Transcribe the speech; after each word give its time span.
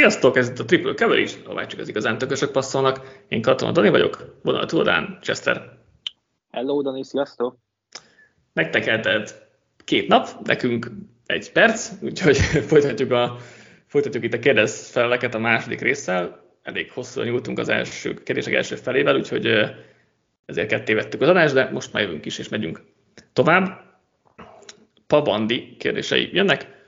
Sziasztok, 0.00 0.36
ez 0.36 0.48
itt 0.48 0.58
a 0.58 0.64
Triple 0.64 0.94
Coverage, 0.94 1.32
ahová 1.44 1.66
csak 1.66 1.80
az 1.80 1.88
igazán 1.88 2.18
tökösök 2.18 2.50
passzolnak. 2.50 3.22
Én 3.28 3.42
Katona 3.42 3.72
Dani 3.72 3.88
vagyok, 3.88 4.38
vonal 4.42 4.66
túlodán, 4.66 5.18
Chester. 5.22 5.78
Hello, 6.50 6.82
Dani, 6.82 7.04
sziasztok! 7.04 7.56
Nektek 8.52 8.86
eltelt 8.86 9.46
két 9.84 10.08
nap, 10.08 10.28
nekünk 10.44 10.90
egy 11.26 11.52
perc, 11.52 11.90
úgyhogy 12.02 12.36
folytatjuk, 12.70 13.10
a, 13.10 13.36
folytatjuk 13.86 14.24
itt 14.24 14.32
a 14.32 14.38
kérdez 14.38 14.90
feleleket 14.90 15.34
a 15.34 15.38
második 15.38 15.80
résszel. 15.80 16.44
Elég 16.62 16.92
hosszúan 16.92 17.26
nyúltunk 17.26 17.58
az 17.58 17.68
első 17.68 18.14
kérdések 18.14 18.54
első 18.54 18.74
felével, 18.76 19.16
úgyhogy 19.16 19.46
ezért 20.46 20.68
ketté 20.68 20.94
vettük 20.94 21.20
az 21.20 21.28
adást, 21.28 21.54
de 21.54 21.70
most 21.72 21.92
már 21.92 22.02
jövünk 22.02 22.24
is, 22.24 22.38
és 22.38 22.48
megyünk 22.48 22.82
tovább. 23.32 23.80
Pabandi 25.06 25.76
kérdései 25.78 26.30
jönnek 26.32 26.79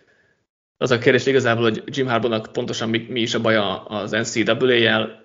az 0.83 0.91
a 0.91 0.99
kérdés 0.99 1.27
igazából, 1.27 1.63
hogy 1.63 1.83
Jim 1.87 2.07
Harbaughnak 2.07 2.53
pontosan 2.53 2.89
mi, 2.89 3.07
mi 3.09 3.21
is 3.21 3.35
a 3.35 3.41
baja 3.41 3.83
az 3.83 4.11
NCAA-jel. 4.11 5.25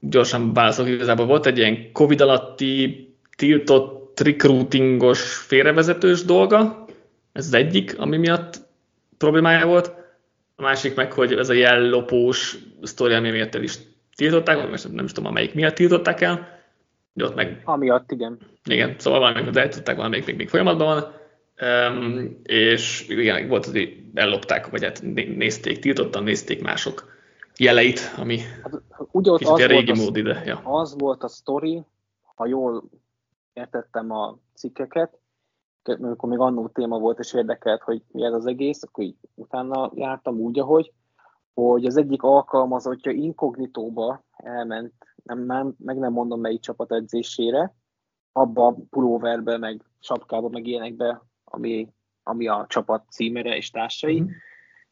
Gyorsan 0.00 0.52
válaszolok, 0.52 0.90
igazából 0.90 1.26
volt 1.26 1.46
egy 1.46 1.58
ilyen 1.58 1.92
Covid 1.92 2.20
alatti 2.20 3.08
tiltott 3.36 4.20
recruitingos 4.20 5.34
félrevezetős 5.34 6.24
dolga, 6.24 6.84
ez 7.32 7.46
az 7.46 7.54
egyik, 7.54 7.98
ami 7.98 8.16
miatt 8.16 8.60
problémája 9.18 9.66
volt. 9.66 9.92
A 10.56 10.62
másik 10.62 10.94
meg, 10.94 11.12
hogy 11.12 11.32
ez 11.32 11.48
a 11.48 11.52
jellopós 11.52 12.58
sztori, 12.82 13.14
ami 13.14 13.30
miatt 13.30 13.54
el 13.54 13.62
is 13.62 13.74
tiltották, 14.14 14.70
most 14.70 14.92
nem 14.92 15.04
is 15.04 15.12
tudom, 15.12 15.30
amelyik 15.30 15.54
miatt 15.54 15.74
tiltották 15.74 16.20
el. 16.20 16.58
Ott 17.22 17.34
meg... 17.34 17.60
Amiatt, 17.64 18.10
igen. 18.10 18.38
Igen, 18.64 18.94
szóval 18.98 19.20
valamelyik 19.20 19.56
eltudták, 19.56 19.96
valamelyik 19.96 20.26
még, 20.26 20.36
még 20.36 20.48
folyamatban 20.48 20.86
van. 20.86 21.19
Um, 21.60 22.40
és 22.42 23.08
igen, 23.08 23.48
volt 23.48 23.64
hogy 23.64 24.02
ellopták, 24.14 24.70
vagy 24.70 24.84
hát 24.84 25.02
nézték, 25.02 25.78
tiltottan 25.78 26.22
nézték 26.22 26.62
mások 26.62 27.18
jeleit, 27.56 28.00
ami 28.16 28.38
hát, 28.62 28.82
ugye 29.10 29.30
ott 29.30 29.42
az 29.42 29.66
régi 29.66 29.92
mód 29.92 30.16
ide. 30.16 30.42
Ja. 30.44 30.60
Az 30.64 30.94
volt 30.98 31.22
a 31.22 31.28
sztori, 31.28 31.82
ha 32.34 32.46
jól 32.46 32.84
értettem 33.52 34.10
a 34.10 34.38
cikkeket, 34.54 35.18
amikor 35.82 36.28
még 36.28 36.38
annó 36.38 36.68
téma 36.68 36.98
volt, 36.98 37.18
és 37.18 37.34
érdekelt, 37.34 37.82
hogy 37.82 38.02
mi 38.12 38.24
ez 38.24 38.32
az 38.32 38.46
egész, 38.46 38.82
akkor 38.82 39.04
így 39.04 39.16
utána 39.34 39.90
jártam 39.94 40.38
úgy, 40.38 40.58
ahogy, 40.58 40.92
hogy 41.54 41.86
az 41.86 41.96
egyik 41.96 42.22
alkalmazottja 42.22 43.12
inkognitóba 43.12 44.24
elment, 44.36 44.92
nem, 45.22 45.44
nem, 45.44 45.74
meg 45.78 45.98
nem 45.98 46.12
mondom 46.12 46.40
melyik 46.40 46.60
csapat 46.60 46.92
edzésére, 46.92 47.74
abba 48.32 48.66
a 48.66 48.76
pulóverbe, 48.90 49.58
meg 49.58 49.82
sapkába, 49.98 50.48
meg 50.48 50.66
ilyenekbe, 50.66 51.22
ami, 51.52 51.88
ami 52.22 52.48
a 52.48 52.66
csapat 52.68 53.10
címere 53.10 53.56
és 53.56 53.70
társai, 53.70 54.20
mm. 54.20 54.26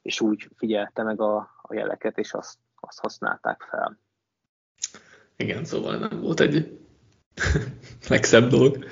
és 0.02 0.20
úgy 0.20 0.48
figyelte 0.56 1.02
meg 1.02 1.20
a, 1.20 1.36
a 1.62 1.74
jeleket, 1.74 2.18
és 2.18 2.32
azt, 2.32 2.58
azt 2.74 3.00
használták 3.00 3.66
fel. 3.70 3.98
Igen, 5.36 5.64
szóval 5.64 5.96
nem 5.96 6.20
volt 6.20 6.40
egy 6.40 6.78
legszebb 8.08 8.48
dolog. 8.48 8.84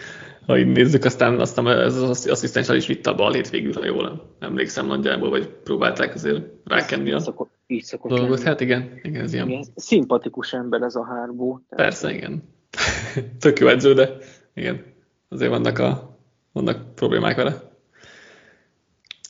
Ha 0.47 0.58
így 0.58 0.67
nézzük, 0.67 1.05
aztán, 1.05 1.41
aztán 1.41 1.67
az 1.67 2.27
asszisztens 2.28 2.69
is 2.69 2.86
vitte 2.86 3.11
a 3.11 3.14
balét 3.14 3.50
végül, 3.50 3.73
ha 3.73 3.84
jól 3.84 4.36
emlékszem 4.39 4.86
nagyjából, 4.86 5.30
vagy 5.30 5.48
próbálták 5.48 6.14
azért 6.14 6.45
rákenni 6.64 7.12
a 7.12 7.19
szokott, 7.19 7.51
így 7.67 7.83
szokott 7.83 8.11
dolgot. 8.11 8.28
Lenni. 8.28 8.48
Hát 8.48 8.61
igen, 8.61 9.01
igen, 9.03 9.23
ez 9.23 9.33
ilyen. 9.33 9.48
Igen, 9.48 9.64
szimpatikus 9.75 10.53
ember 10.53 10.83
ez 10.83 10.95
a 10.95 11.05
hárbó. 11.05 11.61
Persze, 11.69 12.12
igen. 12.12 12.42
Tök 13.41 13.58
jó 13.58 13.69
edző, 13.69 13.95
de 13.95 14.17
igen, 14.55 14.84
azért 15.28 15.51
vannak, 15.51 15.78
a, 15.78 16.16
vannak 16.56 16.94
problémák 16.94 17.36
vele. 17.36 17.55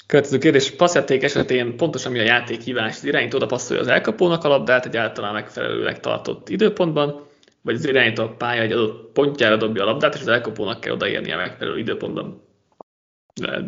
Következő 0.07 0.39
kérdés, 0.39 0.71
passzjáték 0.71 1.23
esetén 1.23 1.77
pontosan 1.77 2.13
mi 2.13 2.19
a 2.19 2.23
játékhívás? 2.23 2.97
Az 2.97 3.05
irányító 3.05 3.37
oda 3.37 3.47
passzolja 3.47 3.83
az 3.83 3.89
elkapónak 3.89 4.45
a 4.45 4.49
labdát 4.49 4.87
egy 4.87 4.97
általán 4.97 5.33
megfelelőleg 5.33 6.01
tartott 6.01 6.49
időpontban, 6.49 7.27
vagy 7.63 7.75
az 7.75 7.87
irányító 7.87 8.23
a 8.23 8.29
pálya 8.29 8.63
egy 8.63 8.73
adott 8.73 9.13
pontjára 9.13 9.57
dobja 9.57 9.83
a 9.83 9.87
labdát, 9.87 10.15
és 10.15 10.21
az 10.21 10.29
elkapónak 10.29 10.81
kell 10.81 10.93
odaérni 10.93 11.33
a 11.33 11.37
megfelelő 11.37 11.79
időpontban. 11.79 12.43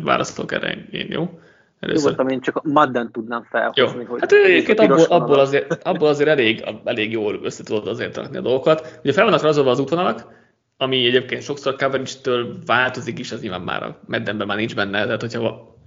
Válaszolok 0.01 0.51
erre 0.51 0.87
én, 0.91 1.07
jó? 1.09 1.39
Először. 1.79 2.11
Nyugodtan 2.11 2.29
én 2.29 2.41
csak 2.41 2.63
Madden 2.63 3.11
tudnám 3.11 3.43
felhozni. 3.49 4.01
Jó. 4.01 4.09
Hogy 4.09 4.19
hát 4.19 4.31
egyébként 4.31 4.79
abból, 4.79 5.03
abból, 5.03 5.39
azért, 5.39 5.83
abból 5.83 6.07
azért 6.07 6.29
elég, 6.29 6.63
elég 6.83 7.11
jól 7.11 7.39
össze 7.43 7.63
tudod 7.63 7.87
azért 7.87 8.17
rakni 8.17 8.37
a 8.37 8.41
dolgokat. 8.41 8.99
Ugye 9.03 9.13
fel 9.13 9.23
vannak 9.23 9.41
rajzolva 9.41 9.69
az 9.69 9.79
útvonalak, 9.79 10.38
ami 10.81 11.05
egyébként 11.05 11.41
sokszor 11.41 11.75
coverage-től 11.75 12.57
változik 12.65 13.19
is, 13.19 13.31
az 13.31 13.41
nyilván 13.41 13.61
már 13.61 13.83
a 13.83 13.99
Maddenben 14.07 14.47
már 14.47 14.57
nincs 14.57 14.75
benne, 14.75 15.03
tehát 15.03 15.21
hogyha 15.21 15.77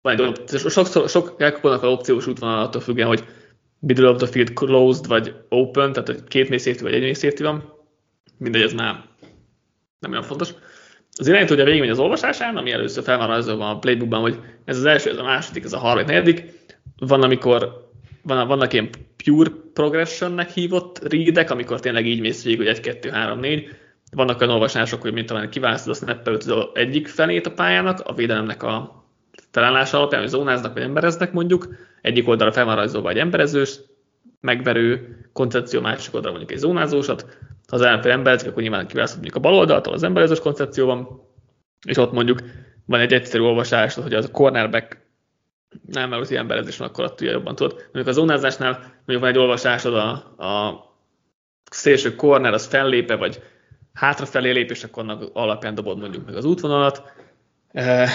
van 0.00 0.18
egy, 0.18 0.48
sokszor, 0.48 1.08
sok 1.08 1.34
elkapónak 1.38 1.82
a 1.82 1.90
opciós 1.90 2.26
útvonal 2.26 2.62
attól 2.62 2.80
függően, 2.80 3.08
hogy 3.08 3.24
middle 3.78 4.08
of 4.08 4.16
the 4.16 4.26
field 4.26 4.52
closed, 4.52 5.06
vagy 5.06 5.34
open, 5.48 5.92
tehát 5.92 6.08
hogy 6.08 6.24
két 6.24 6.48
mély 6.48 6.58
safety, 6.58 6.82
vagy 6.82 6.94
egy 6.94 7.00
mély 7.00 7.12
safety 7.12 7.42
van. 7.42 7.74
Mindegy, 8.38 8.62
ez 8.62 8.72
már 8.72 9.04
nem 9.98 10.10
olyan 10.10 10.22
fontos. 10.22 10.54
Az 11.16 11.28
irányító 11.28 11.54
ugye 11.54 11.64
végigmegy 11.64 11.90
az 11.90 11.98
olvasásán, 11.98 12.56
ami 12.56 12.72
először 12.72 13.04
fel 13.04 13.18
van 13.18 13.26
rajzolva 13.26 13.70
a 13.70 13.78
playbookban, 13.78 14.20
hogy 14.20 14.38
ez 14.64 14.76
az 14.76 14.84
első, 14.84 15.10
ez 15.10 15.18
a 15.18 15.22
második, 15.22 15.64
ez 15.64 15.72
a 15.72 15.78
harmadik, 15.78 16.06
negyedik. 16.06 16.44
Van, 16.98 17.22
amikor 17.22 17.90
van, 18.22 18.46
vannak 18.46 18.72
ilyen 18.72 18.90
pure 19.24 19.50
progressionnek 19.72 20.50
hívott 20.50 21.08
readek, 21.08 21.50
amikor 21.50 21.80
tényleg 21.80 22.06
így 22.06 22.20
mész 22.20 22.44
végig, 22.44 22.58
hogy 22.58 22.68
1, 22.68 22.80
2, 22.80 23.10
3, 23.10 23.38
4. 23.38 23.68
Vannak 24.16 24.40
olyan 24.40 24.52
olvasások, 24.52 25.02
hogy 25.02 25.12
mint 25.12 25.26
talán 25.26 25.50
kiválasztod 25.50 25.94
a 25.94 25.96
snap 25.96 26.26
az 26.26 26.54
egyik 26.74 27.08
felét 27.08 27.46
a 27.46 27.52
pályának, 27.52 28.00
a 28.00 28.14
védelemnek 28.14 28.62
a 28.62 29.04
felállása 29.50 29.96
alapján, 29.98 30.20
hogy 30.20 30.30
zónáznak 30.30 30.72
vagy 30.72 30.82
embereznek 30.82 31.32
mondjuk, 31.32 31.68
egyik 32.00 32.28
oldalra 32.28 32.52
fel 32.52 32.64
van 32.64 32.74
rajzolva 32.74 33.10
egy 33.10 33.18
emberezős, 33.18 33.80
megverő 34.40 35.18
koncepció, 35.32 35.80
másik 35.80 36.14
oldalra 36.14 36.36
mondjuk 36.38 36.58
egy 36.58 36.64
zónázósat, 36.64 37.22
ha 37.68 37.76
az 37.76 37.80
ellenfél 37.80 38.12
emberezik, 38.12 38.48
akkor 38.48 38.62
nyilván 38.62 38.86
kiválasztod 38.86 39.20
mondjuk 39.20 39.44
a 39.44 39.48
bal 39.48 39.58
oldaltól 39.58 39.92
az 39.92 40.02
emberezős 40.02 40.40
koncepció 40.40 40.86
van, 40.86 41.22
és 41.86 41.96
ott 41.96 42.12
mondjuk 42.12 42.42
van 42.86 43.00
egy 43.00 43.12
egyszerű 43.12 43.42
olvasás, 43.42 43.94
hogy 43.94 44.14
az 44.14 44.24
a 44.24 44.30
cornerback 44.30 45.00
nem, 45.86 46.08
mert 46.08 46.30
ilyen 46.30 46.42
emberezés 46.42 46.76
van, 46.76 46.88
akkor 46.88 47.04
ott 47.04 47.20
jobban 47.20 47.54
tudod. 47.54 47.72
Mondjuk 47.72 48.06
a 48.06 48.12
zónázásnál 48.12 48.78
mondjuk 48.80 49.20
van 49.20 49.28
egy 49.28 49.38
olvasásod 49.38 49.94
a, 49.94 50.10
a 50.46 50.84
szélső 51.70 52.14
corner, 52.14 52.52
az 52.52 52.66
fellépe, 52.66 53.16
vagy 53.16 53.42
hátrafelé 53.92 54.50
lép, 54.50 54.70
és 54.70 54.84
akkor 54.84 55.02
annak 55.02 55.30
alapján 55.32 55.74
dobod 55.74 55.98
mondjuk 55.98 56.26
meg 56.26 56.36
az 56.36 56.44
útvonalat. 56.44 57.02
Eh, 57.68 58.10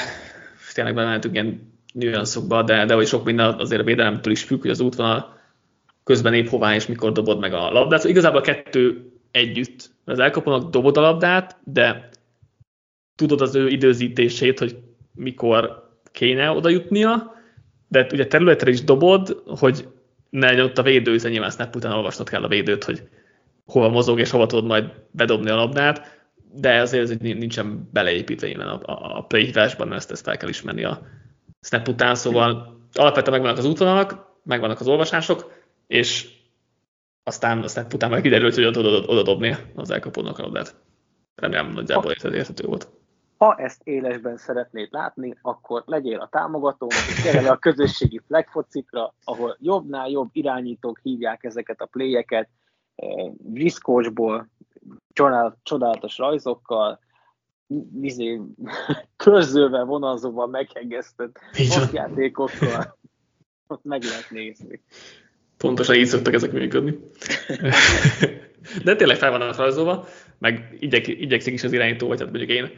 tényleg 0.74 0.94
bementünk 0.94 1.34
ilyen 1.34 1.74
nüanszokba, 1.94 2.64
de, 2.64 2.86
de 2.86 2.94
hogy 2.94 3.08
sok 3.08 3.26
minden 3.26 3.54
azért 3.54 3.82
a 3.82 3.86
védelemtől 3.86 4.34
is 4.34 4.44
függ, 4.44 4.62
hogy 4.62 4.70
az 4.70 4.80
útvonal 4.80 5.38
közben 6.04 6.34
épp 6.34 6.48
hová 6.48 6.76
és 6.76 6.88
mikor 6.88 7.12
dobod 7.12 7.40
meg 7.40 7.54
a 7.54 7.72
labdát. 7.72 8.00
Szóval 8.00 8.12
igazából 8.12 8.40
a 8.40 8.44
kettő 8.44 9.12
együtt. 9.32 9.90
Az 10.06 10.20
elkapónak 10.20 10.70
dobod 10.70 10.98
a 10.98 11.02
labdát, 11.02 11.58
de 11.64 12.10
tudod 13.16 13.42
az 13.42 13.56
ő 13.56 13.68
időzítését, 13.68 14.60
hogy 14.60 14.78
mikor 15.14 15.90
kéne 16.12 16.50
oda 16.52 16.70
jutnia, 16.70 17.36
de 17.88 18.08
ugye 18.12 18.28
területre 18.28 18.70
is 18.70 18.84
dobod, 18.84 19.42
hogy 19.46 19.88
ne 20.30 20.50
legyen 20.50 20.66
ott 20.66 20.78
a 20.78 20.82
védő, 20.84 21.12
hiszen 21.12 21.32
nyilván 21.32 21.52
snap 21.52 21.76
után 21.76 21.92
olvasnod 21.92 22.30
kell 22.30 22.44
a 22.44 22.48
védőt, 22.48 22.84
hogy 22.84 23.02
hova 23.68 23.90
mozog 23.90 24.20
és 24.20 24.30
hova 24.30 24.46
tudod 24.46 24.66
majd 24.66 24.92
bedobni 25.12 25.50
a 25.50 25.56
labdát 25.56 26.18
de 26.60 26.82
azért 26.82 27.04
ez 27.04 27.18
nincsen 27.18 27.90
beleépítve 27.92 28.48
innen 28.48 28.68
a, 28.68 28.80
a, 28.92 29.18
a 29.18 29.22
playhívásban, 29.22 29.94
ezt, 29.94 30.12
ezt 30.12 30.24
fel 30.24 30.38
kell 30.38 30.50
ismerni 30.50 30.84
a 30.84 31.02
snap 31.62 31.88
után, 31.88 32.16
szóval 32.16 32.80
alapvetően 32.94 33.34
megvannak 33.34 33.58
az 33.58 33.66
útvonalak, 33.66 34.36
megvannak 34.44 34.80
az 34.80 34.88
olvasások, 34.88 35.52
és 35.88 36.36
aztán 37.24 37.64
a 37.64 37.68
snap 37.68 37.94
után 37.94 38.10
meg 38.10 38.22
kiderült, 38.22 38.56
hogy 38.56 38.66
oda, 38.66 38.80
oda, 38.80 39.08
oda 39.08 39.24
dobni 39.24 39.56
az 39.76 39.92
elkapónak 39.92 40.40
a 40.40 40.42
labdát. 40.42 40.76
Remélem 41.36 41.72
nagyjából 41.72 42.12
érted, 42.12 42.34
érthető 42.34 42.68
volt. 42.68 42.90
Ha 43.38 43.56
ezt 43.56 43.82
élesben 43.84 44.38
szeretnéd 44.38 44.88
látni, 44.92 45.38
akkor 45.42 45.84
legyél 45.86 46.20
a 46.20 46.28
támogató, 46.32 46.88
és 46.88 47.22
gyere 47.24 47.50
a 47.50 47.58
közösségi 47.58 48.22
flagfocikra, 48.28 49.14
ahol 49.24 49.58
jobbnál 49.60 50.10
jobb 50.10 50.30
irányítók 50.32 51.00
hívják 51.04 51.44
ezeket 51.44 51.82
a 51.82 51.86
playeket, 51.86 52.50
Briskósból 53.38 54.48
csodálatos 55.64 56.18
rajzokkal, 56.18 57.00
izé, 58.02 58.42
körzővel, 59.24 59.86
vonalzóval 59.86 60.48
meghegesztett 60.48 61.40
játékokkal, 61.92 62.98
ott 63.68 63.84
meg 63.84 64.04
lehet 64.04 64.30
nézni. 64.30 64.82
Pontosan 65.58 65.96
így 65.96 66.06
szoktak 66.06 66.34
ezek 66.34 66.52
működni. 66.52 67.00
De 68.84 68.96
tényleg 68.96 69.18
fel 69.18 69.32
vannak 69.32 69.56
rajzolva, 69.56 70.08
meg 70.38 70.78
igyek, 70.80 71.08
igyekszik 71.08 71.54
is 71.54 71.64
az 71.64 71.74
irányító, 71.74 72.08
vagy 72.08 72.20
hát 72.20 72.30
mondjuk 72.30 72.50
én 72.50 72.70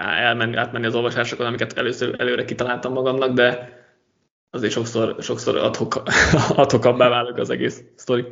elmenni, 0.00 0.56
átmenni 0.56 0.86
az 0.86 0.94
olvasásokon, 0.94 1.46
amiket 1.46 1.78
először 1.78 2.14
előre 2.18 2.44
kitaláltam 2.44 2.92
magamnak, 2.92 3.32
de 3.32 3.72
azért 4.50 4.72
sokszor, 4.72 5.16
sokszor 5.20 5.56
adhok, 5.56 6.02
adhokabbá 6.56 7.08
válik 7.08 7.36
az 7.36 7.50
egész 7.50 7.84
sztori. 7.94 8.24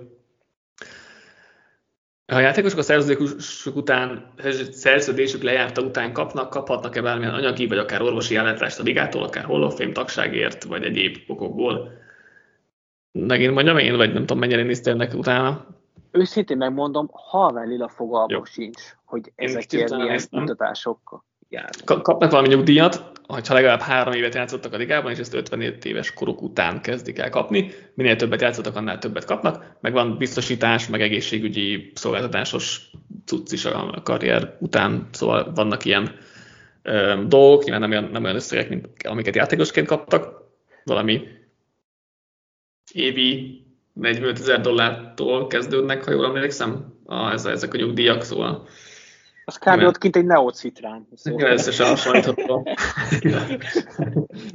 Ha 2.26 2.38
a 2.38 2.40
játékosok 2.40 2.78
a 2.78 2.82
szerződésük 2.82 3.76
után, 3.76 4.32
szerződésük 4.70 5.42
lejárta 5.42 5.82
után 5.82 6.12
kapnak, 6.12 6.50
kaphatnak-e 6.50 7.02
bármilyen 7.02 7.34
anyagi 7.34 7.66
vagy 7.66 7.78
akár 7.78 8.02
orvosi 8.02 8.36
ellátást 8.36 8.78
a 8.78 8.82
ligától, 8.82 9.22
akár 9.22 9.44
Hall 9.44 9.62
of 9.62 9.76
Fame 9.76 9.92
tagságért, 9.92 10.64
vagy 10.64 10.84
egyéb 10.84 11.16
okokból? 11.26 12.00
megint 13.12 13.54
mondjam 13.54 13.78
én, 13.78 13.96
vagy 13.96 14.12
nem 14.12 14.20
tudom, 14.20 14.38
mennyire 14.38 14.62
néztél 14.62 14.92
ennek 14.92 15.14
utána. 15.14 15.66
Őszintén 16.10 16.56
megmondom, 16.56 17.08
halvány 17.12 17.69
lila 17.69 17.88
fogalmam 17.88 18.44
sincs, 18.44 18.82
hogy 19.04 19.32
ezekért 19.34 19.96
milyen 19.96 20.20
mutatások 21.52 22.02
Kapnak 22.02 22.31
valami 22.31 22.49
nyugdíjat, 22.49 23.10
ha 23.26 23.54
legalább 23.54 23.81
három 23.81 24.12
évet 24.12 24.34
játszottak 24.34 24.72
a 24.72 24.76
ligában, 24.76 25.12
és 25.12 25.19
ezt 25.19 25.34
55 25.34 25.84
éves 25.84 26.14
koruk 26.14 26.43
után 26.43 26.81
kezdik 26.81 27.19
el 27.19 27.31
kapni. 27.31 27.70
Minél 27.94 28.16
többet 28.16 28.40
játszottak, 28.40 28.76
annál 28.76 28.99
többet 28.99 29.25
kapnak. 29.25 29.76
Meg 29.81 29.93
van 29.93 30.16
biztosítás, 30.16 30.88
meg 30.88 31.00
egészségügyi 31.00 31.93
szolgáltatásos 31.94 32.90
cucc 33.25 33.52
is 33.52 33.64
a 33.64 34.00
karrier 34.04 34.56
után, 34.60 35.08
szóval 35.12 35.52
vannak 35.54 35.84
ilyen 35.84 36.16
ö, 36.82 37.22
dolgok, 37.26 37.62
nyilván 37.64 37.81
nem 37.81 37.90
olyan, 37.90 38.10
nem 38.12 38.25
olyan 38.25 38.37
összegek, 38.37 38.69
mint 38.69 38.88
amiket 39.08 39.37
játékosként 39.37 39.87
kaptak. 39.87 40.50
Valami 40.84 41.22
évi 42.93 43.60
45 43.93 44.38
ezer 44.38 44.60
dollártól 44.60 45.46
kezdődnek, 45.46 46.04
ha 46.04 46.10
jól 46.10 46.25
emlékszem, 46.25 46.94
a, 47.04 47.31
ez, 47.31 47.44
ezek 47.44 47.75
a 47.75 47.76
nyugdíjak, 47.76 48.22
szóval 48.22 48.66
az 49.44 49.58
kb. 49.58 49.82
ott 49.82 49.98
kint 49.98 50.16
egy 50.16 50.24
neocitrán. 50.24 51.08
Szóval. 51.14 51.50
Összesen 51.50 51.86
hasonlítható. 51.86 52.66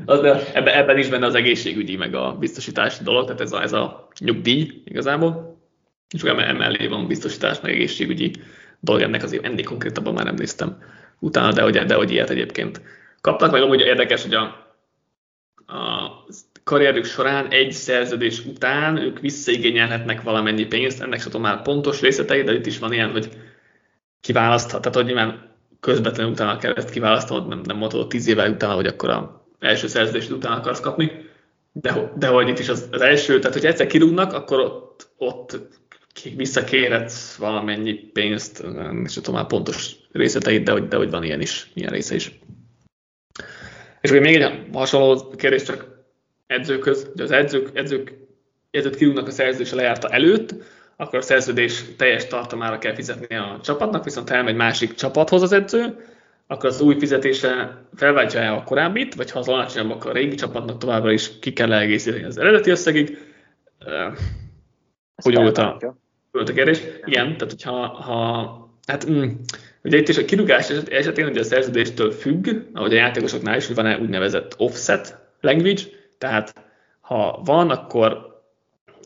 ebben, 0.53 0.67
ebben 0.67 0.97
is 0.97 1.09
benne 1.09 1.25
az 1.25 1.35
egészségügyi, 1.35 1.95
meg 1.95 2.15
a 2.15 2.35
biztosítási 2.39 3.03
dolog, 3.03 3.25
tehát 3.25 3.41
ez 3.41 3.51
a, 3.51 3.61
ez 3.61 3.73
a 3.73 4.07
nyugdíj 4.19 4.81
igazából. 4.85 5.57
És 6.15 6.23
emellé 6.23 6.87
van 6.87 7.07
biztosítás, 7.07 7.59
meg 7.61 7.71
egészségügyi 7.71 8.31
dolog, 8.79 9.01
ennek 9.01 9.23
azért 9.23 9.45
ennél 9.45 9.63
konkrétabban 9.63 10.13
már 10.13 10.25
nem 10.25 10.35
néztem 10.35 10.77
utána, 11.19 11.51
de 11.51 11.61
hogy, 11.61 11.77
de 11.77 11.95
hogy 11.95 12.11
ilyet 12.11 12.29
egyébként 12.29 12.81
kapnak, 13.21 13.51
meg 13.51 13.61
amúgy 13.61 13.79
érdekes, 13.79 14.23
hogy 14.23 14.33
a, 14.33 14.41
a 15.73 16.11
karrierük 16.63 17.05
során 17.05 17.47
egy 17.49 17.71
szerződés 17.71 18.45
után 18.45 18.97
ők 18.97 19.19
visszaigényelhetnek 19.19 20.21
valamennyi 20.21 20.65
pénzt, 20.65 21.01
ennek 21.01 21.21
sem 21.21 21.41
már 21.41 21.61
pontos 21.61 22.01
részletei, 22.01 22.43
de 22.43 22.53
itt 22.53 22.65
is 22.65 22.79
van 22.79 22.93
ilyen, 22.93 23.11
hogy 23.11 23.29
kiválaszthat, 24.27 24.81
tehát 24.81 24.97
hogy 24.97 25.05
nyilván 25.05 25.55
közvetlenül 25.79 26.31
utána 26.31 26.57
kell 26.57 26.73
ezt 26.73 26.89
kiválasztanod, 26.89 27.47
nem, 27.47 27.61
nem 27.63 27.77
mondod 27.77 28.07
tíz 28.07 28.27
évvel 28.27 28.51
utána, 28.51 28.73
hogy 28.73 28.85
akkor 28.85 29.09
a 29.09 29.45
első 29.59 29.87
szerződést 29.87 30.31
után 30.31 30.51
akarsz 30.51 30.79
kapni, 30.79 31.11
de, 31.71 32.11
de 32.15 32.27
hogy 32.27 32.47
itt 32.47 32.59
is 32.59 32.69
az, 32.69 32.87
az 32.91 33.01
első, 33.01 33.39
tehát 33.39 33.55
hogy 33.55 33.65
egyszer 33.65 33.87
kirúgnak, 33.87 34.33
akkor 34.33 34.59
ott, 34.59 35.09
ott 35.17 35.59
visszakérhetsz 36.35 37.35
valamennyi 37.35 37.93
pénzt, 37.93 38.65
és 39.03 39.13
tudom 39.13 39.35
már 39.35 39.47
pontos 39.47 39.95
részleteit, 40.11 40.63
de 40.63 40.71
hogy, 40.71 40.87
de 40.87 40.97
hogy 40.97 41.09
van 41.09 41.23
ilyen 41.23 41.41
is, 41.41 41.71
ilyen 41.73 41.91
része 41.91 42.15
is. 42.15 42.39
És 44.01 44.09
akkor 44.09 44.21
még 44.21 44.41
egy 44.41 44.67
hasonló 44.73 45.29
kérdés 45.35 45.63
csak 45.63 45.87
edzőköz, 46.47 47.09
hogy 47.11 47.21
az 47.21 47.31
edzők, 47.31 47.69
edzők, 47.73 48.13
edzők 48.71 48.95
kirúgnak 48.95 49.27
a 49.27 49.31
szerződés 49.31 49.71
lejárta 49.71 50.09
előtt, 50.09 50.55
akkor 50.97 51.19
a 51.19 51.21
szerződés 51.21 51.83
teljes 51.97 52.27
tartamára 52.27 52.77
kell 52.77 52.93
fizetni 52.93 53.35
a 53.35 53.59
csapatnak, 53.63 54.03
viszont 54.03 54.29
ha 54.29 54.35
elmegy 54.35 54.55
másik 54.55 54.93
csapathoz 54.93 55.41
az 55.41 55.51
edző, 55.51 56.05
akkor 56.47 56.69
az 56.69 56.81
új 56.81 56.99
fizetése 56.99 57.81
felváltja 57.95 58.39
el 58.39 58.53
a 58.53 58.63
korábbit, 58.63 59.15
vagy 59.15 59.31
ha 59.31 59.39
az 59.39 59.47
alacsonyabb, 59.47 59.91
akkor 59.91 60.11
a 60.11 60.13
régi 60.13 60.35
csapatnak 60.35 60.77
továbbra 60.77 61.11
is 61.11 61.39
ki 61.39 61.53
kell 61.53 61.73
egészíteni 61.73 62.23
az 62.23 62.37
eredeti 62.37 62.69
összegig. 62.69 63.17
Hogy 65.15 65.35
volt 65.35 65.57
a, 65.57 65.77
volt 66.31 66.49
a 66.49 66.53
kérdés? 66.53 66.81
Igen, 67.05 67.37
tehát 67.37 67.51
hogyha 67.51 67.87
ha, 67.87 68.69
hát, 68.87 69.09
mm, 69.09 69.29
ugye 69.83 69.97
itt 69.97 70.07
is 70.07 70.17
a 70.17 70.25
kirúgás 70.25 70.69
esetén 70.69 71.27
ugye 71.27 71.39
a 71.39 71.43
szerződéstől 71.43 72.11
függ, 72.11 72.47
ahogy 72.73 72.93
a 72.93 72.97
játékosoknál 72.97 73.57
is, 73.57 73.67
hogy 73.67 73.75
van-e 73.75 73.97
úgynevezett 73.97 74.53
offset 74.57 75.17
language, 75.41 75.81
tehát 76.17 76.53
ha 76.99 77.41
van, 77.45 77.69
akkor 77.69 78.41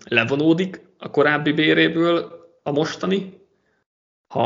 levonódik 0.06 0.82
a 1.04 1.10
korábbi 1.10 1.52
béréből 1.52 2.32
a 2.64 2.72
mostani, 2.72 3.40
ha, 4.28 4.42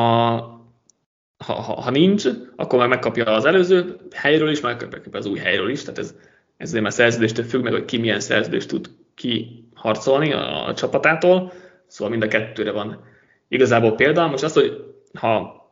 ha, 1.38 1.54
ha, 1.54 1.82
ha 1.82 1.90
nincs, 1.90 2.28
akkor 2.56 2.80
már 2.80 2.88
megkapja 2.88 3.26
az 3.26 3.46
előző 3.46 3.96
helyről 4.12 4.50
is, 4.50 4.62
megkapja 4.62 5.10
az 5.12 5.26
új 5.26 5.40
helyről 5.40 5.70
is, 5.70 5.82
tehát 5.82 5.98
ez, 5.98 6.16
ez 6.58 6.72
már 6.72 6.94
szerződéstől 6.94 7.46
függ 7.46 7.64
meg, 7.64 7.72
hogy 7.72 7.86
ki 7.86 7.98
milyen 7.98 8.20
szerződést 8.20 8.68
tud 8.68 8.90
kiharcolni 9.16 10.34
a, 10.34 10.68
a 10.68 10.74
csapatától, 10.74 11.52
szóval 11.88 12.10
mind 12.10 12.24
a 12.24 12.28
kettőre 12.28 12.72
van 12.72 13.04
igazából 13.48 13.96
példa. 13.96 14.28
Most 14.28 14.44
az, 14.44 14.54
hogy 14.54 14.94
ha 15.14 15.64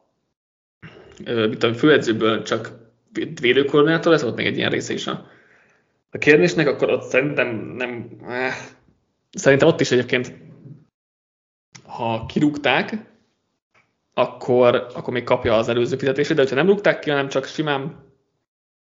mit 1.25 1.63
a 1.63 1.73
főedzőből 1.73 2.41
csak 2.41 2.71
védőkoordinátor 3.41 4.11
lesz, 4.11 4.23
ott 4.23 4.35
még 4.35 4.45
egy 4.45 4.57
ilyen 4.57 4.71
része 4.71 4.93
is 4.93 5.07
a, 5.07 5.27
a 6.11 6.17
kérdésnek, 6.17 6.67
akkor 6.67 6.89
ott 6.89 7.03
szerintem 7.03 7.55
nem, 7.55 8.09
eh, 8.27 8.53
szerintem 9.31 9.67
ott 9.67 9.81
is 9.81 9.91
egyébként 9.91 10.33
ha 11.93 12.25
kirúgták, 12.25 13.11
akkor, 14.13 14.87
akkor 14.93 15.13
még 15.13 15.23
kapja 15.23 15.57
az 15.57 15.67
előző 15.67 15.97
fizetését, 15.97 16.35
de 16.35 16.45
ha 16.49 16.55
nem 16.55 16.67
rúgták 16.67 16.99
ki, 16.99 17.09
hanem 17.09 17.29
csak 17.29 17.45
simán 17.45 17.95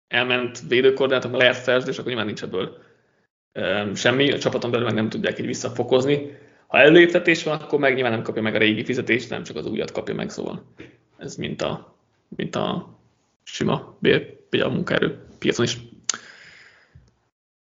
elment 0.09 0.61
védőkoordinátor, 0.69 1.31
lejárt 1.31 1.63
szerződés, 1.63 1.97
akkor 1.97 2.09
nyilván 2.09 2.27
nincs 2.27 2.43
ebből 2.43 2.79
semmi, 3.95 4.33
a 4.33 4.39
csapaton 4.39 4.71
belül 4.71 4.87
meg 4.87 4.95
nem 4.95 5.09
tudják 5.09 5.39
így 5.39 5.47
visszafokozni. 5.47 6.39
Ha 6.67 6.79
előléptetés 6.79 7.43
van, 7.43 7.61
akkor 7.61 7.79
meg 7.79 7.95
nyilván 7.95 8.13
nem 8.13 8.23
kapja 8.23 8.43
meg 8.43 8.55
a 8.55 8.59
régi 8.59 8.85
fizetést, 8.85 9.31
nem 9.31 9.43
csak 9.43 9.57
az 9.57 9.67
újat 9.67 9.93
kapja 9.93 10.15
meg, 10.15 10.31
szóval 10.31 10.65
ez 11.19 11.37
mint 11.37 11.63
a, 11.63 11.97
mint 12.29 12.57
a 12.57 12.97
sima 13.43 13.97
bér, 13.99 14.37
a 14.51 14.69
munkaerő 14.69 15.19
piacon 15.39 15.65
is. 15.65 15.79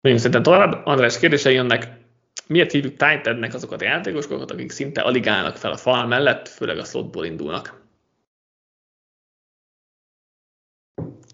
Még 0.01 0.17
szerintem 0.17 0.43
tovább. 0.43 0.85
András 0.85 1.19
kérdései 1.19 1.53
jönnek 1.53 2.00
miért 2.51 2.71
hívjuk 2.71 2.95
tight 2.95 3.27
endnek 3.27 3.53
azokat 3.53 3.81
a 3.81 3.85
játékosokat, 3.85 4.51
akik 4.51 4.71
szinte 4.71 5.01
alig 5.01 5.27
állnak 5.27 5.57
fel 5.57 5.71
a 5.71 5.77
fal 5.77 6.07
mellett, 6.07 6.47
főleg 6.47 6.77
a 6.77 6.83
slotból 6.83 7.25
indulnak? 7.25 7.81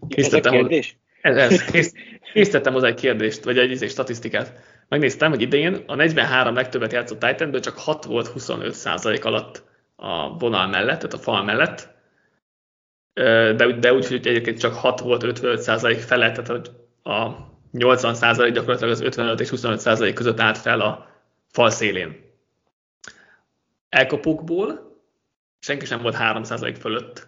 Készítettem, 0.08 0.54
ez 0.54 0.60
kérdés? 0.60 0.98
Ez, 1.22 1.38
ez, 1.38 1.64
kész, 1.64 1.94
készítettem 2.34 2.74
hozzá 2.74 2.88
egy 2.88 3.00
kérdést, 3.00 3.44
vagy 3.44 3.58
egy, 3.58 3.84
egy 3.84 3.90
statisztikát. 3.90 4.60
Megnéztem, 4.88 5.30
hogy 5.30 5.42
idején 5.42 5.84
a 5.88 5.96
43 5.96 6.56
legtöbbet 6.56 6.92
játszott 6.92 7.20
Titanből 7.20 7.60
csak 7.60 7.78
6 7.78 8.06
volt 8.06 8.28
25 8.28 8.74
százalék 8.74 9.26
alatt 9.26 9.64
a 9.96 10.38
vonal 10.38 10.68
mellett, 10.68 11.00
tehát 11.00 11.14
a 11.14 11.18
fal 11.18 11.44
mellett. 11.44 11.96
De, 13.14 13.74
de 13.80 13.94
úgy, 13.94 14.08
hogy 14.08 14.28
egyébként 14.28 14.60
csak 14.60 14.74
6 14.74 15.00
volt 15.00 15.24
55 15.24 15.62
százalék 15.62 16.00
felett, 16.00 16.34
tehát 16.34 16.50
hogy 16.50 16.70
a 17.14 17.48
80% 17.78 18.52
gyakorlatilag 18.54 18.92
az 18.92 19.02
55 19.02 19.40
és 19.40 19.50
25% 19.56 20.12
között 20.16 20.40
állt 20.40 20.58
fel 20.58 20.80
a 20.80 21.08
fal 21.52 21.70
szélén. 21.70 22.26
Elkapókból 23.90 24.96
senki 25.60 25.86
sem 25.86 26.02
volt 26.02 26.16
3% 26.20 26.76
fölött 26.80 27.28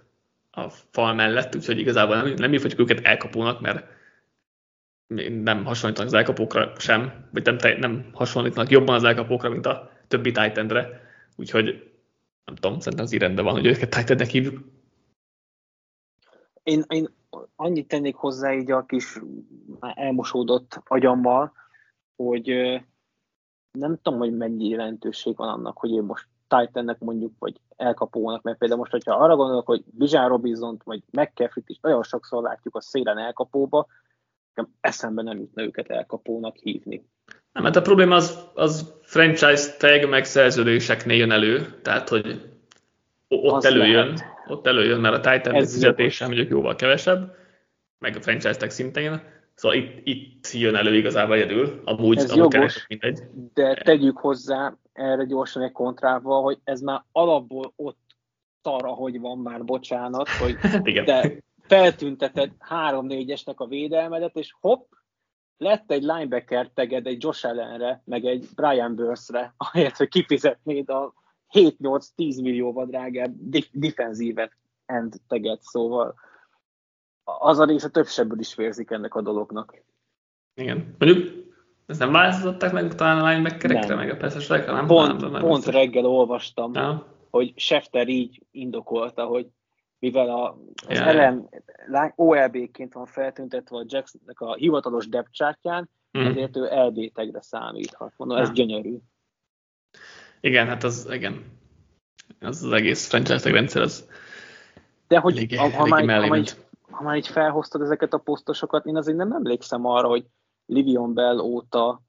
a 0.51 0.69
fal 0.69 1.13
mellett, 1.13 1.55
úgyhogy 1.55 1.79
igazából 1.79 2.15
nem, 2.15 2.33
nem 2.33 2.51
hívhatjuk 2.51 2.79
őket 2.79 3.05
elkapónak, 3.05 3.61
mert 3.61 3.87
nem 5.29 5.65
hasonlítanak 5.65 6.11
az 6.11 6.17
elkapókra 6.17 6.73
sem, 6.77 7.27
vagy 7.31 7.45
nem, 7.45 7.79
nem 7.79 8.09
hasonlítanak 8.13 8.69
jobban 8.71 8.95
az 8.95 9.03
elkapókra, 9.03 9.49
mint 9.49 9.65
a 9.65 9.91
többi 10.07 10.31
titan 10.31 10.87
úgyhogy 11.35 11.91
nem 12.45 12.55
tudom, 12.55 12.79
szerintem 12.79 13.05
az 13.05 13.13
rendben 13.13 13.45
van, 13.45 13.53
hogy 13.53 13.65
őket 13.65 14.05
titan 14.05 14.27
hívjuk. 14.27 14.59
Én, 16.63 16.83
én 16.87 17.09
annyit 17.59 17.87
tennék 17.87 18.15
hozzá 18.15 18.53
így 18.53 18.71
a 18.71 18.85
kis 18.85 19.19
elmosódott 19.79 20.81
agyammal, 20.87 21.51
hogy 22.15 22.47
nem 23.71 23.99
tudom, 24.01 24.19
hogy 24.19 24.37
mennyi 24.37 24.67
jelentőség 24.67 25.35
van 25.35 25.49
annak, 25.49 25.77
hogy 25.77 25.91
én 25.91 26.03
most 26.03 26.27
Titannek 26.47 26.99
mondjuk, 26.99 27.33
vagy 27.39 27.59
elkapónak, 27.75 28.41
mert 28.41 28.57
például 28.57 28.79
most, 28.79 28.91
hogyha 28.91 29.15
arra 29.15 29.35
gondolok, 29.35 29.65
hogy 29.65 29.83
Bizsán 29.85 30.27
robinson 30.27 30.81
vagy 30.83 31.03
McCaffrey-t 31.11 31.69
is 31.69 31.79
olyan 31.81 32.03
sokszor 32.03 32.43
látjuk 32.43 32.75
a 32.75 32.81
szélen 32.81 33.17
elkapóba, 33.17 33.87
nekem 34.53 34.73
eszembe 34.81 35.21
nem 35.21 35.37
jutna 35.37 35.63
őket 35.63 35.89
elkapónak 35.89 36.55
hívni. 36.55 37.05
Nem, 37.51 37.63
mert 37.63 37.75
a 37.75 37.81
probléma 37.81 38.15
az, 38.15 38.49
az 38.53 38.93
franchise 39.01 39.75
tag 39.77 40.09
meg 40.09 40.25
szerződéseknél 40.25 41.17
jön 41.17 41.31
elő, 41.31 41.79
tehát 41.81 42.09
hogy 42.09 42.51
ott 43.27 43.53
az 43.53 43.65
előjön, 43.65 44.07
lehet. 44.07 44.23
ott 44.47 44.67
előjön, 44.67 44.99
mert 44.99 45.25
a 45.25 45.31
Titan 45.31 45.53
fizetése 45.53 46.25
mondjuk 46.25 46.49
jóval 46.49 46.75
kevesebb, 46.75 47.37
meg 47.99 48.15
a 48.15 48.21
franchise 48.21 48.55
tag 48.55 48.69
szintén, 48.69 49.21
szóval 49.53 49.77
itt, 49.77 49.99
itt 50.03 50.51
jön 50.51 50.75
elő 50.75 50.95
igazából 50.95 51.35
egyedül, 51.35 51.81
amúgy, 51.85 52.17
ez 52.17 52.31
amúgy 52.31 52.53
jogos, 52.53 52.87
mindegy. 52.87 53.19
de 53.53 53.73
tegyük 53.73 54.17
hozzá 54.17 54.77
erre 54.93 55.25
gyorsan 55.25 55.63
egy 55.63 55.71
kontrával, 55.71 56.43
hogy 56.43 56.59
ez 56.63 56.81
már 56.81 57.03
alapból 57.11 57.73
ott 57.75 57.97
szar, 58.61 58.81
hogy 58.85 59.19
van 59.19 59.37
már, 59.37 59.63
bocsánat, 59.63 60.29
hogy 60.29 60.57
Igen. 60.83 61.05
te 61.05 61.33
feltünteted 61.61 62.51
3-4-esnek 62.69 63.55
a 63.55 63.67
védelmedet, 63.67 64.35
és 64.35 64.55
hopp, 64.59 64.91
lett 65.57 65.91
egy 65.91 66.03
linebacker 66.03 66.69
teged 66.73 67.07
egy 67.07 67.23
Josh 67.23 67.45
Allenre, 67.45 68.01
meg 68.05 68.25
egy 68.25 68.47
Brian 68.55 68.95
Burse-re, 68.95 69.53
ahelyett, 69.57 69.95
hogy 69.95 70.07
kifizetnéd 70.07 70.89
a 70.89 71.13
7-8-10 71.53 72.05
millióval 72.15 72.85
drágább 72.85 73.33
defenzívet 73.71 74.51
end 74.85 75.13
teget, 75.27 75.61
szóval 75.61 76.15
az 77.39 77.59
a 77.59 77.65
része 77.65 77.89
több 77.89 78.07
sebből 78.07 78.39
is 78.39 78.55
vérzik 78.55 78.91
ennek 78.91 79.15
a 79.15 79.21
dolognak. 79.21 79.83
Igen. 80.53 80.95
Mondjuk 80.97 81.47
Ez 81.85 81.97
nem 81.97 82.11
változtatták 82.11 82.71
meg 82.71 82.95
talán 82.95 83.19
a 83.19 83.29
linebackerekre, 83.29 83.95
meg 83.95 84.09
a 84.09 84.17
percesekre? 84.17 84.71
Nem, 84.71 84.87
pont, 84.87 85.21
nem, 85.21 85.31
nem, 85.31 85.41
pont 85.41 85.65
reggel 85.65 86.05
olvastam, 86.05 86.73
ja. 86.73 87.05
hogy 87.29 87.53
Schefter 87.55 88.07
így 88.07 88.41
indokolta, 88.51 89.25
hogy 89.25 89.47
mivel 89.99 90.29
a, 90.29 90.57
az 90.87 90.97
Ja. 90.97 91.05
elem 91.05 91.49
OLB-ként 92.15 92.93
van 92.93 93.05
feltüntetve 93.05 93.77
a 93.77 93.85
Jacksonnek 93.87 94.39
a 94.39 94.53
hivatalos 94.53 95.07
depth 95.07 95.31
chartján, 95.31 95.89
Mm. 96.17 96.25
ezért 96.25 96.57
ő 96.57 96.69
LB 96.71 97.11
tagre 97.13 97.41
számíthat. 97.41 98.13
Mondom, 98.17 98.37
ez 98.37 98.47
Ja. 98.47 98.53
gyönyörű. 98.53 98.97
Igen, 100.39 100.67
hát 100.67 100.83
az, 100.83 101.07
igen. 101.11 101.45
Az 102.39 102.63
az 102.63 102.71
egész 102.71 103.07
franchise 103.07 103.51
rendszer, 103.51 103.81
az 103.81 104.07
De 105.07 105.19
hogy 105.19 105.35
eléggé, 105.35 105.55
ha, 105.55 105.69
ha, 105.69 105.87
eléggé 105.87 106.05
már, 106.05 106.21
ha, 106.21 106.27
már 106.27 106.43
ha 106.99 107.05
már 107.05 107.17
így 107.17 107.27
felhoztad 107.27 107.81
ezeket 107.81 108.13
a 108.13 108.17
posztosokat, 108.17 108.85
én 108.85 108.95
azért 108.97 109.17
nem 109.17 109.31
emlékszem 109.31 109.85
arra, 109.85 110.07
hogy 110.07 110.25
Livion 110.65 111.13
Bell 111.13 111.37
óta 111.37 112.01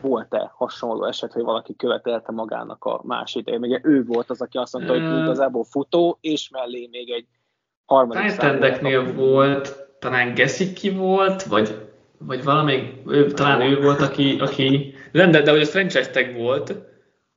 volt-e 0.00 0.52
hasonló 0.54 1.04
eset, 1.04 1.32
hogy 1.32 1.42
valaki 1.42 1.76
követelte 1.76 2.32
magának 2.32 2.84
a 2.84 3.00
másik. 3.04 3.48
Ugye 3.60 3.80
ő 3.82 4.04
volt 4.04 4.30
az, 4.30 4.40
aki 4.40 4.58
azt 4.58 4.72
mondta, 4.72 4.92
hogy 4.92 5.02
Ö. 5.02 5.22
igazából 5.22 5.64
futó, 5.64 6.18
és 6.20 6.48
mellé 6.48 6.88
még 6.90 7.10
egy 7.10 7.26
harmadik 7.84 8.30
számú- 8.30 9.14
volt, 9.14 9.86
talán 9.98 10.34
Gesicki 10.34 10.90
volt, 10.90 11.42
vagy, 11.42 11.88
vagy 12.18 12.44
valami, 12.44 13.02
ő, 13.06 13.30
talán 13.30 13.60
ő 13.60 13.80
volt, 13.82 14.00
aki, 14.00 14.38
aki 14.40 14.94
de, 15.12 15.26
de 15.26 15.50
hogy 15.50 15.60
a 15.60 15.66
franchise 15.66 16.10
tag 16.10 16.36
volt, 16.36 16.74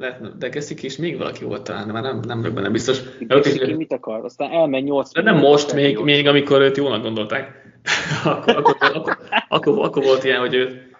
lehet, 0.01 0.37
de 0.37 0.49
Gesicki 0.49 0.85
és 0.85 0.97
még 0.97 1.17
valaki 1.17 1.43
volt 1.43 1.63
talán, 1.63 1.87
de 1.87 1.93
már 1.93 2.03
nem, 2.03 2.19
nem 2.27 2.39
vagyok 2.39 2.55
benne 2.55 2.69
biztos. 2.69 3.01
De, 3.19 3.35
ott 3.35 3.45
is, 3.45 3.53
Ki 3.53 3.73
mit 3.73 3.93
akar? 3.93 4.23
Aztán 4.23 4.51
elmegy 4.51 4.83
8 4.83 5.11
de 5.11 5.21
nem 5.21 5.37
most, 5.37 5.73
még, 5.73 5.97
még 5.97 6.27
amikor 6.27 6.61
őt 6.61 6.77
jónak 6.77 7.01
gondolták. 7.01 7.61
akkor, 8.23 8.55
akkor, 8.55 8.75
akkor, 8.79 9.17
akkor, 9.47 9.85
akkor, 9.85 10.03
volt 10.03 10.23
ilyen, 10.23 10.39
hogy 10.39 10.53
ő 10.53 10.91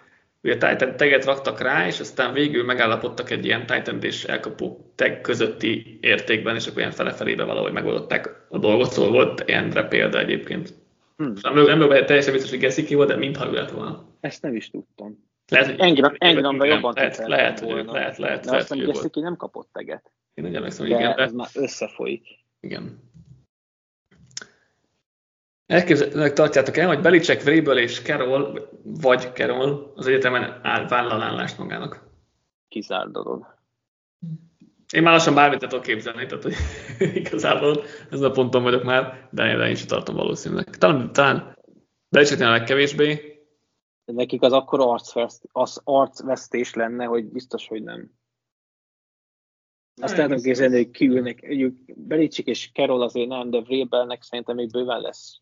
ugye 0.42 0.52
Titan 0.52 0.96
taget 0.96 1.24
raktak 1.24 1.60
rá, 1.60 1.86
és 1.86 2.00
aztán 2.00 2.32
végül 2.32 2.64
megállapodtak 2.64 3.30
egy 3.30 3.44
ilyen 3.44 3.66
Titan 3.66 3.98
és 4.02 4.24
elkapó 4.24 4.92
tag 4.94 5.20
közötti 5.20 5.98
értékben, 6.00 6.54
és 6.54 6.66
akkor 6.66 6.78
ilyen 6.78 6.90
fele-felébe 6.90 7.44
valahogy 7.44 7.72
megoldották 7.72 8.46
a 8.48 8.58
dolgot, 8.58 8.92
szóval 8.92 9.10
volt 9.10 9.42
ilyenre 9.46 9.82
példa 9.82 10.18
egyébként. 10.18 10.74
Hm. 11.16 11.30
Nem 11.42 11.54
nem 11.54 11.88
benne 11.88 12.04
teljesen 12.04 12.32
biztos, 12.32 12.50
hogy 12.50 12.58
Gesicki 12.58 12.94
volt, 12.94 13.08
de 13.08 13.16
mintha 13.16 13.48
ő 13.48 13.52
lett 13.52 13.70
volna. 13.70 14.04
Ezt 14.20 14.42
nem 14.42 14.54
is 14.54 14.70
tudtam. 14.70 15.30
Lehet, 15.52 15.66
hogy 15.66 15.80
Engram, 15.80 16.14
Engramra 16.18 16.64
jobban 16.64 16.92
lehet, 16.94 17.16
lehet, 17.16 17.60
volna. 17.60 17.92
lehet, 17.92 18.18
lehet, 18.18 18.44
De 18.44 18.56
azt 18.56 18.68
hogy 18.68 19.22
nem 19.22 19.36
kapott 19.36 19.68
teget. 19.72 20.12
Én 20.34 20.44
úgy 20.44 20.54
emlékszem, 20.54 20.86
hogy 20.86 20.94
De 20.94 21.00
igen, 21.00 21.18
ez 21.18 21.30
de, 21.30 21.36
már 21.36 21.48
összefolyik. 21.54 22.26
igen. 22.60 23.10
Elképzelhetőnek 25.66 26.32
tartjátok 26.32 26.76
el, 26.76 26.86
hogy 26.86 27.00
Belicek, 27.00 27.42
Vrabel 27.42 27.78
és 27.78 28.00
Carroll, 28.00 28.68
vagy 28.82 29.30
Carroll 29.34 29.92
az 29.94 30.06
egyetemen 30.06 30.60
áll, 30.62 30.86
vállal 30.88 31.22
állást 31.22 31.58
magának. 31.58 32.04
Kizárt 32.68 33.12
dolog. 33.12 33.54
Én 34.92 35.02
már 35.02 35.12
lassan 35.12 35.34
bármit 35.34 35.58
tudok 35.58 35.82
képzelni, 35.82 36.26
tehát 36.26 36.42
hogy 36.42 36.54
igazából 37.14 37.82
ezen 38.10 38.30
a 38.30 38.32
ponton 38.32 38.62
vagyok 38.62 38.82
már, 38.82 39.28
de, 39.30 39.68
én 39.68 39.74
sem 39.74 39.86
tartom 39.86 40.14
valószínűleg. 40.14 40.64
Talán, 40.64 41.12
talán 41.12 41.56
Belicseknél 42.08 42.46
a 42.46 42.50
legkevésbé, 42.50 43.31
nekik 44.04 44.42
az 44.42 44.52
akkor 44.52 44.80
arcveszt, 44.80 45.48
az 45.52 45.80
arcvesztés 45.84 46.74
lenne, 46.74 47.04
hogy 47.04 47.24
biztos, 47.24 47.68
hogy 47.68 47.82
nem. 47.82 48.10
Azt 50.00 50.16
Nem, 50.16 50.26
tudom 50.26 50.42
képzelni, 50.42 50.76
hogy 50.76 50.90
kiülnek. 50.90 51.42
Mondjuk 51.42 51.74
Belicsik 51.86 52.46
és 52.46 52.70
Carroll 52.72 53.02
azért 53.02 53.28
nem, 53.28 53.50
de 53.50 53.60
Vrabelnek 53.60 54.22
szerintem 54.22 54.56
még 54.56 54.70
bőven 54.70 55.00
lesz 55.00 55.40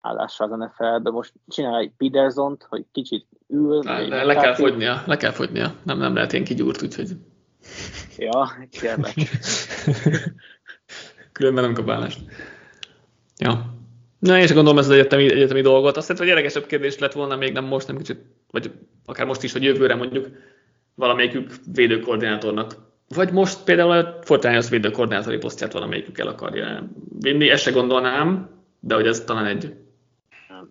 állása 0.00 0.44
az 0.44 0.50
NFL-be. 0.50 1.10
Most 1.10 1.32
csinál 1.48 1.78
egy 1.78 1.92
Petersont, 1.96 2.62
hogy 2.62 2.84
kicsit 2.92 3.26
ül. 3.48 3.82
le, 3.82 3.96
egy 3.96 4.08
le, 4.08 4.18
kell 4.18 4.34
McCarthy. 4.34 4.62
fogynia, 4.62 5.02
le 5.06 5.16
kell 5.16 5.30
fogynia. 5.30 5.74
Nem, 5.82 5.98
nem 5.98 6.14
lehet 6.14 6.32
ilyen 6.32 6.44
kigyúrt, 6.44 6.82
úgyhogy 6.82 7.10
Ja, 8.16 8.66
kérlek. 8.70 9.14
különben 11.32 11.64
nem 11.64 11.74
kap 11.74 11.90
állást. 11.90 12.20
Ja. 13.38 13.74
Na, 14.26 14.36
én 14.36 14.44
is 14.44 14.52
gondolom 14.52 14.78
ez 14.78 14.84
az 14.84 14.92
egyetemi, 14.92 15.32
egyetemi 15.32 15.60
dolgot. 15.60 15.96
Azt 15.96 16.08
hiszem, 16.08 16.22
hogy 16.22 16.32
érdekesebb 16.32 16.66
kérdés 16.66 16.98
lett 16.98 17.12
volna 17.12 17.36
még 17.36 17.52
nem 17.52 17.64
most, 17.64 17.86
nem 17.86 17.96
kicsit, 17.96 18.18
vagy 18.50 18.70
akár 19.04 19.26
most 19.26 19.42
is, 19.42 19.52
hogy 19.52 19.62
jövőre 19.62 19.94
mondjuk 19.94 20.28
valamelyikük 20.94 21.54
védőkoordinátornak. 21.74 22.76
Vagy 23.14 23.32
most 23.32 23.64
például 23.64 23.90
a 23.90 24.18
Fortnite 24.22 24.68
védőkoordinátori 24.70 25.36
posztját 25.36 25.72
valamelyikük 25.72 26.18
el 26.18 26.26
akarja 26.26 26.88
vinni. 27.18 27.48
Ezt 27.48 27.62
se 27.62 27.70
gondolnám, 27.70 28.50
de 28.80 28.94
hogy 28.94 29.06
ez 29.06 29.20
talán 29.20 29.46
egy 29.46 29.76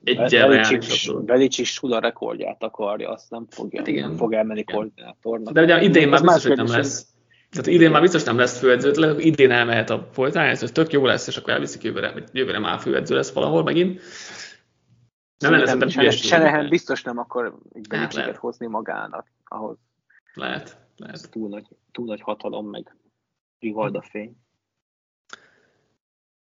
dolog. 0.03 1.25
Belicik 1.25 1.65
Sula 1.65 1.99
rekordját 1.99 2.63
akarja, 2.63 3.09
azt 3.09 3.29
nem 3.29 3.45
fogja, 3.49 3.79
Hát 3.79 3.87
igen. 3.87 4.15
fog 4.15 4.33
elmenni 4.33 4.59
Igen. 4.59 4.75
koordinátornak. 4.75 5.53
De 5.53 5.61
ugye 5.63 5.81
idén 5.81 6.09
már 6.09 6.21
biztos, 6.21 6.45
hogy 6.45 6.57
nem 6.57 6.67
lesz. 6.67 7.07
Tehát 7.55 7.69
idén 7.69 7.91
már 7.91 8.01
biztos 8.01 8.23
nem 8.23 8.37
lesz 8.37 8.59
főedző, 8.59 8.91
lehet, 8.91 9.15
hogy 9.15 9.25
idén 9.25 9.51
elmehet 9.51 9.89
a 9.89 10.09
Fortnite, 10.11 10.47
ez 10.49 10.71
tök 10.71 10.91
jó 10.91 11.05
lesz, 11.05 11.27
és 11.27 11.37
akkor 11.37 11.53
elviszik 11.53 11.83
jövőre, 11.83 12.11
vagy 12.11 12.29
jövőre 12.31 12.59
már 12.59 12.79
főedző 12.79 13.15
lesz 13.15 13.33
valahol 13.33 13.63
megint. 13.63 14.01
Nem 15.37 15.51
lenne 15.51 15.65
szerintem 15.65 15.89
hülyeség. 15.89 16.23
Senehen 16.23 16.69
biztos 16.69 17.03
nem 17.03 17.17
akar 17.17 17.45
egy 17.45 17.85
lehet. 17.89 17.89
Belicsiket 17.89 18.35
hozni 18.35 18.67
magának, 18.67 19.31
ahhoz 19.43 19.77
Lehet, 20.33 20.77
lehet. 20.97 21.31
túl 21.31 21.49
nagy, 21.49 21.67
túl 21.91 22.05
nagy 22.05 22.21
hatalom, 22.21 22.69
meg 22.69 22.95
rivalda 23.59 24.01
fény. 24.01 24.37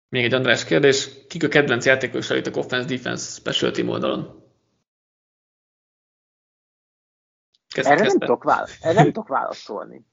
Még 0.09 0.23
egy 0.23 0.33
András 0.33 0.63
kérdés. 0.65 1.09
Kik 1.27 1.43
a 1.43 1.47
kedvenc 1.47 1.85
játékosaitok 1.85 2.55
offense-defense 2.57 3.39
special 3.39 3.71
team 3.71 3.87
oldalon? 3.89 4.43
Kezd, 7.67 7.87
Erre 7.87 7.95
nem, 7.95 8.03
kezdte. 8.05 8.25
tudok 8.25 8.43
vála- 8.43 8.69
erre 8.81 8.93
nem 8.93 9.05
tudok 9.05 9.27
válaszolni. 9.27 10.05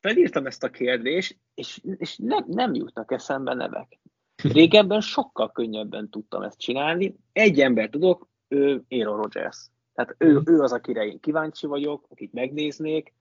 Felírtam 0.00 0.46
ezt 0.46 0.62
a 0.62 0.70
kérdést, 0.70 1.38
és, 1.54 1.80
és 1.96 2.16
nem, 2.16 2.44
nem 2.46 2.74
jutnak 2.74 3.12
eszembe 3.12 3.54
nevek. 3.54 4.00
Régebben 4.52 5.00
sokkal 5.00 5.52
könnyebben 5.52 6.08
tudtam 6.08 6.42
ezt 6.42 6.58
csinálni. 6.58 7.16
Egy 7.32 7.60
ember 7.60 7.88
tudok, 7.88 8.28
ő 8.48 8.84
Aaron 8.88 9.16
Rodgers. 9.16 9.70
Tehát 9.94 10.14
ő, 10.18 10.40
ő 10.44 10.60
az, 10.60 10.72
akire 10.72 11.04
én 11.04 11.20
kíváncsi 11.20 11.66
vagyok, 11.66 12.06
akit 12.08 12.32
megnéznék. 12.32 13.14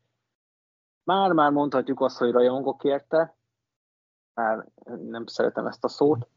Már-már 1.04 1.52
mondhatjuk 1.52 2.02
azt, 2.02 2.18
hogy 2.18 2.32
rajongok 2.32 2.84
érte. 2.84 3.38
Már 4.34 4.68
nem 5.10 5.26
szeretem 5.26 5.66
ezt 5.66 5.84
a 5.84 5.88
szót. 5.88 6.28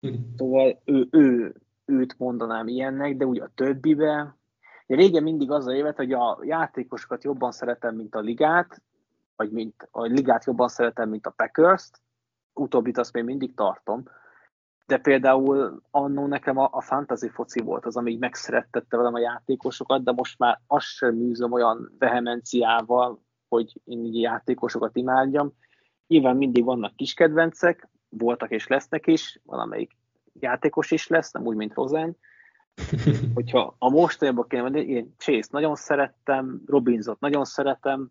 Hm. 0.00 0.14
Szóval 0.36 0.80
ő, 0.84 1.08
ő, 1.10 1.54
őt 1.84 2.18
mondanám 2.18 2.68
ilyennek, 2.68 3.16
de 3.16 3.26
úgy 3.26 3.40
a 3.40 3.50
többibe. 3.54 4.36
De 4.86 4.94
régen 4.94 5.22
mindig 5.22 5.50
az 5.50 5.66
a 5.66 5.74
évet, 5.74 5.96
hogy 5.96 6.12
a 6.12 6.38
játékosokat 6.42 7.24
jobban 7.24 7.52
szeretem, 7.52 7.96
mint 7.96 8.14
a 8.14 8.20
ligát, 8.20 8.82
vagy 9.36 9.50
mint 9.50 9.88
a 9.90 10.02
ligát 10.02 10.44
jobban 10.44 10.68
szeretem, 10.68 11.08
mint 11.08 11.26
a 11.26 11.30
Packers-t. 11.30 12.00
Utóbbit 12.52 12.98
azt 12.98 13.12
még 13.12 13.24
mindig 13.24 13.54
tartom. 13.54 14.02
De 14.86 14.98
például 14.98 15.82
annó 15.90 16.26
nekem 16.26 16.58
a, 16.58 16.68
a 16.72 16.80
fantasy 16.80 17.28
foci 17.28 17.60
volt 17.60 17.86
az, 17.86 17.96
ami 17.96 18.10
így 18.10 18.18
megszerettette 18.18 18.96
velem 18.96 19.14
a 19.14 19.18
játékosokat, 19.18 20.04
de 20.04 20.12
most 20.12 20.38
már 20.38 20.60
azt 20.66 20.86
sem 20.86 21.14
műzöm 21.14 21.52
olyan 21.52 21.94
vehemenciával, 21.98 23.22
hogy 23.48 23.80
én 23.84 24.04
így 24.04 24.20
játékosokat 24.20 24.96
imádjam. 24.96 25.52
Nyilván 26.06 26.36
mindig 26.36 26.64
vannak 26.64 26.96
kis 26.96 27.14
kedvencek, 27.14 27.88
voltak 28.08 28.50
és 28.50 28.66
lesznek 28.66 29.06
is, 29.06 29.40
valamelyik 29.44 29.96
játékos 30.40 30.90
is 30.90 31.06
lesz, 31.06 31.32
nem 31.32 31.46
úgy, 31.46 31.56
mint 31.56 31.74
Rosen. 31.74 32.16
Hogyha 33.34 33.74
a 33.78 33.90
mostanában 33.90 34.48
kéne 34.48 34.62
mondani, 34.62 34.84
én 34.84 35.14
Chase 35.18 35.48
nagyon 35.50 35.74
szerettem, 35.74 36.62
Robinsot 36.66 37.20
nagyon 37.20 37.44
szeretem, 37.44 38.10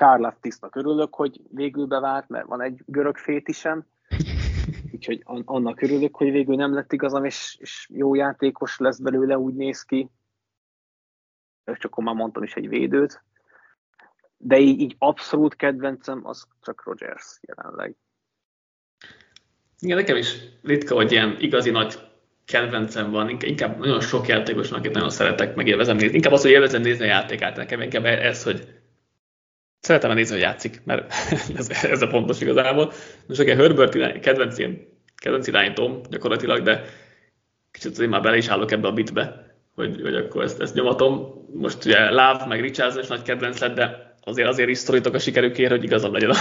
Karl 0.00 0.26
Tisznak 0.40 0.76
örülök, 0.76 1.14
hogy 1.14 1.40
végül 1.50 1.86
bevált, 1.86 2.28
mert 2.28 2.46
van 2.46 2.62
egy 2.62 2.82
görög 2.86 3.16
fétisem, 3.16 3.86
úgyhogy 4.94 5.22
an- 5.24 5.46
annak 5.46 5.82
örülök, 5.82 6.16
hogy 6.16 6.30
végül 6.30 6.56
nem 6.56 6.74
lett 6.74 6.92
igazam, 6.92 7.24
és, 7.24 7.56
és 7.60 7.88
jó 7.92 8.14
játékos 8.14 8.78
lesz 8.78 8.98
belőle, 8.98 9.38
úgy 9.38 9.54
néz 9.54 9.82
ki. 9.82 10.10
Csak 11.64 11.84
akkor 11.84 12.04
már 12.04 12.14
mondtam 12.14 12.42
is 12.42 12.54
egy 12.54 12.68
védőt. 12.68 13.22
De 14.36 14.58
így, 14.58 14.80
így 14.80 14.96
abszolút 14.98 15.56
kedvencem 15.56 16.26
az 16.26 16.46
csak 16.60 16.82
Rogers 16.84 17.40
jelenleg. 17.40 17.96
Igen, 19.78 19.96
nekem 19.96 20.16
is 20.16 20.36
ritka, 20.62 20.94
hogy 20.94 21.12
ilyen 21.12 21.36
igazi 21.38 21.70
nagy 21.70 21.98
kedvencem 22.44 23.10
van, 23.10 23.28
Inkább- 23.28 23.78
nagyon 23.78 24.00
sok 24.00 24.26
játékos 24.26 24.70
van, 24.70 24.78
akit 24.78 24.92
nagyon 24.92 25.10
szeretek, 25.10 25.54
meg 25.54 25.66
élvezem 25.66 25.96
nézni. 25.96 26.16
Inkább 26.16 26.32
az, 26.32 26.42
hogy 26.42 26.50
élvezem 26.50 26.82
nézni 26.82 27.04
a 27.04 27.08
játékát, 27.08 27.56
nekem 27.56 27.80
inkább 27.80 28.04
ez, 28.04 28.42
hogy 28.42 28.79
szeretem 29.80 30.12
nézni, 30.12 30.34
hogy 30.34 30.42
játszik, 30.42 30.80
mert 30.84 31.12
ez, 31.58 31.84
ez 31.84 32.02
a 32.02 32.06
pontos 32.06 32.40
igazából. 32.40 32.92
Most 33.26 33.40
a 33.40 33.44
Herbert 33.44 33.94
irány, 33.94 34.20
kedvenc, 34.20 34.58
ilyen, 34.58 34.88
kedvenc 35.16 35.46
irányítóm 35.46 36.00
gyakorlatilag, 36.10 36.62
de 36.62 36.84
kicsit 37.70 37.90
azért 37.90 38.10
már 38.10 38.22
bele 38.22 38.36
is 38.36 38.48
állok 38.48 38.70
ebbe 38.70 38.88
a 38.88 38.92
bitbe, 38.92 39.54
hogy, 39.74 40.00
hogy 40.02 40.14
akkor 40.14 40.42
ezt, 40.42 40.60
ezt 40.60 40.74
nyomatom. 40.74 41.44
Most 41.54 41.84
ugye 41.84 42.10
Láv 42.10 42.46
meg 42.48 42.60
Richardson 42.60 43.02
is 43.02 43.08
nagy 43.08 43.22
kedvenc 43.22 43.58
lett, 43.58 43.74
de 43.74 44.14
azért 44.22 44.48
azért 44.48 44.68
is 44.68 44.78
szorítok 44.78 45.14
a 45.14 45.18
sikerükért, 45.18 45.70
hogy 45.70 45.84
igazam 45.84 46.12
legyen 46.12 46.34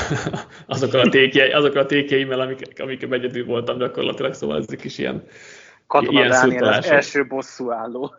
azokkal 0.66 1.00
a 1.00 1.10
tékjei, 1.18 1.52
azokkal 1.52 1.82
a 1.82 1.86
tékjeimmel, 1.86 2.40
amik, 2.40 2.82
amik 2.82 3.04
egyedül 3.12 3.46
voltam 3.46 3.78
gyakorlatilag, 3.78 4.34
szóval 4.34 4.58
ezek 4.58 4.84
is 4.84 4.98
ilyen 4.98 5.24
Katona 5.90 6.28
Dániel 6.28 6.64
az 6.64 6.86
első 6.86 7.28
bosszú 7.28 7.72
álló. 7.72 8.14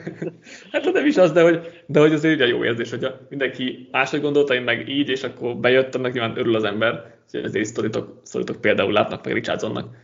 hát 0.72 0.92
nem 0.92 1.06
is 1.06 1.16
az, 1.16 1.32
de 1.32 1.42
hogy, 1.42 1.82
de 1.86 2.00
hogy 2.00 2.12
azért 2.12 2.34
ugye 2.34 2.46
jó 2.46 2.64
érzés, 2.64 2.90
hogy 2.90 3.06
mindenki 3.28 3.88
máshogy 3.90 4.20
gondolta, 4.20 4.54
én 4.54 4.62
meg 4.62 4.88
így, 4.88 5.08
és 5.08 5.22
akkor 5.22 5.56
bejöttem, 5.56 6.00
meg 6.00 6.12
nyilván 6.12 6.38
örül 6.38 6.54
az 6.54 6.64
ember. 6.64 7.14
Ezért 7.30 7.64
sztoritok, 7.64 8.20
sztoritok 8.22 8.60
például 8.60 8.92
látnak 8.92 9.24
meg 9.24 9.34
Richardsonnak, 9.34 9.94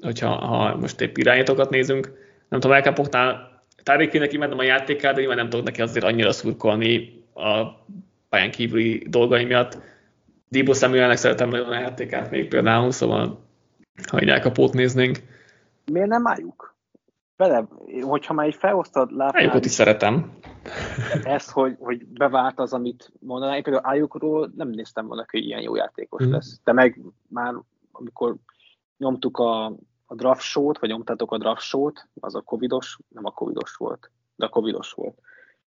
hogyha 0.00 0.28
ha 0.28 0.76
most 0.76 1.00
épp 1.00 1.16
irányítókat 1.16 1.70
nézünk. 1.70 2.12
Nem 2.48 2.60
tudom, 2.60 2.76
elkápoknál 2.76 3.62
Tárékének 3.82 4.32
imádom 4.32 4.58
a 4.58 4.62
játékát, 4.62 5.14
de 5.14 5.18
nyilván 5.18 5.36
nem 5.36 5.48
tudok 5.48 5.64
neki 5.64 5.82
azért 5.82 6.04
annyira 6.04 6.32
szurkolni 6.32 7.22
a 7.34 7.64
pályán 8.28 8.50
kívüli 8.50 9.06
dolgai 9.08 9.44
miatt. 9.44 9.78
Dibo 10.48 10.72
Samuelnek 10.72 11.16
szeretem 11.16 11.48
nagyon 11.48 11.68
a 11.68 11.80
játékát 11.80 12.30
még 12.30 12.48
például, 12.48 12.90
szóval 12.90 13.44
ha 14.10 14.18
egy 14.18 14.28
elkapót 14.28 14.72
néznénk. 14.72 15.18
Miért 15.92 16.08
nem 16.08 16.26
álljuk? 16.26 16.76
Vele, 17.36 17.68
hogyha 18.00 18.34
már 18.34 18.46
egy 18.46 18.54
felosztad 18.54 19.10
látnál... 19.10 19.42
Ájukat 19.42 19.64
is 19.64 19.70
szeretem. 19.70 20.38
Ez, 21.22 21.50
hogy, 21.50 21.76
hogy 21.78 22.06
bevált 22.06 22.58
az, 22.58 22.72
amit 22.72 23.12
mondanál. 23.20 23.56
Én 23.56 23.62
például 23.62 23.86
Ájukról 23.86 24.52
nem 24.56 24.68
néztem 24.68 25.06
volna, 25.06 25.24
hogy 25.30 25.44
ilyen 25.44 25.60
jó 25.60 25.74
játékos 25.74 26.24
mm. 26.24 26.30
lesz. 26.30 26.60
De 26.64 26.72
meg 26.72 27.00
már, 27.28 27.54
amikor 27.92 28.36
nyomtuk 28.96 29.38
a, 29.38 29.64
a 30.06 30.14
draft 30.14 30.40
show-t, 30.40 30.78
vagy 30.78 30.88
nyomtátok 30.88 31.32
a 31.32 31.38
draft 31.38 31.62
show-t, 31.62 32.08
az 32.20 32.34
a 32.34 32.40
covidos, 32.40 32.98
nem 33.08 33.24
a 33.24 33.30
covidos 33.30 33.74
volt, 33.74 34.10
de 34.36 34.44
a 34.44 34.48
covidos 34.48 34.92
volt. 34.92 35.18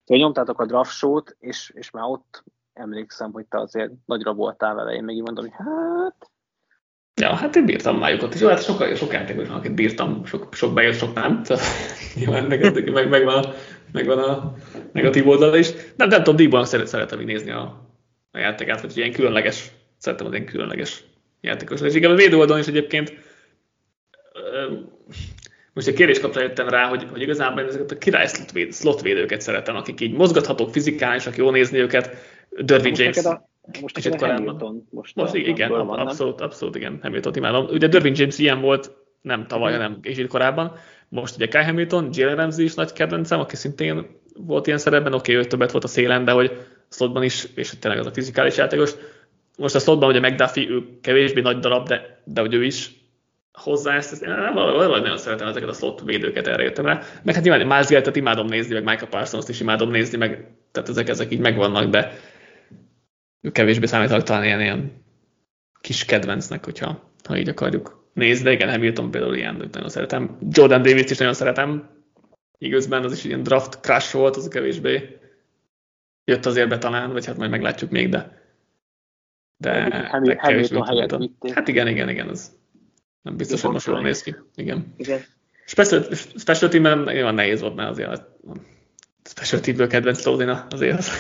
Szóval 0.03 0.23
nyomtátok 0.23 0.59
a 0.59 0.65
draft 0.65 0.91
show-t, 0.91 1.35
és, 1.39 1.71
és 1.75 1.91
már 1.91 2.03
ott 2.03 2.43
emlékszem, 2.73 3.31
hogy 3.31 3.45
te 3.45 3.59
azért 3.59 3.91
nagyra 4.05 4.33
voltál 4.33 4.75
vele. 4.75 4.93
Én 4.93 5.03
még 5.03 5.21
mondom, 5.21 5.45
hogy 5.45 5.53
hát 5.57 6.31
Ja, 7.19 7.35
hát 7.35 7.55
én 7.55 7.65
bírtam 7.65 7.97
májukat 7.97 8.33
is. 8.33 8.41
Jó, 8.41 8.47
hát 8.47 8.63
sok, 8.63 8.95
sok 8.95 9.13
játékos 9.13 9.47
van, 9.47 9.57
akit 9.57 9.73
bírtam, 9.73 10.25
sok, 10.25 10.53
sok 10.53 10.73
bejött, 10.73 10.97
sok 10.97 11.13
nem. 11.13 11.41
Nyilván 12.15 12.43
meg, 12.43 12.91
meg, 12.91 13.09
meg, 13.09 13.23
van 13.23 13.43
a, 13.43 13.53
meg 13.91 14.05
van 14.05 14.19
a 14.19 14.53
negatív 14.93 15.27
oldala 15.27 15.57
is. 15.57 15.69
Nem, 15.95 16.07
nem 16.07 16.17
tudom, 16.17 16.35
Díjban 16.35 16.65
szeret, 16.65 16.88
szeretem 16.88 17.19
így 17.19 17.25
nézni 17.25 17.51
a, 17.51 17.88
a 18.31 18.38
játékát, 18.38 18.81
vagy 18.81 18.97
ilyen 18.97 19.11
különleges, 19.11 19.71
szeretem 19.97 20.27
az 20.27 20.33
ilyen 20.33 20.45
különleges 20.45 21.03
játékos. 21.41 21.81
És 21.81 21.93
igen, 21.93 22.11
a 22.11 22.15
védő 22.15 22.38
oldalon 22.38 22.61
is 22.61 22.67
egyébként 22.67 23.13
most 25.73 25.88
egy 25.88 25.93
kérdés 25.93 26.19
kapcsán 26.19 26.43
jöttem 26.43 26.69
rá, 26.69 26.88
hogy, 26.88 27.07
hogy 27.11 27.21
igazából 27.21 27.63
ezeket 27.63 27.91
a 27.91 27.97
király 27.97 28.27
slotvédőket 28.71 29.41
szeretem, 29.41 29.75
akik 29.75 30.01
így 30.01 30.13
mozgathatók, 30.13 30.71
fizikálisak, 30.71 31.38
jó 31.38 31.51
nézni 31.51 31.77
őket. 31.77 32.15
Dervin 32.49 32.93
James. 32.97 33.17
A, 33.17 33.49
most 33.81 33.95
kicsit 33.95 34.15
korábban. 34.15 34.45
Hamilton 34.45 34.88
most, 34.89 35.15
most 35.15 35.33
igen, 35.33 35.69
van, 35.69 35.99
abszolút, 35.99 36.41
abszolút, 36.41 36.75
igen, 36.75 36.99
Hamilton 37.01 37.35
imádom. 37.35 37.65
Ugye 37.65 37.88
Dervin 37.88 38.13
James 38.15 38.38
ilyen 38.38 38.61
volt, 38.61 38.91
nem 39.21 39.47
tavaly, 39.47 39.71
mhm. 39.71 39.81
hanem 39.81 39.99
kicsit 40.01 40.27
korábban. 40.27 40.73
Most 41.09 41.35
ugye 41.35 41.47
Kai 41.47 41.63
Hamilton, 41.63 42.09
Jalen 42.11 42.35
Ramsey 42.35 42.63
is 42.63 42.73
nagy 42.73 42.93
kedvencem, 42.93 43.39
aki 43.39 43.55
szintén 43.55 44.05
volt 44.35 44.67
ilyen 44.67 44.79
szerepben, 44.79 45.13
oké, 45.13 45.31
okay, 45.31 45.45
ő 45.45 45.47
többet 45.47 45.71
volt 45.71 45.83
a 45.83 45.88
szélen, 45.88 46.25
de 46.25 46.31
hogy 46.31 46.65
slotban 46.89 47.23
is, 47.23 47.47
és 47.55 47.73
tényleg 47.79 47.99
az 47.99 48.05
a 48.05 48.13
fizikális 48.13 48.57
játékos. 48.57 48.91
Most 49.57 49.75
a 49.75 49.79
slotban 49.79 50.09
ugye 50.09 50.19
McDuffie, 50.19 50.69
ő 50.69 50.83
kevésbé 51.01 51.41
nagy 51.41 51.59
darab, 51.59 51.88
de, 51.88 52.21
de 52.23 52.41
hogy 52.41 52.53
ő 52.53 52.63
is 52.63 52.91
hozzá 53.53 53.95
ezt, 53.95 54.11
ezt 54.11 54.21
én 54.21 54.53
valahogy 54.53 55.01
nagyon 55.01 55.17
szeretem 55.17 55.47
ezeket 55.47 55.69
a 55.69 55.73
slot 55.73 56.01
védőket, 56.05 56.47
erre 56.47 56.63
jöttem 56.63 56.85
rá. 56.85 57.01
Meg 57.23 57.35
hát 57.35 57.43
nyilván 57.43 57.67
Miles 57.67 57.88
Garrett-et 57.88 58.15
imádom 58.15 58.47
nézni, 58.47 58.73
meg 58.73 58.83
Michael 58.83 59.09
Parsons-t 59.09 59.49
is 59.49 59.59
imádom 59.59 59.89
nézni, 59.89 60.17
meg 60.17 60.47
tehát 60.71 60.89
ezek, 60.89 61.09
ezek 61.09 61.31
így 61.31 61.39
megvannak, 61.39 61.89
de 61.89 62.11
kevésbé 63.51 63.86
számítanak 63.86 64.24
talán 64.24 64.43
ilyen, 64.43 64.62
ilyen 64.62 65.03
kis 65.81 66.05
kedvencnek, 66.05 66.65
hogyha 66.65 67.13
ha 67.24 67.38
így 67.38 67.50
akarjuk 67.50 68.10
nézni, 68.13 68.43
de 68.43 68.51
igen, 68.51 68.69
Hamilton 68.69 69.12
például 69.12 69.36
ilyen, 69.36 69.69
nagyon 69.71 69.89
szeretem. 69.89 70.38
Jordan 70.49 70.82
Davis 70.82 71.12
is 71.12 71.17
nagyon 71.17 71.34
szeretem, 71.34 71.89
igazban 72.58 73.04
az 73.04 73.13
is 73.13 73.23
ilyen 73.23 73.43
draft 73.43 73.80
crash 73.80 74.13
volt, 74.13 74.36
az 74.36 74.47
kevésbé 74.47 75.19
jött 76.25 76.45
azért 76.45 76.69
be 76.69 76.78
talán, 76.78 77.12
vagy 77.12 77.25
hát 77.25 77.38
majd 77.38 77.49
meglátjuk 77.49 77.89
még, 77.89 78.10
de 78.10 78.39
de, 79.60 79.89
de 80.23 80.36
Hamilton 80.39 80.86
helyett 80.86 81.15
vitték. 81.15 81.54
Hát 81.54 81.67
igen, 81.67 81.88
igen, 81.88 82.10
igen, 82.10 82.28
az 82.28 82.52
nem 83.21 83.38
biztos, 83.38 83.62
hogy 83.62 83.71
most 83.71 83.88
jól 83.88 84.02
néz 84.02 84.21
ki. 84.21 84.36
Igen. 84.56 84.93
igen. 84.97 85.19
Special, 85.65 86.04
special 86.36 86.69
team-ben 86.69 86.99
nyilván 86.99 87.34
nehéz 87.34 87.62
volt, 87.62 87.75
mert 87.75 87.89
azért 87.89 88.10
a 88.10 88.38
special 89.23 89.62
team-ből 89.62 89.88
kedvenc 89.88 90.23
Lódina 90.23 90.67
azért 90.69 90.97
az, 90.97 91.12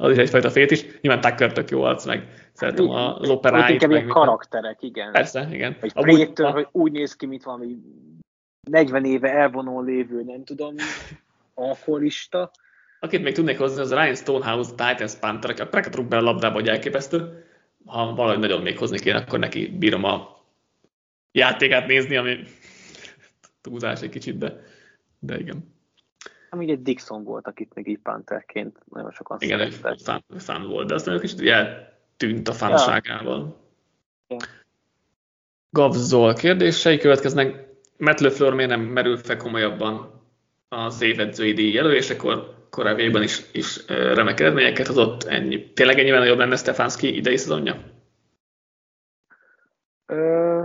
az 0.00 0.10
is 0.10 0.16
egyfajta 0.16 0.50
fét 0.50 0.70
is. 0.70 0.84
Nyilván 1.00 1.20
Tucker 1.20 1.52
tök 1.52 1.70
jó 1.70 1.82
arc, 1.82 2.04
meg 2.06 2.50
szeretem 2.52 2.88
az 2.88 3.30
operáit. 3.30 3.72
Inkább 3.72 3.90
ilyen 3.90 4.08
karakterek, 4.08 4.82
igen. 4.82 5.12
Persze, 5.12 5.48
igen. 5.52 5.76
Vagy 5.80 5.92
Prétől, 5.92 6.46
a... 6.46 6.50
hogy 6.50 6.68
úgy 6.72 6.92
néz 6.92 7.16
ki, 7.16 7.26
mint 7.26 7.42
valami 7.42 7.76
40 8.70 9.04
éve 9.04 9.28
elvonó 9.28 9.80
lévő, 9.80 10.22
nem 10.22 10.44
tudom, 10.44 10.74
alkoholista. 11.54 12.50
Akit 13.00 13.22
még 13.22 13.34
tudnék 13.34 13.58
hozni, 13.58 13.80
az 13.80 13.92
Ryan 13.92 14.14
Stonehouse, 14.14 14.70
Titans 14.70 15.14
Panther, 15.14 15.50
aki 15.50 15.62
a 15.62 15.90
rúg 15.92 16.06
be 16.06 16.16
a 16.16 16.20
labdába, 16.20 16.54
hogy 16.54 16.68
elképesztő. 16.68 17.44
Ha 17.86 18.14
valahogy 18.14 18.38
nagyon 18.38 18.62
még 18.62 18.78
hozni 18.78 18.98
kéne, 18.98 19.16
akkor 19.18 19.38
neki 19.38 19.76
bírom 19.78 20.04
a 20.04 20.44
játékát 21.32 21.86
nézni, 21.86 22.16
ami 22.16 22.38
túlzás 23.62 24.00
egy 24.00 24.10
kicsit, 24.10 24.38
de, 24.38 24.60
de 25.18 25.38
igen. 25.38 25.78
Ami 26.52 26.70
egy 26.70 26.82
Dixon 26.82 27.24
volt, 27.24 27.46
akit 27.46 27.74
még 27.74 27.88
így 27.88 27.98
Pantherként 27.98 28.78
nagyon 28.90 29.10
sokan 29.10 29.36
Igen, 29.40 29.70
szerettek. 29.70 30.22
Igen, 30.28 30.40
fan, 30.40 30.68
volt, 30.68 30.88
de 30.88 30.94
aztán 30.94 31.14
egy 31.14 31.20
kicsit 31.20 31.54
tűnt 32.16 32.48
a 32.48 32.52
fanságával. 32.52 33.56
Ja. 34.28 34.36
Gavzol 35.70 36.34
kérdései 36.34 36.98
következnek. 36.98 37.68
Matt 37.96 38.20
LeFleur 38.20 38.54
miért 38.54 38.70
nem 38.70 38.80
merül 38.80 39.16
fel 39.16 39.36
komolyabban 39.36 40.22
az 40.68 41.02
évedzői 41.02 41.52
díj 41.52 41.72
jelölésekor? 41.72 42.58
Korábbiakban 42.70 43.22
is, 43.22 43.42
is 43.52 43.86
remek 43.86 44.40
eredményeket 44.40 44.86
hozott. 44.86 45.22
Ennyi. 45.22 45.72
Tényleg 45.72 45.98
ennyivel 45.98 46.18
nagyobb 46.18 46.38
lenne 46.38 46.56
Stefanski 46.56 47.16
idei 47.16 47.36
szezonja? 47.36 47.82
Ö... 50.06 50.64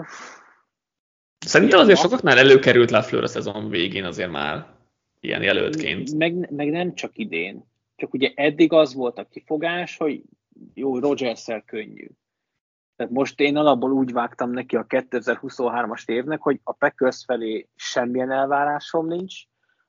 Szerintem 1.45 1.79
azért 1.79 1.99
sokaknál 1.99 2.37
előkerült 2.37 2.91
LeFleur 2.91 3.23
a 3.23 3.27
szezon 3.27 3.69
végén 3.69 4.03
azért 4.03 4.31
már 4.31 4.74
ilyen 5.25 5.41
jelöltként. 5.43 6.13
Meg, 6.17 6.51
meg 6.51 6.69
nem 6.69 6.93
csak 6.93 7.17
idén. 7.17 7.63
Csak 7.95 8.13
ugye 8.13 8.31
eddig 8.35 8.73
az 8.73 8.93
volt 8.93 9.17
a 9.17 9.27
kifogás, 9.27 9.97
hogy 9.97 10.21
jó, 10.73 10.99
rogers 10.99 11.47
könnyű. 11.65 12.07
Tehát 12.95 13.11
most 13.11 13.39
én 13.39 13.55
alapból 13.55 13.91
úgy 13.91 14.11
vágtam 14.11 14.51
neki 14.51 14.75
a 14.75 14.85
2023-as 14.85 16.09
évnek, 16.09 16.41
hogy 16.41 16.59
a 16.63 16.71
Packers 16.71 17.23
felé 17.25 17.67
semmilyen 17.75 18.31
elvárásom 18.31 19.07
nincs, 19.07 19.43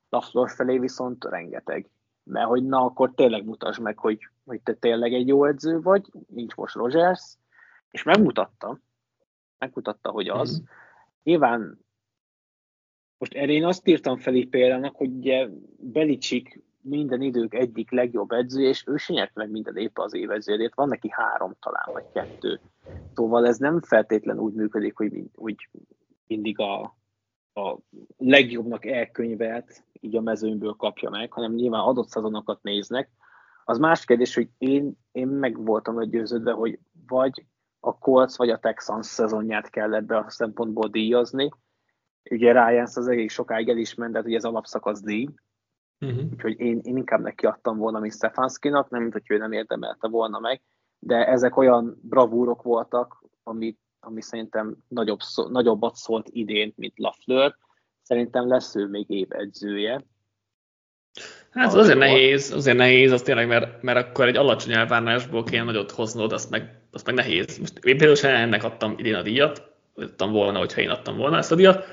Laflor 0.08 0.50
felé 0.50 0.78
viszont 0.78 1.24
rengeteg. 1.24 1.90
Mert 2.22 2.46
hogy 2.46 2.64
na, 2.64 2.84
akkor 2.84 3.14
tényleg 3.14 3.44
mutasd 3.44 3.80
meg, 3.80 3.98
hogy, 3.98 4.18
hogy 4.44 4.60
te 4.60 4.74
tényleg 4.74 5.12
egy 5.12 5.28
jó 5.28 5.44
edző 5.44 5.80
vagy, 5.80 6.04
nincs 6.28 6.54
most 6.54 6.74
Rogers, 6.74 7.36
és 7.90 8.02
megmutatta, 8.02 8.78
megmutatta, 9.58 10.10
hogy 10.10 10.28
az. 10.28 10.60
Mm. 10.60 10.64
Nyilván 11.22 11.85
most 13.18 13.34
erre 13.34 13.52
én 13.52 13.64
azt 13.64 13.88
írtam 13.88 14.16
fel 14.16 14.34
így 14.34 14.48
példának, 14.48 14.96
hogy 14.96 15.10
ugye 15.10 15.48
Belicsik 15.78 16.64
minden 16.80 17.22
idők 17.22 17.54
egyik 17.54 17.90
legjobb 17.90 18.30
edző, 18.30 18.62
és 18.62 18.84
ő 18.86 18.96
se 18.96 19.12
nyert 19.12 19.34
meg 19.34 19.50
minden 19.50 19.76
épp 19.76 19.98
az 19.98 20.14
éveződét, 20.14 20.74
van 20.74 20.88
neki 20.88 21.08
három 21.10 21.54
talán, 21.60 21.88
vagy 21.92 22.04
kettő. 22.12 22.60
Szóval 23.14 23.46
ez 23.46 23.58
nem 23.58 23.80
feltétlen 23.80 24.38
úgy 24.38 24.52
működik, 24.52 24.96
hogy 24.96 25.22
úgy 25.34 25.68
mindig 26.26 26.58
a, 26.58 26.82
a 27.54 27.78
legjobbnak 28.16 28.86
elkönyvelt, 28.86 29.84
így 30.00 30.16
a 30.16 30.20
mezőnyből 30.20 30.72
kapja 30.72 31.10
meg, 31.10 31.32
hanem 31.32 31.54
nyilván 31.54 31.80
adott 31.80 32.08
szezonokat 32.08 32.62
néznek. 32.62 33.10
Az 33.64 33.78
más 33.78 34.04
kérdés, 34.04 34.34
hogy 34.34 34.48
én, 34.58 34.98
én 35.12 35.28
meg 35.28 35.64
voltam 35.64 36.08
győződve, 36.10 36.52
hogy 36.52 36.78
vagy 37.06 37.44
a 37.80 37.98
Colts 37.98 38.36
vagy 38.36 38.50
a 38.50 38.58
Texans 38.58 39.06
szezonját 39.06 39.70
kell 39.70 39.94
ebbe 39.94 40.16
a 40.16 40.30
szempontból 40.30 40.88
díjazni, 40.88 41.50
Ugye 42.30 42.52
Ryan 42.52 42.88
az 42.94 43.08
egész 43.08 43.32
sokáig 43.32 43.68
el 43.68 43.76
is 43.76 43.94
ment, 43.94 44.12
de 44.12 44.20
ugye 44.20 44.36
ez 44.36 44.44
alapszakasz 44.44 45.00
díj, 45.02 45.28
uh-huh. 46.00 46.24
úgyhogy 46.32 46.60
én, 46.60 46.80
én 46.82 46.96
inkább 46.96 47.20
neki 47.20 47.46
adtam 47.46 47.76
volna, 47.76 47.98
mint 47.98 48.14
Stefanskinak, 48.14 48.90
nem 48.90 49.00
mint 49.00 49.12
hogy 49.12 49.22
ő 49.28 49.36
nem 49.36 49.52
érdemelte 49.52 50.08
volna 50.08 50.38
meg, 50.38 50.62
de 50.98 51.26
ezek 51.26 51.56
olyan 51.56 52.00
bravúrok 52.02 52.62
voltak, 52.62 53.24
ami, 53.42 53.76
ami 54.00 54.22
szerintem 54.22 54.76
nagyobb, 54.88 55.20
szó, 55.20 55.48
nagyobbat 55.48 55.94
szólt 55.94 56.28
idén, 56.30 56.72
mint 56.76 56.98
Lafleur. 56.98 57.56
Szerintem 58.02 58.48
lesz 58.48 58.74
ő 58.74 58.86
még 58.86 59.10
évedzője. 59.10 60.04
Hát 61.50 61.66
az 61.66 61.74
azért 61.74 61.98
nehéz, 61.98 62.52
azért 62.52 62.76
nehéz, 62.76 63.12
az 63.12 63.22
tényleg, 63.22 63.48
mert, 63.48 63.82
mert 63.82 63.98
akkor 63.98 64.26
egy 64.26 64.36
alacsony 64.36 64.72
elvárásból 64.72 65.44
kéne 65.44 65.62
nagyot 65.62 65.90
hoznod, 65.90 66.32
azt 66.32 66.50
meg, 66.50 66.80
azt 66.92 67.06
meg 67.06 67.14
nehéz. 67.14 67.58
Most 67.58 67.76
én 67.84 67.96
például 67.96 68.14
sem 68.14 68.34
ennek 68.34 68.64
adtam 68.64 68.94
idén 68.98 69.14
a 69.14 69.22
díjat, 69.22 69.62
adtam 69.94 70.32
volna, 70.32 70.58
hogyha 70.58 70.80
én 70.80 70.90
adtam 70.90 71.16
volna 71.16 71.36
ezt 71.36 71.52
a 71.52 71.54
díjat, 71.54 71.84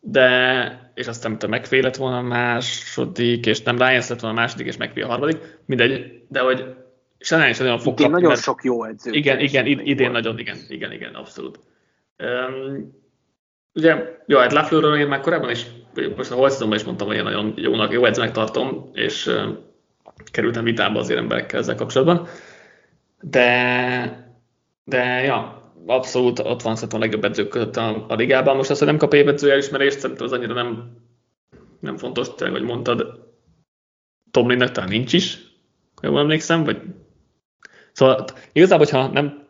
de, 0.00 0.90
és 0.94 1.06
aztán, 1.06 1.30
mint 1.30 1.42
a 1.42 1.48
McVay 1.48 1.82
lett 1.82 1.96
volna 1.96 2.16
a 2.16 2.22
második, 2.22 3.46
és 3.46 3.62
nem 3.62 3.76
Ryan 3.76 4.02
lett 4.08 4.20
volna 4.20 4.36
a 4.36 4.40
második, 4.40 4.66
és 4.66 4.76
McVay 4.76 5.02
a 5.02 5.06
harmadik, 5.06 5.38
mindegy, 5.66 6.22
de 6.28 6.40
hogy 6.40 6.74
Shannon 7.18 7.48
is 7.48 7.58
nagyon 7.58 7.78
fog 7.78 7.94
kapni, 7.94 8.12
nagyon 8.12 8.28
mert, 8.28 8.40
sok 8.40 8.64
jó 8.64 8.84
edző. 8.84 9.12
Igen, 9.12 9.40
igen, 9.40 9.66
idén, 9.66 9.86
idén 9.86 10.10
nagyon, 10.10 10.38
igen, 10.38 10.56
igen, 10.68 10.92
igen, 10.92 11.14
abszolút. 11.14 11.58
Um, 12.18 12.92
ugye, 13.74 14.16
jó, 14.26 14.38
hát 14.38 14.52
Lafleur-ról 14.52 14.96
én 14.96 15.06
már 15.06 15.20
korábban 15.20 15.50
is, 15.50 15.66
most 16.16 16.30
a 16.30 16.34
Holszezonban 16.34 16.78
is 16.78 16.84
mondtam, 16.84 17.06
hogy 17.06 17.16
én 17.16 17.22
nagyon 17.22 17.52
jónak, 17.56 17.92
jó 17.92 18.04
edzőnek 18.04 18.32
tartom, 18.32 18.90
és 18.92 19.26
uh, 19.26 19.42
kerültem 20.30 20.64
vitába 20.64 20.98
az 20.98 21.10
emberekkel 21.10 21.60
ezzel 21.60 21.74
kapcsolatban. 21.74 22.26
De, 23.20 24.34
de 24.84 25.04
ja, 25.04 25.55
abszolút 25.86 26.38
ott 26.38 26.62
van 26.62 26.74
szerintem 26.74 26.98
a 26.98 27.02
legjobb 27.02 27.24
edzők 27.24 27.48
között 27.48 27.76
a, 27.76 28.04
a 28.08 28.14
ligában. 28.14 28.56
Most 28.56 28.70
azt, 28.70 28.78
hogy 28.78 28.88
nem 28.88 28.98
kap 28.98 29.14
évedző 29.14 29.50
elismerést, 29.50 29.98
szerintem 29.98 30.26
az 30.26 30.32
annyira 30.32 30.54
nem, 30.54 30.96
nem 31.80 31.96
fontos, 31.96 32.34
tényleg, 32.34 32.56
hogy 32.58 32.66
mondtad, 32.66 33.24
Tomlinnak 34.30 34.70
talán 34.70 34.88
nincs 34.88 35.12
is, 35.12 35.38
ha 35.94 36.06
jól 36.06 36.18
emlékszem, 36.18 36.64
vagy 36.64 36.82
Szóval 37.96 38.24
igazából, 38.52 38.84
hogyha 38.84 39.06
nem 39.06 39.46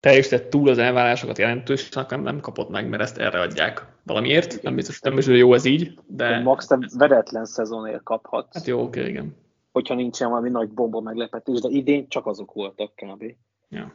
teljesített 0.00 0.50
túl 0.50 0.68
az 0.68 0.78
elvárásokat 0.78 1.38
jelentős, 1.38 1.88
akkor 1.88 2.22
nem 2.22 2.40
kapott 2.40 2.68
meg, 2.68 2.88
mert 2.88 3.02
ezt 3.02 3.18
erre 3.18 3.40
adják 3.40 3.86
valamiért. 4.02 4.62
Nem 4.62 4.74
biztos, 4.74 5.00
nem 5.00 5.14
biztos, 5.14 5.32
hogy 5.32 5.42
jó 5.42 5.54
ez 5.54 5.64
így, 5.64 5.98
de... 6.06 6.40
Max, 6.40 6.66
te 6.66 6.78
veretlen 6.98 7.44
szezonért 7.44 8.02
kaphatsz. 8.02 8.54
Hát 8.54 8.66
jó, 8.66 8.82
oké, 8.82 9.08
igen. 9.08 9.36
Hogyha 9.72 9.94
nincsen 9.94 10.28
valami 10.28 10.48
nagy 10.48 10.68
bomba 10.68 11.00
meglepetés, 11.00 11.60
de 11.60 11.68
idén 11.68 12.08
csak 12.08 12.26
azok 12.26 12.52
voltak 12.52 12.92
kb. 12.94 13.24
Ja. 13.68 13.94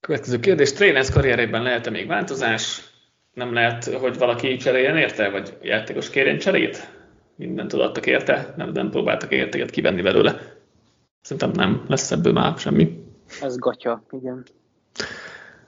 Következő 0.00 0.38
kérdés, 0.38 0.72
Trénez 0.72 1.10
karrierében 1.10 1.62
lehet-e 1.62 1.90
még 1.90 2.06
változás? 2.06 2.82
Nem 3.32 3.52
lehet, 3.52 3.84
hogy 3.84 4.18
valaki 4.18 4.56
cseréljen 4.56 4.96
érte, 4.96 5.28
vagy 5.30 5.56
játékos 5.62 6.10
kérjen 6.10 6.38
cserét? 6.38 6.88
Mindent 7.36 7.70
tudattak 7.70 8.06
érte, 8.06 8.54
nem, 8.56 8.70
nem 8.72 8.90
próbáltak 8.90 9.32
értéket 9.32 9.70
kivenni 9.70 10.02
belőle. 10.02 10.40
Szerintem 11.20 11.50
nem 11.50 11.84
lesz 11.88 12.10
ebből 12.10 12.32
már 12.32 12.58
semmi. 12.58 13.04
Ez 13.40 13.58
gatya, 13.58 14.04
igen. 14.10 14.44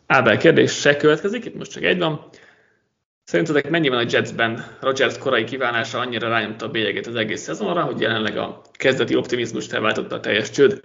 Ábel 0.07 0.37
kérdés 0.37 0.73
se 0.73 0.97
következik, 0.97 1.45
itt 1.45 1.55
most 1.55 1.71
csak 1.71 1.83
egy 1.83 1.99
van. 1.99 2.29
Szerintetek 3.25 3.71
mennyi 3.71 3.88
van 3.88 3.99
a 3.99 4.09
Jetsben 4.09 4.64
Rogers 4.81 5.18
korai 5.18 5.45
kívánása 5.45 5.99
annyira 5.99 6.29
rányomta 6.29 6.66
a 6.66 6.71
bélyegét 6.71 7.07
az 7.07 7.14
egész 7.14 7.42
szezonra, 7.42 7.83
hogy 7.83 8.01
jelenleg 8.01 8.37
a 8.37 8.61
kezdeti 8.73 9.16
optimizmust 9.16 9.73
elváltotta 9.73 10.14
a 10.14 10.21
teljes 10.21 10.51
csőd? 10.51 10.81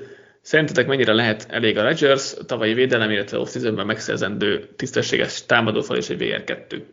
Szerintetek 0.48 0.88
mennyire 0.88 1.14
lehet 1.14 1.46
elég 1.50 1.78
a 1.78 1.84
Rodgers, 1.84 2.34
tavalyi 2.46 2.74
védelem, 2.74 3.12
illetve 3.12 3.40
off 3.40 3.56
megszerzendő 3.86 4.74
tisztességes 4.76 5.46
támadófal 5.46 5.98
és 5.98 6.10
egy 6.10 6.18
VR2? 6.20 6.84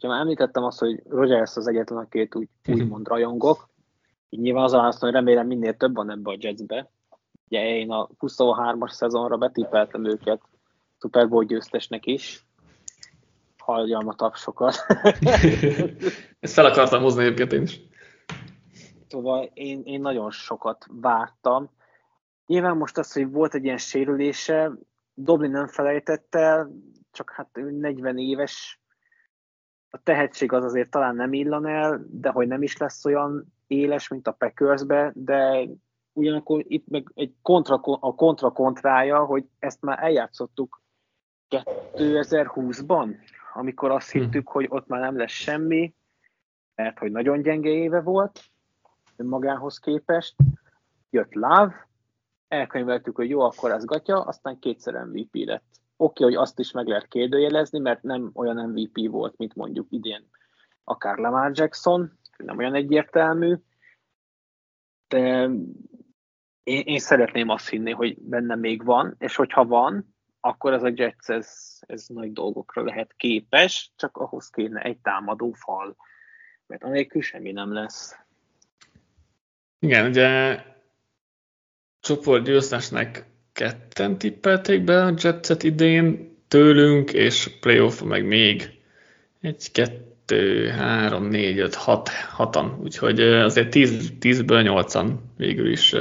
Ha 0.00 0.08
már 0.08 0.20
említettem 0.20 0.64
azt, 0.64 0.78
hogy 0.78 1.02
Rogers 1.08 1.56
az 1.56 1.66
egyetlen, 1.66 1.98
akit 1.98 2.34
úgy, 2.34 2.48
úgymond 2.74 3.08
rajongok, 3.08 3.68
így 4.28 4.40
nyilván 4.40 4.64
az 4.64 4.72
azt 4.72 5.00
hogy 5.00 5.12
remélem 5.12 5.46
minél 5.46 5.76
több 5.76 5.94
van 5.94 6.10
ebbe 6.10 6.30
a 6.30 6.36
Jetsbe. 6.38 6.90
Ugye 7.48 7.76
én 7.76 7.90
a 7.90 8.08
23-as 8.20 8.90
szezonra 8.90 9.36
betippeltem 9.36 10.04
őket 10.04 10.40
Super 11.00 11.28
Bowl 11.28 11.44
győztesnek 11.44 12.06
is. 12.06 12.44
Halljam 13.58 14.08
a 14.08 14.14
tapsokat. 14.14 14.74
Ezt 16.40 16.54
fel 16.54 16.66
akartam 16.66 17.02
hozni 17.02 17.24
egyébként 17.24 17.52
én 17.52 17.62
is. 17.62 17.80
Szóval 19.10 19.50
én, 19.54 19.82
én 19.84 20.00
nagyon 20.00 20.30
sokat 20.30 20.86
vártam. 20.88 21.70
Nyilván 22.46 22.76
most 22.76 22.98
az, 22.98 23.12
hogy 23.12 23.30
volt 23.30 23.54
egy 23.54 23.64
ilyen 23.64 23.78
sérülése, 23.78 24.72
Dublin 25.14 25.50
nem 25.50 25.66
felejtett 25.66 26.34
el, 26.34 26.70
csak 27.10 27.30
hát 27.30 27.48
40 27.52 28.18
éves, 28.18 28.80
a 29.90 30.02
tehetség 30.02 30.52
az 30.52 30.64
azért 30.64 30.90
talán 30.90 31.14
nem 31.14 31.32
illan 31.32 31.66
el, 31.66 32.04
de 32.10 32.30
hogy 32.30 32.46
nem 32.46 32.62
is 32.62 32.76
lesz 32.76 33.04
olyan 33.04 33.54
éles, 33.66 34.08
mint 34.08 34.26
a 34.26 34.32
Packersbe, 34.32 35.12
de 35.14 35.68
ugyanakkor 36.12 36.64
itt 36.68 36.88
meg 36.88 37.10
egy 37.14 37.34
kontra, 37.42 37.80
a 37.82 38.14
kontra 38.14 38.50
kontrája, 38.50 39.24
hogy 39.24 39.44
ezt 39.58 39.82
már 39.82 40.02
eljátszottuk 40.02 40.82
2020-ban, 41.50 43.14
amikor 43.54 43.90
azt 43.90 44.10
hm. 44.10 44.18
hittük, 44.18 44.48
hogy 44.48 44.66
ott 44.68 44.86
már 44.86 45.00
nem 45.00 45.16
lesz 45.16 45.30
semmi, 45.30 45.94
mert 46.74 46.98
hogy 46.98 47.10
nagyon 47.10 47.42
gyenge 47.42 47.70
éve 47.70 48.00
volt 48.00 48.50
magához 49.24 49.78
képest. 49.78 50.34
Jött 51.10 51.34
Láv, 51.34 51.72
elkönyveltük, 52.48 53.16
hogy 53.16 53.28
jó, 53.28 53.40
akkor 53.40 53.70
ez 53.70 53.84
gatya, 53.84 54.20
aztán 54.20 54.58
kétszer 54.58 54.94
MVP 54.94 55.34
lett. 55.34 55.64
Oké, 55.96 56.24
okay, 56.24 56.34
hogy 56.34 56.42
azt 56.42 56.58
is 56.58 56.70
meg 56.70 56.86
lehet 56.86 57.08
kérdőjelezni, 57.08 57.78
mert 57.78 58.02
nem 58.02 58.30
olyan 58.34 58.70
MVP 58.70 59.10
volt, 59.10 59.36
mint 59.36 59.54
mondjuk 59.54 59.86
idén 59.90 60.28
akár 60.90 61.16
Lamar 61.16 61.50
Jackson, 61.54 62.18
nem 62.36 62.58
olyan 62.58 62.74
egyértelmű, 62.74 63.54
de 65.08 65.48
én, 66.62 66.82
én 66.84 66.98
szeretném 66.98 67.48
azt 67.48 67.68
hinni, 67.68 67.90
hogy 67.90 68.22
benne 68.22 68.54
még 68.54 68.84
van, 68.84 69.14
és 69.18 69.36
hogyha 69.36 69.64
van, 69.64 70.14
akkor 70.40 70.72
ez 70.72 70.82
a 70.82 70.92
Jets 70.94 71.28
ez, 71.28 71.78
ez 71.80 72.06
nagy 72.06 72.32
dolgokra 72.32 72.82
lehet 72.82 73.14
képes, 73.16 73.92
csak 73.96 74.16
ahhoz 74.16 74.50
kéne 74.50 74.80
egy 74.80 74.98
támadó 74.98 75.52
fal, 75.52 75.96
mert 76.66 76.84
anélkül 76.84 77.22
semmi 77.22 77.52
nem 77.52 77.72
lesz. 77.72 78.18
Igen, 79.80 80.06
ugye 80.06 80.62
csoport 82.00 82.44
győztesnek 82.44 83.24
ketten 83.52 84.18
tippelték 84.18 84.84
be 84.84 85.02
a 85.04 85.14
Jetset 85.22 85.62
idén 85.62 86.36
tőlünk, 86.48 87.12
és 87.12 87.50
playoff 87.60 88.00
meg 88.00 88.26
még 88.26 88.80
egy, 89.40 89.72
kettő, 89.72 90.68
három, 90.68 91.24
négy, 91.24 91.58
öt, 91.58 91.74
hat, 91.74 92.08
hatan, 92.08 92.78
úgyhogy 92.82 93.20
azért 93.20 93.70
tíz, 93.70 94.12
tízből 94.18 94.62
nyolcan 94.62 95.32
végül 95.36 95.70
is 95.70 95.94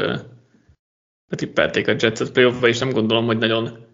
tippelték 1.30 1.88
a 1.88 1.96
Jetset 2.00 2.32
playoffba, 2.32 2.68
és 2.68 2.80
nem 2.80 2.90
gondolom, 2.90 3.26
hogy 3.26 3.38
nagyon 3.38 3.88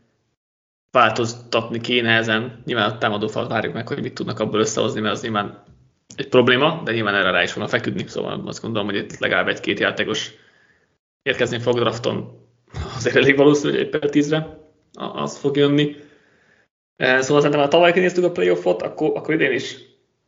változtatni 0.91 1.81
kéne 1.81 2.15
ezen. 2.15 2.61
Nyilván 2.65 2.89
a 2.89 2.97
támadófal 2.97 3.47
várjuk 3.47 3.73
meg, 3.73 3.87
hogy 3.87 4.01
mit 4.01 4.13
tudnak 4.13 4.39
abból 4.39 4.59
összehozni, 4.59 5.01
mert 5.01 5.13
az 5.13 5.21
nyilván 5.21 5.63
egy 6.15 6.27
probléma, 6.27 6.81
de 6.83 6.91
nyilván 6.91 7.15
erre 7.15 7.31
rá 7.31 7.43
is 7.43 7.55
a 7.55 7.67
feküdni, 7.67 8.07
szóval 8.07 8.43
azt 8.45 8.61
gondolom, 8.61 8.87
hogy 8.87 8.97
itt 8.97 9.17
legalább 9.17 9.47
egy-két 9.47 9.79
játékos 9.79 10.31
érkezni 11.21 11.59
fog 11.59 11.79
drafton, 11.79 12.47
azért 12.95 13.15
elég 13.15 13.37
valószínű, 13.37 13.71
hogy 13.71 13.81
egy 13.81 13.89
per 13.89 14.09
tízre 14.09 14.59
az 14.93 15.37
fog 15.37 15.57
jönni. 15.57 15.95
Szóval 16.97 17.41
szerintem, 17.41 17.59
ha 17.59 17.67
tavaly 17.67 17.93
kinéztük 17.93 18.23
a 18.23 18.31
playoffot, 18.31 18.81
akkor, 18.81 19.11
akkor 19.15 19.33
idén 19.33 19.51
is 19.51 19.75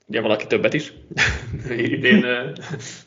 ugye 0.07 0.21
valaki 0.21 0.47
többet 0.47 0.73
is, 0.73 0.93
idén, 1.69 2.25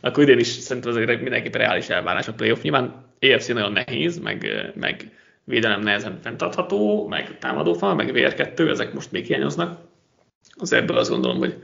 akkor 0.00 0.22
idén 0.22 0.38
is 0.38 0.46
szerintem 0.46 0.92
azért 0.92 1.20
mindenképpen 1.20 1.60
reális 1.60 1.88
elvárás 1.88 2.28
a 2.28 2.32
playoff. 2.32 2.62
Nyilván 2.62 3.04
EFC 3.18 3.48
nagyon 3.48 3.72
nehéz, 3.72 4.18
meg, 4.18 4.46
meg 4.74 5.12
védelem 5.44 5.80
nehezen 5.80 6.18
fenntartható, 6.22 7.06
meg 7.08 7.38
támadófal, 7.38 7.94
meg 7.94 8.10
VR2, 8.14 8.70
ezek 8.70 8.92
most 8.92 9.12
még 9.12 9.24
hiányoznak. 9.26 9.80
Az 10.58 10.72
ebből 10.72 10.96
azt 10.96 11.10
gondolom, 11.10 11.38
hogy 11.38 11.56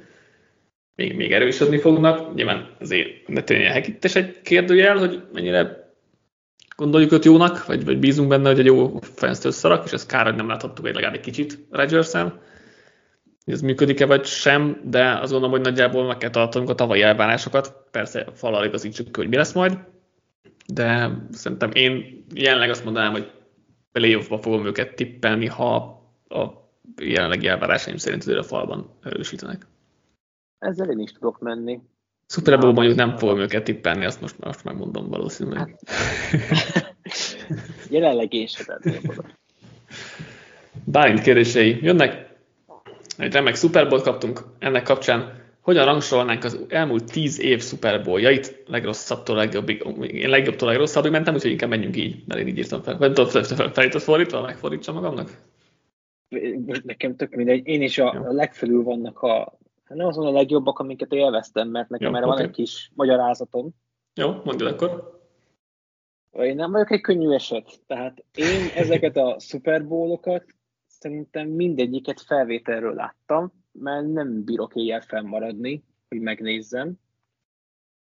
még, 0.96 1.16
még 1.16 1.32
erősödni 1.32 1.78
fognak. 1.78 2.35
Nyilván 2.35 2.76
azért 2.80 3.28
ne 3.28 3.42
tűnjön 3.42 3.72
hekittes 3.72 4.14
egy 4.14 4.40
kérdőjel, 4.42 4.96
hogy 4.96 5.22
mennyire 5.32 5.94
gondoljuk 6.76 7.12
őt 7.12 7.24
jónak, 7.24 7.66
vagy, 7.66 7.85
vagy 7.85 7.98
bízunk 7.98 8.28
benne, 8.28 8.48
hogy 8.48 8.59
egy 8.59 8.66
jó 8.66 8.98
fejlesztő 9.00 9.50
szarak, 9.50 9.85
és 9.85 9.92
ez 9.92 10.06
kár, 10.06 10.24
hogy 10.24 10.35
nem 10.35 10.48
láthattuk 10.48 10.87
egy 10.87 10.94
legalább 10.94 11.14
egy 11.14 11.20
kicsit 11.20 11.59
rodgers 11.70 12.12
ez 13.46 13.61
működik-e 13.61 14.06
vagy 14.06 14.24
sem, 14.24 14.80
de 14.85 15.09
azt 15.11 15.30
gondolom, 15.30 15.50
hogy 15.50 15.61
nagyjából 15.61 16.06
meg 16.06 16.16
kell 16.16 16.30
tartanunk 16.30 16.70
a 16.70 16.74
tavalyi 16.74 17.02
elvárásokat. 17.02 17.74
Persze 17.90 18.26
falal 18.35 18.64
igazítsuk 18.64 19.16
hogy 19.16 19.28
mi 19.28 19.37
lesz 19.37 19.52
majd, 19.52 19.78
de 20.66 21.11
szerintem 21.30 21.70
én 21.72 22.24
jelenleg 22.35 22.70
azt 22.70 22.85
mondanám, 22.85 23.12
hogy 23.12 23.30
playoffba 23.92 24.38
fogom 24.38 24.66
őket 24.66 24.94
tippelni, 24.94 25.46
ha 25.46 25.74
a 26.28 26.44
jelenlegi 27.02 27.46
elvárásaim 27.46 27.96
szerint 27.96 28.26
a 28.26 28.42
falban 28.42 28.98
erősítenek. 29.02 29.66
Ezzel 30.66 30.90
én 30.90 30.98
is 30.98 31.12
tudok 31.12 31.38
menni. 31.38 31.81
Super 32.29 32.59
Bowl 32.59 32.72
mondjuk 32.72 32.96
nem 32.96 33.16
fogom 33.16 33.38
őket 33.38 33.64
tippelni, 33.64 34.05
azt 34.05 34.20
most, 34.20 34.38
most 34.38 34.64
megmondom 34.64 35.09
valószínűleg. 35.09 35.59
Hát. 35.59 36.96
Jelenleg 37.90 38.33
én 38.33 38.46
sem 38.46 38.79
Bálint 40.85 41.20
kérdései 41.20 41.79
jönnek 41.83 42.35
egy 43.18 43.33
remek 43.33 43.57
Super 43.57 43.88
Bowl 43.88 44.00
kaptunk 44.00 44.40
ennek 44.59 44.83
kapcsán. 44.83 45.44
Hogyan 45.61 45.85
rangsorolnánk 45.85 46.44
az 46.44 46.61
elmúlt 46.68 47.12
tíz 47.12 47.40
év 47.40 47.62
Super 47.62 48.02
Bowl-jait, 48.02 48.62
legrosszabbtól 48.66 49.37
legjobbig, 49.37 49.85
én 50.12 50.29
legjobbtól 50.29 50.68
legrosszabbig 50.68 51.11
mentem, 51.11 51.35
úgyhogy 51.35 51.50
inkább 51.50 51.70
menjünk 51.70 51.96
így, 51.96 52.22
mert 52.26 52.40
én 52.40 52.46
így 52.46 52.59
írtam 52.59 52.83
fel. 52.83 52.96
Nem 52.98 53.14
tudom, 53.14 53.42
felított 53.72 54.02
fordítva, 54.02 54.42
megfordítsam 54.42 54.94
magamnak? 54.94 55.31
Nekem 56.85 57.16
tök 57.16 57.35
mindegy. 57.35 57.66
Én 57.66 57.83
is 57.83 57.98
a, 57.98 58.11
a 58.11 58.33
legfelül 58.33 58.83
vannak 58.83 59.22
a, 59.22 59.59
hát 59.87 59.99
nem 59.99 60.07
azon 60.07 60.27
a 60.27 60.31
legjobbak, 60.31 60.79
amiket 60.79 61.12
élveztem, 61.12 61.68
mert 61.68 61.88
nekem 61.88 62.11
Jó, 62.11 62.16
erre 62.16 62.27
okay. 62.27 62.38
van 62.38 62.46
egy 62.46 62.55
kis 62.55 62.90
magyarázatom. 62.94 63.70
Jó, 64.14 64.35
mondj 64.44 64.64
akkor. 64.64 65.20
Én 66.33 66.55
nem 66.55 66.72
vagyok 66.72 66.90
egy 66.90 67.01
könnyű 67.01 67.31
eset. 67.31 67.81
Tehát 67.87 68.25
én 68.35 68.68
ezeket 68.75 69.16
a 69.16 69.38
Super 69.38 69.87
Bowl-okat 69.87 70.44
szerintem 70.87 71.49
mindegyiket 71.49 72.20
felvételről 72.20 72.94
láttam, 72.94 73.53
mert 73.72 74.07
nem 74.07 74.44
bírok 74.44 74.75
éjjel 74.75 75.01
fennmaradni, 75.01 75.85
hogy 76.09 76.20
megnézzem. 76.20 76.94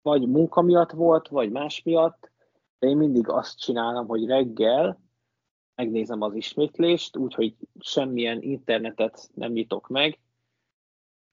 Vagy 0.02 0.28
munka 0.28 0.62
miatt 0.62 0.92
volt, 0.92 1.28
vagy 1.28 1.52
más 1.52 1.82
miatt, 1.84 2.32
de 2.80 2.88
én 2.88 2.98
mindig 2.98 3.30
azt 3.30 3.60
csinálom, 3.60 4.08
hogy 4.08 4.26
reggel 4.26 5.02
megnézem 5.76 6.22
az 6.22 6.36
ismétlést, 6.36 7.18
úgyhogy 7.18 7.56
semmilyen 7.80 8.42
internetet 8.42 9.30
nem 9.34 9.52
nyitok 9.52 9.88
meg, 9.88 10.20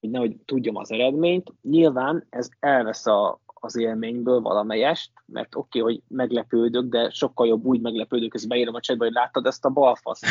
hogy 0.01 0.09
nehogy 0.09 0.35
tudjam 0.45 0.75
az 0.75 0.91
eredményt. 0.91 1.53
Nyilván 1.61 2.25
ez 2.29 2.49
elvesz 2.59 3.05
a, 3.05 3.41
az 3.45 3.75
élményből 3.75 4.41
valamelyest, 4.41 5.11
mert 5.25 5.55
oké, 5.55 5.79
okay, 5.79 5.93
hogy 5.93 6.03
meglepődök, 6.07 6.85
de 6.85 7.09
sokkal 7.09 7.47
jobb 7.47 7.65
úgy 7.65 7.81
meglepődök, 7.81 8.31
hogy 8.31 8.47
beírom 8.47 8.75
a 8.75 8.79
csetbe, 8.79 9.05
hogy 9.05 9.13
láttad 9.13 9.45
ezt 9.45 9.65
a 9.65 9.69
balfaszt, 9.69 10.25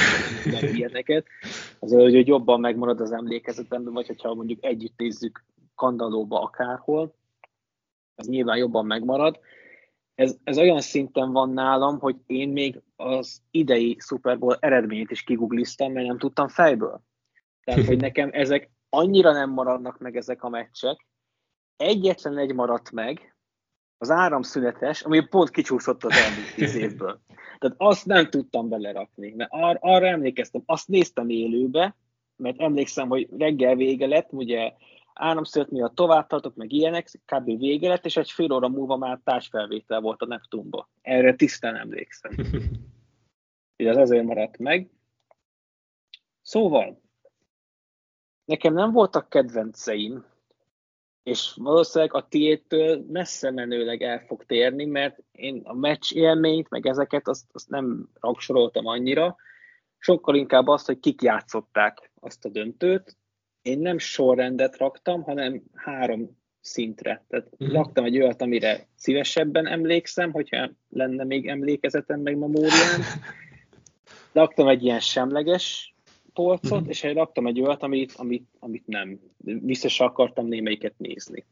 meg 0.44 0.74
ilyeneket. 0.74 1.26
Az, 1.78 1.92
hogy 1.92 2.26
jobban 2.26 2.61
megmarad 2.61 3.00
az 3.00 3.12
emlékezetemben, 3.12 3.92
vagy 3.92 4.06
hogyha 4.06 4.35
mondjuk 4.35 4.64
együtt 4.64 4.96
nézzük 4.96 5.44
kandalóba 5.74 6.42
akárhol, 6.42 7.14
az 8.14 8.26
nyilván 8.26 8.56
jobban 8.56 8.87
megmarad. 8.87 9.38
Ez, 10.14 10.37
ez 10.44 10.59
olyan 10.59 10.80
szinten 10.80 11.33
van 11.33 11.50
nálam, 11.50 11.98
hogy 11.98 12.16
én 12.26 12.48
még 12.48 12.80
az 12.96 13.42
idei 13.50 13.96
Super 13.98 14.38
Bowl 14.38 14.56
eredményt 14.61 15.11
is 15.11 15.22
kigugliztam, 15.22 15.92
mert 15.92 16.06
nem 16.06 16.18
tudtam 16.18 16.48
fejből. 16.48 17.00
Tehát, 17.64 17.85
hogy 17.85 18.00
nekem 18.09 18.28
ezek 18.33 18.70
annyira 18.90 19.33
nem 19.33 19.50
maradnak 19.50 19.98
meg 19.98 20.16
ezek 20.16 20.42
a 20.42 20.48
meccsek, 20.48 21.07
egyetlen 21.76 22.38
egy 22.38 22.55
maradt 22.55 22.90
meg, 22.90 23.35
az 23.98 24.11
áramszünetes, 24.11 25.03
ami 25.03 25.20
pont 25.20 25.50
kicsúszott 25.50 26.05
az 26.05 26.16
elmúlt 26.16 26.55
tíz 26.55 26.74
évből. 26.85 27.20
Tehát 27.59 27.76
azt 27.79 28.07
nem 28.07 28.31
tudtam 28.31 28.68
belerakni, 28.68 29.33
mert 29.37 29.50
ar- 29.53 29.79
arra 29.81 30.07
emlékeztem, 30.07 30.62
azt 30.66 30.88
néztem 30.88 31.29
élőbe, 31.29 31.96
mert 32.37 32.61
emlékszem, 32.61 33.09
hogy 33.09 33.29
reggel 33.38 33.74
vége 33.74 34.07
lett, 34.07 34.33
ugye 34.33 34.72
áramszünet 35.12 35.70
miatt 35.70 35.94
tovább 35.94 36.57
meg 36.57 36.72
ilyenek, 36.72 37.09
kb. 37.24 37.59
vége 37.59 37.88
lett, 37.88 38.05
és 38.05 38.16
egy 38.16 38.31
fél 38.31 38.53
óra 38.53 38.68
múlva 38.68 38.96
már 38.96 39.20
társfelvétel 39.24 40.00
volt 40.00 40.22
a 40.22 40.26
Neptunba. 40.26 40.88
Erre 41.03 41.35
tisztán 41.35 41.76
emlékszem. 41.76 42.33
Így 43.76 43.87
az 43.87 43.96
ezért 43.96 44.24
maradt 44.24 44.59
meg. 44.59 44.90
Szóval, 46.42 47.00
nekem 48.44 48.72
nem 48.74 48.92
voltak 48.92 49.29
kedvenceim, 49.29 50.24
és 51.22 51.53
valószínűleg 51.57 52.14
a 52.14 52.29
tiédtől 52.29 53.05
messze 53.09 53.50
menőleg 53.50 54.03
el 54.03 54.24
fog 54.26 54.44
térni, 54.44 54.85
mert 54.85 55.18
én 55.33 55.61
a 55.64 55.74
meccs 55.74 56.12
élményt, 56.12 56.68
meg 56.68 56.87
ezeket 56.87 57.29
azt, 57.29 57.44
azt 57.53 57.68
nem 57.68 58.09
rangsoroltam 58.20 58.87
annyira, 58.87 59.37
sokkal 59.98 60.35
inkább 60.35 60.68
azt, 60.68 60.87
hogy 60.87 61.00
kik 61.00 61.22
játszották 61.22 62.11
azt 62.20 62.44
a 62.44 62.48
döntőt. 62.48 63.16
Én 63.62 63.79
nem 63.79 63.98
sorrendet 63.98 64.76
raktam, 64.76 65.22
hanem 65.22 65.62
három 65.74 66.38
szintre. 66.61 67.24
Tehát 67.29 67.46
uh-huh. 67.50 67.76
raktam 67.76 68.05
egy 68.05 68.18
olyat, 68.18 68.42
amire 68.42 68.88
szívesebben 68.96 69.66
emlékszem, 69.66 70.33
hogyha 70.33 70.70
lenne 70.88 71.24
még 71.24 71.48
emlékezetem, 71.48 72.20
meg 72.20 72.37
memóriám. 72.37 73.00
Raktam 74.33 74.68
egy 74.68 74.85
ilyen 74.85 75.00
semleges 75.00 75.94
polcot, 76.40 76.70
uh-huh. 76.70 76.88
és 76.88 77.03
raktam 77.03 77.46
egy 77.46 77.61
olyat, 77.61 77.83
amit, 77.83 78.12
amit, 78.12 78.48
amit 78.59 78.87
nem. 78.87 79.20
Vissza 79.38 79.88
se 79.88 80.05
akartam 80.05 80.46
némelyiket 80.46 80.94
nézni. 80.96 81.46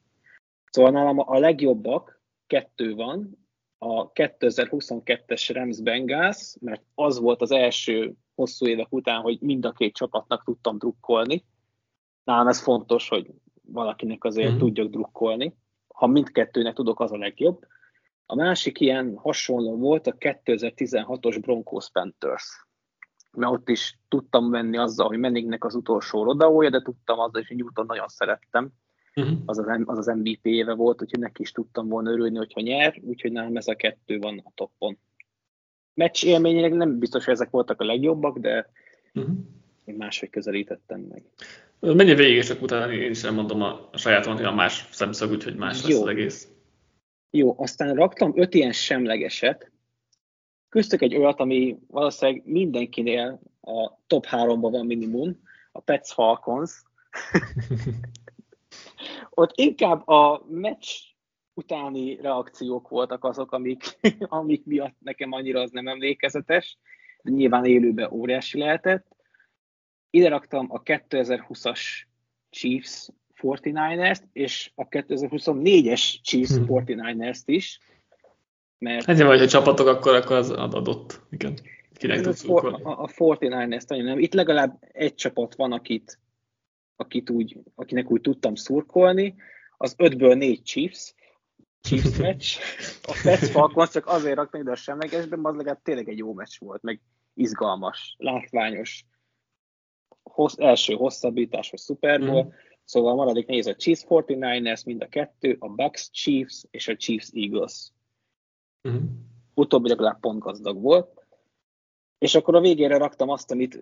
Szóval 0.70 0.90
nálam 0.90 1.18
a 1.18 1.38
legjobbak 1.38 2.22
kettő 2.46 2.94
van, 2.94 3.46
a 3.78 4.12
2022-es 4.12 5.50
Rams 5.52 5.80
Bengals, 5.80 6.56
mert 6.60 6.82
az 6.94 7.18
volt 7.18 7.42
az 7.42 7.50
első 7.50 8.14
hosszú 8.34 8.66
évek 8.66 8.92
után, 8.92 9.20
hogy 9.20 9.40
mind 9.40 9.64
a 9.64 9.72
két 9.72 9.94
csapatnak 9.94 10.44
tudtam 10.44 10.78
drukkolni. 10.78 11.44
Nálam 12.24 12.48
ez 12.48 12.60
fontos, 12.60 13.08
hogy 13.08 13.30
valakinek 13.62 14.24
azért 14.24 14.46
uh-huh. 14.46 14.62
tudjak 14.62 14.90
drukkolni. 14.90 15.54
Ha 15.94 16.06
mindkettőnek 16.06 16.74
tudok, 16.74 17.00
az 17.00 17.12
a 17.12 17.16
legjobb. 17.16 17.66
A 18.26 18.34
másik 18.34 18.80
ilyen 18.80 19.16
hasonló 19.16 19.76
volt 19.76 20.06
a 20.06 20.16
2016-os 20.16 21.38
Broncos 21.40 21.90
Panthers 21.90 22.67
mert 23.38 23.52
ott 23.52 23.68
is 23.68 23.98
tudtam 24.08 24.50
venni 24.50 24.76
azzal, 24.76 25.06
hogy 25.06 25.18
Menningnek 25.18 25.64
az 25.64 25.74
utolsó 25.74 26.24
rodaója, 26.24 26.70
de 26.70 26.82
tudtam 26.82 27.18
azzal 27.18 27.40
is, 27.40 27.48
hogy 27.48 27.56
Newton 27.56 27.86
nagyon 27.86 28.08
szerettem. 28.08 28.70
Uh-huh. 29.14 29.38
Az, 29.46 29.58
az, 29.58 29.66
az, 29.84 29.98
az 29.98 30.06
MVP 30.06 30.46
éve 30.46 30.74
volt, 30.74 31.02
úgyhogy 31.02 31.20
neki 31.20 31.42
is 31.42 31.52
tudtam 31.52 31.88
volna 31.88 32.10
örülni, 32.10 32.36
hogyha 32.36 32.60
nyer, 32.60 33.00
úgyhogy 33.02 33.32
nálam 33.32 33.56
ez 33.56 33.68
a 33.68 33.74
kettő 33.74 34.18
van 34.18 34.42
a 34.44 34.52
toppon. 34.54 34.98
Meccs 35.94 36.24
élményének 36.24 36.74
nem 36.74 36.98
biztos, 36.98 37.24
hogy 37.24 37.34
ezek 37.34 37.50
voltak 37.50 37.80
a 37.80 37.84
legjobbak, 37.84 38.38
de 38.38 38.70
uh-huh. 39.14 39.34
én 39.84 39.94
máshogy 39.94 40.30
közelítettem 40.30 41.00
meg. 41.00 41.22
Menj 41.80 42.14
végig, 42.14 42.36
és 42.36 42.50
akkor 42.50 42.62
utána 42.62 42.92
én 42.92 43.10
is 43.10 43.22
elmondom 43.22 43.62
a, 43.62 43.88
a 43.92 43.96
sajátomat, 43.96 44.40
a 44.40 44.54
más 44.54 44.88
szemszög, 44.90 45.30
úgyhogy 45.30 45.56
más 45.56 45.82
Jó. 45.82 45.88
lesz 45.88 46.00
az 46.00 46.08
egész. 46.08 46.48
Jó, 47.30 47.54
aztán 47.58 47.94
raktam 47.94 48.32
öt 48.34 48.54
ilyen 48.54 48.72
semlegeset, 48.72 49.70
Köztük 50.68 51.02
egy 51.02 51.16
olyat, 51.16 51.40
ami 51.40 51.78
valószínűleg 51.86 52.42
mindenkinél 52.46 53.40
a 53.60 53.98
top 54.06 54.26
háromban 54.26 54.72
van 54.72 54.86
minimum, 54.86 55.40
a 55.72 55.80
Pets 55.80 56.12
Falcons. 56.12 56.82
Ott 59.30 59.52
inkább 59.54 60.08
a 60.08 60.44
meccs 60.48 60.88
utáni 61.54 62.20
reakciók 62.20 62.88
voltak 62.88 63.24
azok, 63.24 63.52
amik, 63.52 63.98
amik 64.18 64.64
miatt 64.64 64.96
nekem 64.98 65.32
annyira 65.32 65.60
az 65.60 65.70
nem 65.70 65.88
emlékezetes, 65.88 66.78
de 67.22 67.30
nyilván 67.30 67.64
élőben 67.64 68.10
óriási 68.10 68.58
lehetett. 68.58 69.06
Ide 70.10 70.28
raktam 70.28 70.66
a 70.70 70.82
2020-as 70.82 71.80
Chiefs 72.50 73.08
49ers-t, 73.40 74.22
és 74.32 74.70
a 74.74 74.88
2024-es 74.88 76.22
Chiefs 76.22 76.52
49ers-t 76.52 77.42
hm. 77.46 77.52
is, 77.52 77.80
mert... 78.78 79.04
Hát, 79.04 79.22
vagy 79.22 79.38
ha 79.38 79.46
csapatok, 79.46 79.86
akkor, 79.86 80.14
akkor 80.14 80.36
az 80.36 80.50
adott. 80.50 81.20
Igen. 81.30 81.58
Kinek 81.92 82.26
a, 82.26 82.32
for, 82.32 82.80
a, 82.82 83.02
a 83.02 83.08
49ers 83.08 83.88
nagyon 83.88 84.04
nem. 84.04 84.18
Itt 84.18 84.32
legalább 84.32 84.78
egy 84.92 85.14
csapat 85.14 85.54
van, 85.54 85.72
akit, 85.72 86.18
akit 86.96 87.30
úgy, 87.30 87.58
akinek 87.74 88.10
úgy 88.10 88.20
tudtam 88.20 88.54
szurkolni. 88.54 89.34
Az 89.76 89.94
ötből 89.98 90.34
négy 90.34 90.62
Chiefs, 90.62 91.14
Chiefs 91.80 92.16
meccs. 92.26 92.56
A 93.02 93.20
Pets 93.22 93.50
Falcons 93.50 93.90
csak 93.90 94.06
azért 94.06 94.36
raktam 94.36 94.60
ide 94.60 94.70
a 94.70 94.76
semlegesben, 94.76 95.44
az 95.44 95.56
legalább 95.56 95.82
tényleg 95.82 96.08
egy 96.08 96.18
jó 96.18 96.32
meccs 96.32 96.58
volt, 96.58 96.82
meg 96.82 97.00
izgalmas, 97.34 98.14
látványos, 98.18 99.04
hossz, 100.22 100.58
első 100.58 100.94
hosszabbítás, 100.94 101.70
vagy 101.70 101.80
Super 101.80 102.20
Bowl. 102.20 102.44
Mm. 102.44 102.48
Szóval 102.84 103.12
a 103.12 103.14
maradék 103.14 103.46
néz 103.46 103.66
a 103.66 103.76
Chiefs 103.76 104.04
49ers, 104.08 104.84
mind 104.84 105.02
a 105.02 105.08
kettő, 105.08 105.56
a 105.58 105.68
Bucks 105.68 106.10
Chiefs 106.10 106.64
és 106.70 106.88
a 106.88 106.96
Chiefs 106.96 107.30
Eagles. 107.32 107.92
Uh-huh. 108.82 109.02
Utóbbi 109.54 109.88
legalább 109.88 110.20
pont 110.20 110.38
gazdag 110.38 110.80
volt. 110.80 111.26
És 112.18 112.34
akkor 112.34 112.54
a 112.54 112.60
végére 112.60 112.96
raktam 112.96 113.28
azt, 113.28 113.50
amit 113.50 113.80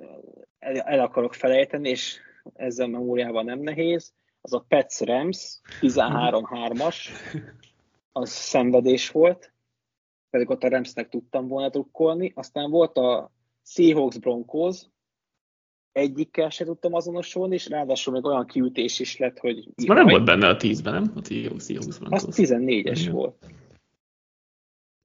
el, 0.58 0.80
el 0.80 1.00
akarok 1.00 1.34
felejteni, 1.34 1.88
és 1.88 2.18
ezzel 2.54 2.86
memóriával 2.86 3.42
nem 3.42 3.60
nehéz, 3.60 4.12
az 4.40 4.52
a 4.52 4.64
Pets 4.68 5.00
Rams 5.00 5.60
13-3-as, 5.80 6.96
az 8.12 8.30
szenvedés 8.30 9.10
volt, 9.10 9.52
pedig 10.30 10.50
ott 10.50 10.62
a 10.62 10.68
Ramsnek 10.68 11.08
tudtam 11.08 11.48
volna 11.48 11.68
drukkolni. 11.68 12.32
Aztán 12.34 12.70
volt 12.70 12.96
a 12.96 13.30
Seahawks 13.62 14.18
Broncos, 14.18 14.82
egyikkel 15.92 16.50
se 16.50 16.64
tudtam 16.64 16.94
azonosulni, 16.94 17.54
és 17.54 17.68
ráadásul 17.68 18.12
még 18.12 18.24
olyan 18.24 18.46
kiütés 18.46 18.98
is 18.98 19.16
lett, 19.16 19.38
hogy... 19.38 19.68
Ez 19.74 19.84
már 19.84 19.96
nem 19.96 20.06
volt 20.06 20.24
benne 20.24 20.48
a 20.48 20.56
10-ben, 20.56 20.92
nem? 20.92 21.12
A 21.14 21.22
Seahawks 21.24 21.98
Broncos. 21.98 22.22
Az 22.22 22.36
14-es 22.36 23.08
volt. 23.12 23.46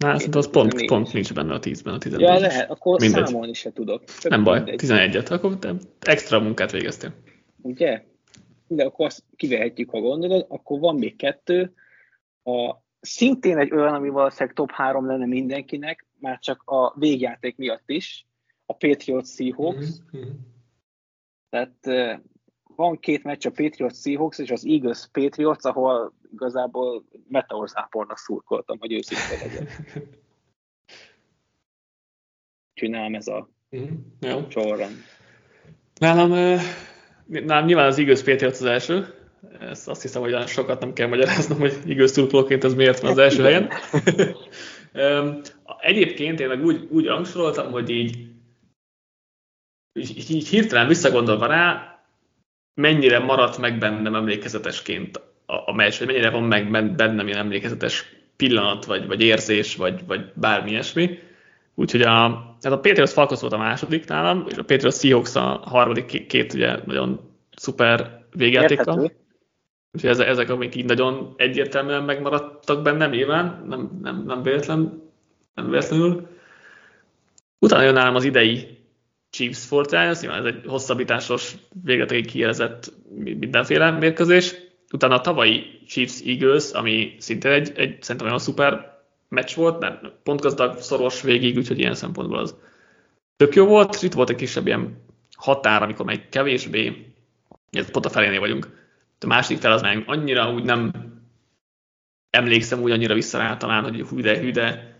Na, 0.02 0.08
hát 0.08 0.36
az 0.36 0.50
pont, 0.50 0.86
pont 0.86 1.14
nincs 1.14 1.34
benne 1.34 1.54
a 1.54 1.60
10-ben, 1.60 1.94
a 1.94 1.98
11 1.98 2.22
Ja, 2.22 2.40
lehet, 2.40 2.70
akkor 2.70 3.00
mindegy. 3.00 3.26
számolni 3.26 3.54
se 3.54 3.72
tudok. 3.72 4.04
Csak 4.04 4.32
nem 4.32 4.44
baj, 4.44 4.62
mindegy. 4.62 4.80
11-et, 4.84 5.32
akkor 5.32 5.58
te 5.60 5.74
extra 6.00 6.40
munkát 6.40 6.72
végeztél. 6.72 7.14
Ugye? 7.62 8.04
De 8.68 8.84
akkor 8.84 9.06
azt 9.06 9.24
kivehetjük, 9.36 9.90
ha 9.90 10.00
gondolod, 10.00 10.46
akkor 10.50 10.80
van 10.80 10.96
még 10.96 11.16
kettő. 11.16 11.74
A, 12.44 12.76
szintén 13.02 13.58
egy 13.58 13.72
olyan, 13.72 13.94
ami 13.94 14.10
valószínűleg 14.10 14.56
top 14.56 14.72
3 14.72 15.06
lenne 15.06 15.26
mindenkinek, 15.26 16.06
már 16.20 16.40
csak 16.40 16.62
a 16.66 17.00
végjáték 17.00 17.58
miatt 17.58 17.90
is, 17.90 18.26
a 18.66 18.74
Patriots 18.74 19.28
Seahawks. 19.28 19.86
Mm-hmm. 20.18 20.30
Tehát 21.50 21.76
van 22.82 23.00
két 23.00 23.24
meccs 23.24 23.46
a 23.46 23.50
Patriots 23.50 23.96
Seahawks 23.96 24.40
és 24.40 24.52
az 24.52 24.66
Eagles 24.66 25.08
Patriots, 25.12 25.66
ahol 25.66 26.14
igazából 26.34 27.04
meteorzápornak 27.28 28.18
szurkoltam, 28.18 28.80
hogy 28.80 28.94
őszinte 28.94 29.46
legyen. 29.46 29.68
Úgyhogy 32.74 32.90
nálam 32.90 33.16
ez 33.16 33.28
a 33.28 33.50
mm, 33.76 34.48
sorrend. 34.50 34.96
Nálam, 36.00 36.60
nálam 37.26 37.66
nyilván 37.66 37.88
az 37.88 37.98
Eagles 37.98 38.24
Patriots 38.24 38.60
az 38.60 38.66
első. 38.66 39.14
Ezt 39.60 39.88
azt 39.88 40.02
hiszem, 40.02 40.22
hogy 40.22 40.48
sokat 40.48 40.80
nem 40.80 40.94
kell 40.94 41.08
magyaráznom, 41.08 41.60
hogy 41.60 41.78
Eagles 41.88 42.10
szurkolóként 42.10 42.64
ez 42.64 42.74
miért 42.74 43.00
van 43.00 43.12
az 43.12 43.18
első 43.18 43.44
helyen. 43.44 43.70
Egyébként 45.80 46.40
én 46.40 46.48
meg 46.48 46.64
úgy, 46.64 46.88
úgy 46.90 47.06
rangsoroltam, 47.06 47.72
hogy 47.72 47.90
így, 47.90 48.28
így, 49.94 50.32
így 50.32 50.48
hirtelen 50.48 50.88
visszagondolva 50.88 51.46
rá, 51.46 51.91
mennyire 52.74 53.20
maradt 53.20 53.58
meg 53.58 53.78
bennem 53.78 54.16
emlékezetesként 54.16 55.22
a, 55.46 55.56
a 55.66 55.74
meccs, 55.74 55.98
vagy 55.98 56.08
mennyire 56.08 56.30
van 56.30 56.44
meg 56.44 56.96
bennem 56.96 57.28
ilyen 57.28 57.40
emlékezetes 57.40 58.06
pillanat, 58.36 58.86
vagy, 58.86 59.08
vagy 59.08 59.22
érzés, 59.22 59.76
vagy, 59.76 60.06
vagy 60.08 60.32
bármi 60.34 60.70
ilyesmi. 60.70 61.20
Úgyhogy 61.76 62.02
a, 62.02 62.56
tehát 62.62 62.78
a 62.78 62.82
Patriots 62.82 63.12
Falcons 63.12 63.42
volt 63.42 63.54
a 63.54 63.58
második 63.58 64.08
nálam, 64.08 64.46
és 64.50 64.58
a 64.58 64.64
Patriots 64.64 64.96
Seahawks 64.96 65.36
a 65.36 65.62
harmadik 65.64 66.06
két, 66.06 66.28
két 66.28 66.54
ugye 66.54 66.78
nagyon 66.86 67.20
szuper 67.56 68.26
végjátékkal. 68.36 69.12
Úgyhogy 69.92 70.10
ezek, 70.10 70.28
ezek 70.28 70.50
amik 70.50 70.76
így 70.76 70.86
nagyon 70.86 71.34
egyértelműen 71.38 72.04
megmaradtak 72.04 72.82
bennem, 72.82 73.12
nyilván, 73.12 73.64
nem, 73.68 74.00
nem, 74.02 74.24
nem 74.26 74.42
véletlen, 74.42 75.12
nem 75.54 75.70
véletlenül. 75.70 76.28
Utána 77.60 77.84
jön 77.84 77.94
nálam 77.94 78.16
az 78.16 78.24
idei 78.24 78.81
Chiefs 79.32 79.66
Fortnite, 79.66 80.18
nyilván 80.22 80.40
ez 80.40 80.54
egy 80.54 80.64
hosszabbításos, 80.66 81.56
végletekig 81.84 82.26
kijelezett 82.26 82.94
mindenféle 83.16 83.92
mérkőzés. 83.92 84.56
Utána 84.94 85.16
a 85.16 85.22
tavalyi 85.22 85.82
Chiefs 85.88 86.22
Eagles, 86.26 86.72
ami 86.72 87.16
szinte 87.20 87.50
egy, 87.50 87.72
egy 87.76 88.04
szerintem 88.04 88.28
olyan 88.28 88.40
szuper 88.40 89.00
meccs 89.28 89.56
volt, 89.56 89.80
mert 89.80 90.10
pont 90.24 90.42
gazdag, 90.42 90.78
szoros 90.78 91.22
végig, 91.22 91.58
úgyhogy 91.58 91.80
ilyen 91.80 91.96
szempontból 91.96 92.38
az 92.38 92.56
tök 93.36 93.56
jó 93.56 93.66
volt. 93.66 94.02
Itt 94.02 94.14
volt 94.14 94.30
egy 94.30 94.36
kisebb 94.36 94.68
ilyen 94.68 95.04
határ, 95.36 95.84
amikor 95.84 96.06
meg 96.06 96.30
kevésbé, 96.30 97.14
ez 97.70 97.92
pont 97.92 98.06
a 98.06 98.10
felénél 98.10 98.40
vagyunk. 98.40 98.80
A 99.20 99.28
másik 99.28 99.58
fel 99.58 99.72
az 99.72 99.82
meg 99.82 100.04
annyira 100.06 100.54
úgy 100.54 100.64
nem 100.64 100.92
emlékszem 102.30 102.82
úgy 102.82 102.92
annyira 102.92 103.14
vissza 103.14 103.56
talán, 103.58 103.84
hogy 103.84 104.08
hű 104.08 104.22
de, 104.22 104.40
hű 104.40 104.52
de 104.52 104.91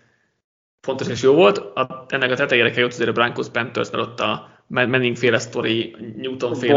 fontos 0.82 1.08
és 1.08 1.22
jó 1.22 1.34
volt. 1.34 1.58
A, 1.58 2.06
ennek 2.08 2.32
a 2.32 2.36
tetejére 2.36 2.72
kell 2.72 2.86
azért 2.86 3.10
a 3.10 3.14
Broncos 3.14 3.50
Panthers, 3.50 3.90
mert 3.90 4.04
ott 4.04 4.20
a 4.20 4.50
Manning 4.68 5.16
féle 5.16 5.40
sztori, 5.40 5.96
Newton 6.18 6.56
féle... 6.56 6.74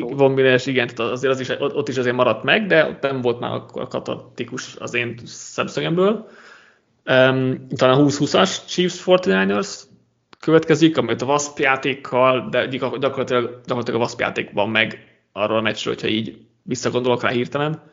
Von 0.00 0.32
Miller, 0.32 0.60
igen, 0.64 0.86
tehát 0.86 1.12
azért 1.12 1.32
az 1.32 1.40
is, 1.40 1.48
ott, 1.48 1.74
ott, 1.74 1.88
is 1.88 1.96
azért 1.96 2.16
maradt 2.16 2.42
meg, 2.42 2.66
de 2.66 2.86
ott 2.86 3.02
nem 3.02 3.20
volt 3.20 3.40
már 3.40 3.52
akkor 3.52 3.88
katatikus 3.88 4.76
az 4.78 4.94
én 4.94 5.14
szemszögemből. 5.24 6.28
Um, 7.04 7.66
talán 7.76 7.98
a 7.98 8.04
20-20-as 8.04 8.56
Chiefs 8.66 9.02
49ers 9.06 9.80
következik, 10.40 10.96
amit 10.96 11.22
a 11.22 11.26
Wasp 11.26 11.58
játékkal, 11.58 12.48
de 12.50 12.66
gyakorlatilag, 12.66 13.60
gyakorlatilag 13.64 14.00
a 14.00 14.02
Wasp 14.02 14.20
játék 14.20 14.50
van 14.52 14.68
meg 14.68 15.04
arról 15.32 15.58
a 15.58 15.60
meccsről, 15.60 15.94
hogyha 15.94 16.08
így 16.08 16.38
visszagondolok 16.62 17.22
rá 17.22 17.28
hirtelen. 17.28 17.89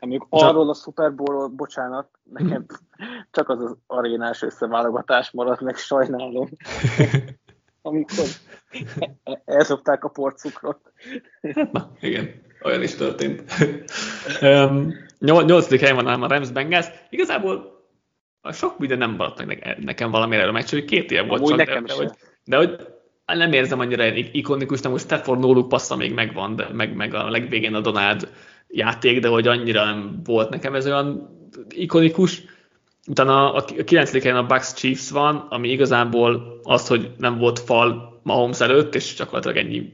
Mondjuk 0.00 0.26
arról 0.30 0.68
a 0.68 0.74
Super 0.74 1.14
Bowl 1.14 1.48
bocsánat, 1.48 2.08
nekem 2.22 2.66
csak 3.30 3.48
az 3.48 3.60
az 3.60 3.76
arénás 3.86 4.42
összeválogatás 4.42 5.30
maradt 5.30 5.60
meg, 5.60 5.76
sajnálom. 5.76 6.48
Amikor 7.82 8.24
elszokták 9.44 10.04
a 10.04 10.08
porcukrot. 10.08 10.92
Na, 11.72 11.90
igen, 12.00 12.42
olyan 12.62 12.82
is 12.82 12.94
történt. 12.94 13.42
nyolcadik 15.20 15.80
helyen 15.80 16.04
van 16.04 16.22
a 16.22 16.28
Rams 16.28 16.50
Bengals. 16.50 16.86
Igazából 17.10 17.84
sok 18.52 18.78
minden 18.78 18.98
nem 18.98 19.10
maradt 19.10 19.44
meg 19.44 19.76
nekem 19.80 20.10
valamire 20.10 20.48
a 20.48 20.52
meccs, 20.52 20.70
hogy 20.70 20.84
két 20.84 21.10
év 21.10 21.26
volt 21.26 21.46
csak, 21.46 21.56
nekem 21.56 21.84
de, 21.84 21.92
de, 21.92 21.98
hogy, 21.98 22.10
de 22.44 22.56
hogy 22.56 22.88
nem 23.26 23.52
érzem 23.52 23.80
annyira 23.80 24.06
ikonikus, 24.14 24.80
nem 24.80 24.92
most 24.92 25.04
Stafford 25.04 25.40
Nóluk 25.40 25.68
passza 25.68 25.96
még 25.96 26.14
megvan, 26.14 26.56
de 26.56 26.68
meg, 26.72 26.94
meg 26.94 27.14
a 27.14 27.30
legvégén 27.30 27.74
a 27.74 27.80
Donald 27.80 28.28
játék, 28.72 29.20
de 29.20 29.28
hogy 29.28 29.46
annyira 29.46 29.84
nem 29.84 30.20
volt 30.24 30.50
nekem 30.50 30.74
ez 30.74 30.86
olyan 30.86 31.38
ikonikus. 31.68 32.42
Utána 33.06 33.52
a 33.52 33.64
9. 33.84 34.22
helyen 34.22 34.36
a 34.36 34.46
Bucks 34.46 34.74
Chiefs 34.74 35.10
van, 35.10 35.36
ami 35.36 35.68
igazából 35.68 36.60
az, 36.62 36.86
hogy 36.86 37.10
nem 37.18 37.38
volt 37.38 37.58
fal 37.58 38.20
Mahomes 38.22 38.60
előtt, 38.60 38.94
és 38.94 39.14
csak 39.14 39.46
ennyi, 39.56 39.92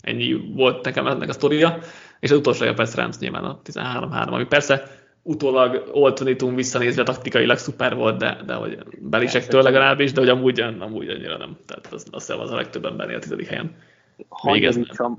ennyi 0.00 0.52
volt 0.54 0.84
nekem 0.84 1.06
ennek 1.06 1.28
a 1.28 1.32
sztoria. 1.32 1.78
És 2.20 2.30
az 2.30 2.38
utolsó 2.38 2.66
a 2.66 2.74
persze 2.74 3.00
Rams 3.00 3.18
nyilván 3.18 3.44
a 3.44 3.60
13-3, 3.64 4.28
ami 4.28 4.44
persze 4.44 5.00
utólag 5.22 5.88
Oltonitum 5.92 6.54
visszanézve 6.54 7.02
taktikailag 7.02 7.58
szuper 7.58 7.94
volt, 7.94 8.18
de, 8.18 8.38
de 8.46 8.54
hogy 8.54 8.78
belisektől 9.00 9.62
legalábbis, 9.62 10.12
de 10.12 10.20
hogy 10.20 10.28
amúgy, 10.28 10.60
amúgy 10.60 11.08
annyira 11.08 11.36
nem. 11.36 11.56
Tehát 11.66 11.92
az, 11.92 12.06
az, 12.10 12.30
az 12.30 12.50
a 12.50 12.56
legtöbb 12.56 12.84
embernél 12.84 13.16
a 13.16 13.18
tizedik 13.18 13.46
helyen. 13.46 13.74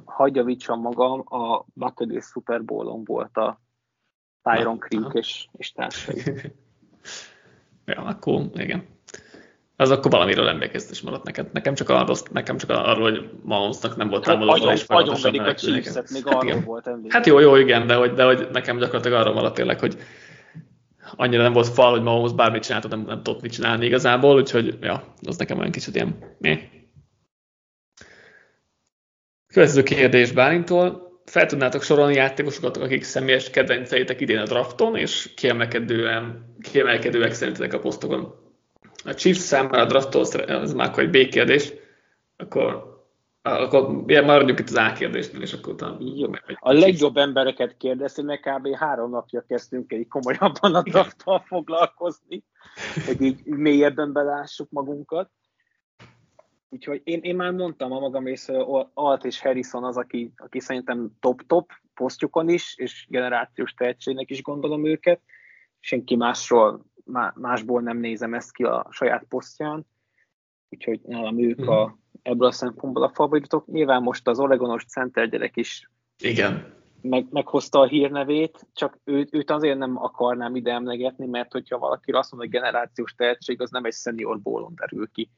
Hagyjavítsam 0.06 0.82
magam, 0.82 1.24
a 1.26 1.66
Buccaneers 1.74 2.26
Super 2.26 2.64
Bowl-on 2.64 3.04
volt 3.04 3.38
a 3.38 3.62
Tyron 4.44 4.80
Creek 4.80 5.14
és, 5.14 5.48
és 5.58 5.72
társai. 5.72 6.22
ja, 7.86 8.02
akkor 8.02 8.42
igen. 8.54 8.92
Az 9.76 9.92
akkor 9.92 10.12
valamiről 10.12 10.48
emlékeztes 10.48 11.02
maradt 11.02 11.24
neked. 11.24 11.50
Nekem 11.54 11.74
csak 11.74 11.90
arról, 11.90 12.16
nekem 12.32 12.58
csak 12.58 12.70
arról 12.70 13.12
hogy 13.12 13.30
Mahomesnak 13.44 13.96
nem 13.96 14.10
volt 14.10 14.24
támadó, 14.24 14.72
és 14.72 14.84
folyamatosan 14.84 15.40
a 15.40 15.54
Chiefs-et, 15.54 16.10
még 16.10 16.24
hát 16.24 16.34
arról 16.34 16.50
igen. 16.50 16.64
volt 16.64 16.88
emlékeztes. 16.88 17.14
Hát 17.14 17.26
jó, 17.26 17.40
jó, 17.40 17.56
igen, 17.56 17.88
de 17.88 17.96
hogy, 17.96 18.14
de 18.14 18.24
hogy 18.24 18.48
nekem 18.52 18.78
gyakorlatilag 18.78 19.20
arról 19.20 19.34
maradt 19.34 19.56
tényleg, 19.56 19.80
hogy 19.80 19.98
annyira 21.16 21.42
nem 21.42 21.54
volt 21.54 21.68
fal, 21.68 21.92
hogy 21.92 22.02
Mahomes 22.02 22.34
bármit 22.34 22.64
csinált, 22.64 22.90
nem, 22.90 23.02
nem 23.02 23.24
tudott 23.24 23.42
mit 23.42 23.52
csinálni 23.52 23.86
igazából, 23.86 24.36
úgyhogy 24.36 24.78
ja, 24.82 25.04
az 25.22 25.38
nekem 25.38 25.58
olyan 25.58 25.72
kicsit 25.72 25.96
ilyen 25.96 26.18
mi. 26.38 26.60
Következő 29.54 29.84
kérdés 29.84 30.32
Bálintól. 30.32 31.12
Fel 31.26 31.46
tudnátok 31.46 31.82
sorolni 31.82 32.14
játékosokat, 32.14 32.78
akik 32.78 33.04
személyes 33.04 33.50
kedvenceitek 33.50 34.22
idén 34.22 34.38
a 34.38 34.44
drafton, 34.44 34.96
és 34.96 35.34
kiemelkedően, 35.36 36.56
kiemelkedőek 36.62 37.34
szerintetek 37.34 37.74
a 37.74 37.80
posztokon? 37.80 38.36
A 39.06 39.14
Chiefs 39.14 39.40
számára 39.40 39.82
a 39.82 39.86
draftol, 39.86 40.44
ez 40.48 40.74
már 40.74 41.00
egy 41.00 41.10
B 41.10 41.30
kérdés, 41.30 41.74
akkor 42.38 42.92
akkor 43.42 44.04
ilyen 44.08 44.26
maradjuk 44.26 44.60
itt 44.60 44.70
az 44.70 44.76
A 44.76 44.94
kérdésnél, 44.94 45.42
és 45.42 45.54
akkor 45.54 45.74
utána... 45.74 45.98
Jó. 46.00 46.30
A 46.60 46.74
legjobb 46.74 47.18
embereket 47.18 47.78
kérdezni, 47.78 48.24
mert 48.24 48.42
kb. 48.42 48.76
három 48.76 49.10
napja 49.10 49.44
kezdtünk 49.48 49.92
egy 49.92 50.08
komolyabban 50.08 50.76
a 50.76 50.82
drafttal 50.82 51.44
foglalkozni, 51.48 52.44
hogy 53.06 53.22
így 53.22 53.46
mélyebben 53.46 54.14
belássuk 54.14 54.70
magunkat. 54.70 55.30
Úgyhogy 56.74 57.02
én, 57.04 57.20
én 57.22 57.36
már 57.36 57.52
mondtam 57.52 57.92
a 57.92 58.00
magam 58.00 58.26
és 58.26 58.52
Alt 58.94 59.26
és 59.26 59.42
Harrison 59.42 59.84
az, 59.84 59.98
aki, 59.98 60.34
aki 60.38 60.60
szerintem 60.60 61.12
top-top 61.20 61.72
posztjukon 61.94 62.50
is, 62.50 62.76
és 62.78 63.06
generációs 63.10 63.74
tehetségnek 63.74 64.30
is 64.30 64.42
gondolom 64.42 64.86
őket. 64.86 65.22
Senki 65.80 66.16
másról, 66.16 66.86
másból 67.34 67.82
nem 67.82 67.98
nézem 67.98 68.34
ezt 68.34 68.52
ki 68.52 68.64
a 68.64 68.88
saját 68.90 69.26
posztján. 69.30 69.86
Úgyhogy 70.70 71.00
nálam 71.04 71.40
ők 71.40 71.62
mm. 71.62 71.68
a, 71.68 71.98
ebből 72.22 72.48
a 72.48 72.52
szempontból 72.52 73.04
a 73.04 73.12
favoritok. 73.14 73.68
Nyilván 73.68 74.02
most 74.02 74.28
az 74.28 74.40
Oregonos 74.40 74.86
center 74.86 75.30
gyerek 75.30 75.58
is 75.58 75.90
Igen. 76.18 76.74
Meg, 77.02 77.28
meghozta 77.30 77.80
a 77.80 77.88
hírnevét, 77.88 78.68
csak 78.74 79.00
őt, 79.04 79.34
őt 79.34 79.52
azért 79.52 79.78
nem 79.78 79.98
akarnám 79.98 80.56
ide 80.56 80.72
emlegetni, 80.72 81.26
mert 81.26 81.52
hogyha 81.52 81.78
valaki 81.78 82.12
azt 82.12 82.32
mondja, 82.32 82.50
hogy 82.50 82.60
generációs 82.60 83.16
tehetség, 83.16 83.62
az 83.62 83.70
nem 83.70 83.86
egy 83.86 83.94
senior 83.94 84.42
bólon 84.42 84.74
derül 84.76 85.12
ki 85.12 85.30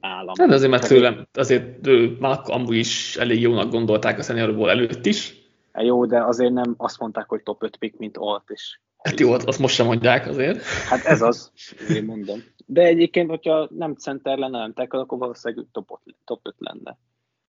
nálam. 0.00 0.34
Hát 0.38 0.50
azért, 0.50 0.70
mert 0.70 0.88
tőlem, 0.88 1.26
azért 1.32 1.86
ő 1.86 2.16
már 2.20 2.38
amúgy 2.44 2.76
is 2.76 3.16
elég 3.16 3.40
jónak 3.40 3.70
gondolták 3.70 4.18
a 4.18 4.22
seniorból 4.22 4.70
előtt 4.70 5.06
is. 5.06 5.34
Hát 5.72 5.84
jó, 5.84 6.06
de 6.06 6.22
azért 6.22 6.52
nem 6.52 6.74
azt 6.76 6.98
mondták, 6.98 7.28
hogy 7.28 7.42
top 7.42 7.62
5 7.62 7.76
pick, 7.76 7.98
mint 7.98 8.16
Alt 8.16 8.50
is. 8.50 8.80
Hát 9.02 9.20
jó, 9.20 9.32
azt 9.32 9.58
most 9.58 9.74
sem 9.74 9.86
mondják 9.86 10.26
azért. 10.26 10.62
Hát 10.62 11.04
ez 11.04 11.22
az, 11.22 11.52
én 11.94 12.04
mondom. 12.04 12.42
De 12.66 12.82
egyébként, 12.82 13.30
hogyha 13.30 13.68
nem 13.70 13.94
center 13.94 14.38
lenne, 14.38 14.58
nem 14.58 14.72
tackle, 14.72 15.00
akkor 15.00 15.18
valószínűleg 15.18 15.66
top, 15.72 16.00
top 16.24 16.40
5 16.42 16.54
lenne. 16.58 16.98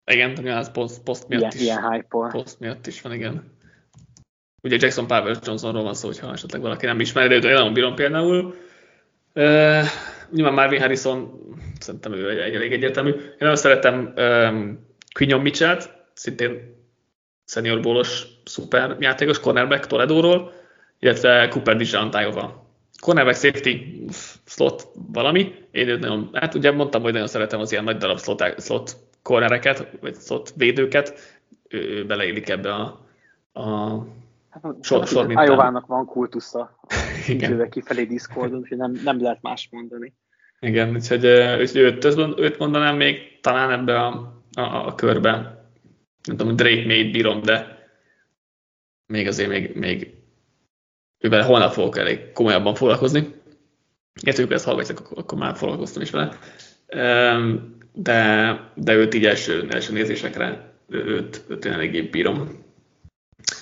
Igen, 0.05 0.57
az 0.57 0.71
post, 0.71 1.03
post 1.03 1.27
miatt 1.27 1.41
ilyen, 1.41 1.53
is. 1.53 1.61
Ilyen 1.61 1.91
hype 1.91 2.07
Post 2.31 2.59
miatt 2.59 2.87
is 2.87 3.01
van, 3.01 3.13
igen. 3.13 3.51
Ugye 4.61 4.77
Jackson 4.79 5.07
Powers 5.07 5.37
Johnsonról 5.43 5.83
van 5.83 5.93
szó, 5.93 6.07
hogyha 6.07 6.31
esetleg 6.31 6.61
valaki 6.61 6.85
nem 6.85 6.99
ismeri, 6.99 7.39
de 7.39 7.47
én 7.47 7.53
nem 7.53 7.73
bírom 7.73 7.95
például. 7.95 8.55
Uh, 9.33 9.83
nyilván 10.33 10.53
Marvin 10.53 10.79
Harrison, 10.79 11.39
szerintem 11.79 12.13
ő 12.13 12.29
egy, 12.29 12.55
elég 12.55 12.71
egyértelmű. 12.71 13.09
Én 13.09 13.35
nagyon 13.39 13.55
szeretem 13.55 14.13
um, 14.17 14.87
Quinion 15.13 15.41
Mitchell-t, 15.41 15.89
szintén 16.13 16.75
senior 17.45 17.81
bólos 17.81 18.27
szuper 18.45 18.97
játékos, 18.99 19.39
cornerback 19.39 19.87
Toledóról, 19.87 20.51
illetve 20.99 21.47
Cooper 21.47 21.75
Dijantájova. 21.75 22.65
Cornerback 22.99 23.37
safety 23.37 23.69
slot 24.45 24.87
valami. 25.11 25.55
Én 25.71 25.87
őt 25.87 25.99
nagyon, 25.99 26.29
hát 26.33 26.53
ugye 26.53 26.71
mondtam, 26.71 27.01
hogy 27.01 27.11
nagyon 27.11 27.27
szeretem 27.27 27.59
az 27.59 27.71
ilyen 27.71 27.83
nagy 27.83 27.97
darab 27.97 28.19
slot, 28.19 28.61
slot 28.61 28.97
cornereket, 29.21 29.87
vagy 30.01 30.15
slot 30.15 30.53
védőket. 30.55 31.39
Ő, 31.67 31.77
ő 31.77 32.05
beleillik 32.05 32.49
ebbe 32.49 32.73
a, 32.73 33.05
a 33.53 33.97
hát, 34.49 34.63
sor, 34.81 35.07
sor 35.07 35.31
Ajovának 35.33 35.85
van 35.85 36.05
kultusza 36.05 36.77
a 37.59 37.69
kifelé 37.69 38.03
Discordon, 38.03 38.59
úgyhogy 38.59 38.77
nem, 38.77 38.99
nem 39.03 39.21
lehet 39.21 39.41
más 39.41 39.67
mondani. 39.71 40.13
Igen, 40.63 40.95
úgyhogy, 40.95 41.25
úgyhogy 41.59 41.81
őt, 41.81 42.05
őt 42.37 42.57
mondanám 42.57 42.95
még 42.95 43.39
talán 43.41 43.71
ebbe 43.71 43.99
a, 43.99 44.41
a, 44.53 44.61
a 44.61 44.95
körbe. 44.95 45.31
Nem 46.23 46.37
tudom, 46.37 46.55
Drake 46.55 46.85
még 46.85 47.11
bírom, 47.11 47.41
de 47.41 47.87
még 49.05 49.27
azért 49.27 49.49
még, 49.49 49.75
még 49.75 50.13
ővel 51.19 51.43
holnap 51.43 51.73
fogok 51.73 51.97
elég 51.97 52.31
komolyabban 52.31 52.75
foglalkozni. 52.75 53.33
Értők 54.21 54.51
ezt 54.51 54.65
hallgatják, 54.65 54.99
akkor, 54.99 55.17
akkor 55.17 55.37
már 55.37 55.55
foglalkoztam 55.55 56.01
is 56.01 56.09
vele. 56.09 56.37
De, 57.93 58.59
de 58.75 58.93
őt 58.93 59.13
így 59.13 59.25
első, 59.25 59.67
első 59.69 59.93
nézésekre, 59.93 60.73
őt, 60.89 61.43
őt 61.47 61.65
én 61.65 61.71
eléggé 61.71 62.01
bírom. 62.01 62.65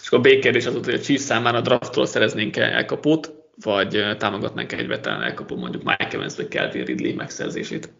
És 0.01 0.07
akkor 0.07 0.19
a 0.19 0.21
B 0.21 0.39
kérdés 0.39 0.65
az 0.65 0.73
volt, 0.73 0.85
hogy 0.85 0.93
a 0.93 0.99
Chiefs 0.99 1.23
számára 1.23 1.57
a 1.57 1.61
draftról 1.61 2.05
szereznénk-e 2.05 2.63
elkapót, 2.63 3.40
vagy 3.55 4.15
támogatnánk 4.17 4.71
egy 4.71 4.87
vetelen 4.87 5.21
elkapó, 5.21 5.55
mondjuk 5.55 5.83
Mike 5.83 6.09
Evans 6.11 6.35
vagy 6.35 6.49
Calvin 6.49 6.85
Ridley 6.85 7.15
megszerzését. 7.15 7.93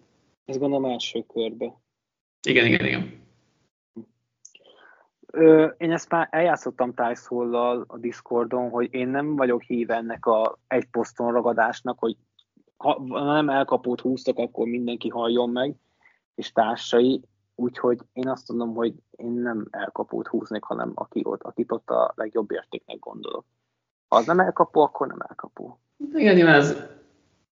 Ez 0.46 0.58
gondolom 0.58 0.92
első 0.92 1.24
körbe. 1.34 1.82
Igen, 2.48 2.66
igen, 2.66 2.86
igen. 2.86 3.20
Ö, 5.32 5.66
én 5.78 5.92
ezt 5.92 6.10
már 6.10 6.28
eljátszottam 6.32 6.94
Tysollal 6.94 7.84
a 7.88 7.98
Discordon, 7.98 8.70
hogy 8.70 8.94
én 8.94 9.08
nem 9.08 9.36
vagyok 9.36 9.62
híve 9.62 9.96
ennek 9.96 10.26
a 10.26 10.60
egy 10.68 10.86
poszton 10.86 11.32
ragadásnak, 11.32 12.00
hogy 12.00 12.16
ha 12.78 13.04
nem 13.34 13.50
elkapót 13.50 14.02
húztak, 14.02 14.38
akkor 14.38 14.68
mindenki 14.68 15.10
halljon 15.10 15.50
meg, 15.50 15.76
és 16.36 16.52
társai, 16.52 17.22
úgyhogy 17.56 18.00
én 18.14 18.30
azt 18.30 18.50
mondom, 18.50 18.76
hogy 18.76 18.94
én 19.12 19.32
nem 19.32 19.68
elkapót 19.70 20.28
húznék, 20.28 20.64
hanem 20.64 20.92
aki 20.96 21.22
ott, 21.24 21.44
akit 21.44 21.72
ott 21.72 21.90
a 21.90 22.14
legjobb 22.16 22.52
értéknek 22.52 23.00
gondolok. 23.00 23.46
Ha 24.12 24.18
az 24.18 24.26
nem 24.26 24.40
elkapó, 24.40 24.82
akkor 24.82 25.08
nem 25.08 25.26
elkapó. 25.30 25.80
Igen, 26.14 26.36
nyilván 26.36 26.56
ez 26.56 26.76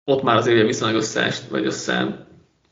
ott 0.03 0.23
már 0.23 0.35
azért 0.35 0.65
viszonylag 0.65 0.97
összeest, 0.97 1.49
vagy 1.49 1.65
össze 1.65 2.27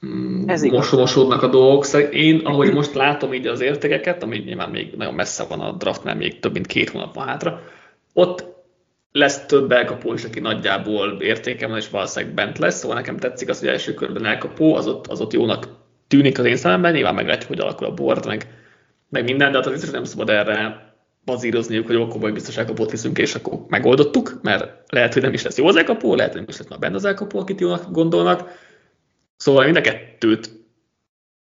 mm, 0.06 0.46
mosódnak 0.92 1.42
a 1.42 1.48
dolgok. 1.48 1.86
Szóval 1.86 2.08
én, 2.08 2.46
ahogy 2.46 2.74
most 2.74 2.94
látom 2.94 3.34
így 3.34 3.48
az 3.48 3.62
értékeket, 3.62 4.24
ami 4.24 4.38
nyilván 4.38 4.70
még 4.70 4.94
nagyon 4.96 5.14
messze 5.14 5.46
van 5.50 5.60
a 5.60 5.72
draftnál, 5.72 6.16
még 6.16 6.40
több 6.40 6.54
mint 6.54 6.68
két 6.68 6.90
hónap 6.90 7.16
van 7.16 7.28
hátra, 7.28 7.60
ott 8.14 8.46
lesz 9.12 9.46
több 9.46 9.72
elkapó 9.72 10.14
is, 10.14 10.24
aki 10.24 10.40
nagyjából 10.40 11.22
értéke 11.22 11.68
van, 11.68 11.78
és 11.78 11.90
valószínűleg 11.90 12.36
bent 12.36 12.58
lesz, 12.58 12.80
szóval 12.80 12.98
nekem 12.98 13.18
tetszik 13.18 13.50
az, 13.50 13.60
hogy 13.60 13.70
első 13.70 13.94
körben 13.94 14.26
elkapó, 14.26 14.76
az 14.76 14.88
ott, 14.88 15.08
az 15.08 15.22
ott 15.22 15.34
jónak 15.34 15.68
tűnik 16.08 16.40
az 16.40 16.46
én 16.46 16.56
szememben, 16.56 16.94
nyilván 16.94 17.16
meglátjuk, 17.16 17.48
hogy 17.48 17.60
alakul 17.60 17.88
a 17.88 17.94
board, 17.94 18.26
meg, 18.26 18.48
meg 19.10 19.24
minden, 19.24 19.52
de 19.52 19.58
hát 19.58 19.66
az 19.66 19.92
nem 19.92 20.04
szabad 20.04 20.30
erre 20.30 20.93
bazírozniuk, 21.26 21.88
hogy 21.88 21.96
akkor 21.96 22.22
majd 22.22 22.34
biztos 22.34 22.58
elkapót 22.58 22.92
viszünk, 22.92 23.18
és 23.18 23.36
akkor 23.36 23.66
megoldottuk, 23.68 24.40
mert 24.42 24.92
lehet, 24.92 25.14
hogy 25.14 25.22
nem 25.22 25.34
is 25.34 25.44
lesz 25.44 25.58
jó 25.58 25.68
az 25.68 25.76
elkapó, 25.76 26.16
lehet, 26.16 26.32
hogy 26.32 26.42
nem 26.42 26.50
is 26.50 26.58
lesz 26.58 26.68
már 26.68 26.80
benne 26.80 26.96
az 26.96 27.06
elkapó, 27.06 27.40
akit 27.40 27.60
jónak 27.60 27.92
gondolnak. 27.92 28.50
Szóval 29.36 29.64
mind 29.64 29.76
a 29.76 29.82
kettőt 29.82 30.50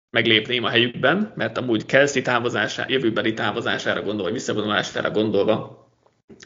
meglépném 0.09 0.63
a 0.63 0.69
helyükben, 0.69 1.33
mert 1.35 1.57
amúgy 1.57 1.85
Kelsey 1.85 2.21
távozására, 2.21 2.91
jövőbeli 2.91 3.33
távozására 3.33 4.01
gondolva, 4.01 4.31
visszavonulására 4.31 5.11
gondolva 5.11 5.89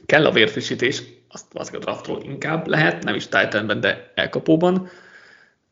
kell 0.05 0.25
a 0.25 0.31
vérfrissítés, 0.31 1.03
azt 1.29 1.45
az 1.53 1.71
a 1.73 1.77
draftról 1.77 2.21
inkább 2.23 2.67
lehet, 2.67 3.03
nem 3.03 3.15
is 3.15 3.27
Titanben, 3.27 3.79
de 3.79 4.11
elkapóban, 4.15 4.89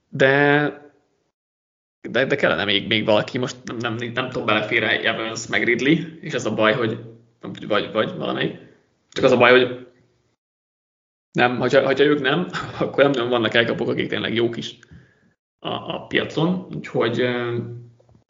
de 0.09 0.85
de, 2.09 2.25
de 2.25 2.35
kellene 2.35 2.65
még, 2.65 2.87
még 2.87 3.05
valaki, 3.05 3.37
most 3.37 3.55
nem, 3.63 3.77
nem, 3.77 4.11
nem, 4.13 4.29
tudom 4.29 4.45
beleférni 4.45 5.05
Evans 5.05 5.47
meg 5.47 5.63
Ridley, 5.63 5.97
és 6.21 6.33
ez 6.33 6.45
a 6.45 6.53
baj, 6.53 6.73
hogy 6.73 6.99
vagy, 7.67 7.91
vagy 7.91 8.17
valamelyik. 8.17 8.57
Csak 9.09 9.23
az 9.23 9.31
a 9.31 9.37
baj, 9.37 9.51
hogy 9.51 9.87
nem, 11.31 11.57
hogyha, 11.57 11.85
hogyha 11.85 12.03
ők 12.03 12.21
nem, 12.21 12.47
akkor 12.79 13.03
nem 13.03 13.11
nagyon 13.11 13.29
vannak 13.29 13.53
elkapok, 13.53 13.89
akik 13.89 14.07
tényleg 14.07 14.33
jók 14.33 14.57
is 14.57 14.79
a, 15.59 15.69
a 15.69 16.05
piacon, 16.07 16.67
úgyhogy 16.75 17.19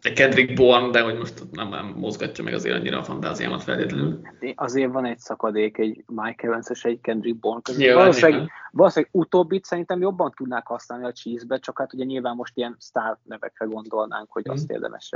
egy 0.02 0.14
Kendrick 0.14 0.54
Bourne, 0.54 0.90
de 0.90 1.02
hogy 1.02 1.18
most 1.18 1.52
nem, 1.52 1.70
nem 1.70 1.86
mozgatja 1.86 2.44
meg 2.44 2.54
azért 2.54 2.76
annyira 2.76 2.98
a 3.00 3.04
fantáziámat 3.04 3.64
feltétlenül. 3.64 4.22
Azért 4.56 4.92
van 4.92 5.06
egy 5.06 5.18
szakadék, 5.18 5.78
egy 5.78 6.04
Mike 6.08 6.48
Evans 6.48 6.70
és 6.70 6.86
egy 6.86 7.02
Kendrick 7.02 7.40
Bourne 7.40 7.62
között. 7.62 7.82
Nyilván, 7.82 7.98
valószínűleg, 8.00 8.50
valószínűleg 8.72 9.16
utóbbit 9.16 9.66
szerintem 9.66 10.02
jobban 10.02 10.32
tudnák 10.36 10.68
használni 10.68 11.06
a 11.06 11.12
cheese 11.12 11.60
csak 11.60 11.80
hát 11.80 11.94
ugye 11.94 12.04
nyilván 12.04 12.36
most 12.36 12.58
ilyen 12.58 12.76
sztár 12.80 13.18
nevekre 13.24 13.66
gondolnánk, 13.66 14.32
hogy 14.32 14.48
azt 14.48 14.72
mm. 14.72 14.76
érdemes. 14.76 15.12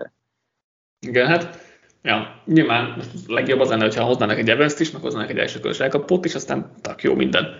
Igen, 0.99 1.27
hát 1.27 1.70
Ja, 2.03 2.41
nyilván 2.45 3.01
legjobb 3.27 3.59
az 3.59 3.69
lenne, 3.69 3.83
hogyha 3.83 4.03
hoznának 4.03 4.37
egy 4.37 4.49
evans 4.49 4.79
is, 4.79 4.91
meg 4.91 5.01
hoznának 5.01 5.29
egy 5.29 5.37
első 5.37 5.59
körös 5.59 5.79
elkapott 5.79 6.25
is, 6.25 6.35
aztán 6.35 6.71
tak 6.81 7.03
jó 7.03 7.15
minden. 7.15 7.59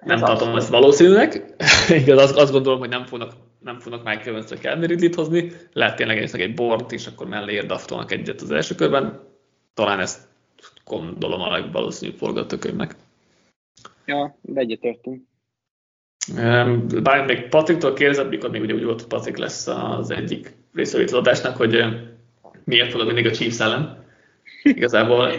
Nem 0.00 0.16
Ez 0.16 0.22
tartom 0.22 0.56
ezt 0.56 0.68
valószínűleg. 0.68 1.54
Igaz, 2.02 2.22
azt, 2.22 2.36
azt 2.36 2.52
gondolom, 2.52 2.78
hogy 2.78 2.88
nem 2.88 3.04
fognak, 3.04 3.32
nem 3.58 3.78
fognak 3.78 4.04
Mike 4.04 4.30
evans 4.30 4.48
vagy 4.48 4.60
Calvin 4.60 4.88
Ridley-t 4.88 5.14
hozni. 5.14 5.52
Lehet 5.72 5.96
tényleg 5.96 6.18
egy, 6.18 6.40
egy 6.40 6.54
bort 6.54 6.92
is, 6.92 7.06
akkor 7.06 7.26
mellé 7.26 7.52
érdaftolnak 7.52 8.12
egyet 8.12 8.40
az 8.40 8.50
első 8.50 8.74
körben. 8.74 9.20
Talán 9.74 10.00
ezt 10.00 10.20
gondolom 10.84 11.40
a 11.40 11.50
legvalószínűbb 11.50 12.16
forgatókönyvnek. 12.16 12.94
Ja, 14.04 14.38
de 14.42 14.60
egyetértünk. 14.60 15.22
Bár 17.02 17.24
még 17.26 17.48
Patriktól 17.48 17.92
kérdezett, 17.92 18.28
mikor 18.28 18.50
még 18.50 18.60
ugye 18.60 18.74
úgy 18.74 18.84
volt, 18.84 19.00
hogy 19.00 19.08
Patrik 19.08 19.36
lesz 19.36 19.66
az 19.66 20.10
egyik 20.10 20.54
részvevő 20.74 21.16
adásnak, 21.16 21.56
hogy 21.56 21.84
miért 22.66 22.90
fogod 22.90 23.06
mindig 23.06 23.26
a 23.26 23.30
Chiefs 23.30 23.60
ellen. 23.60 24.04
Igazából 24.62 25.32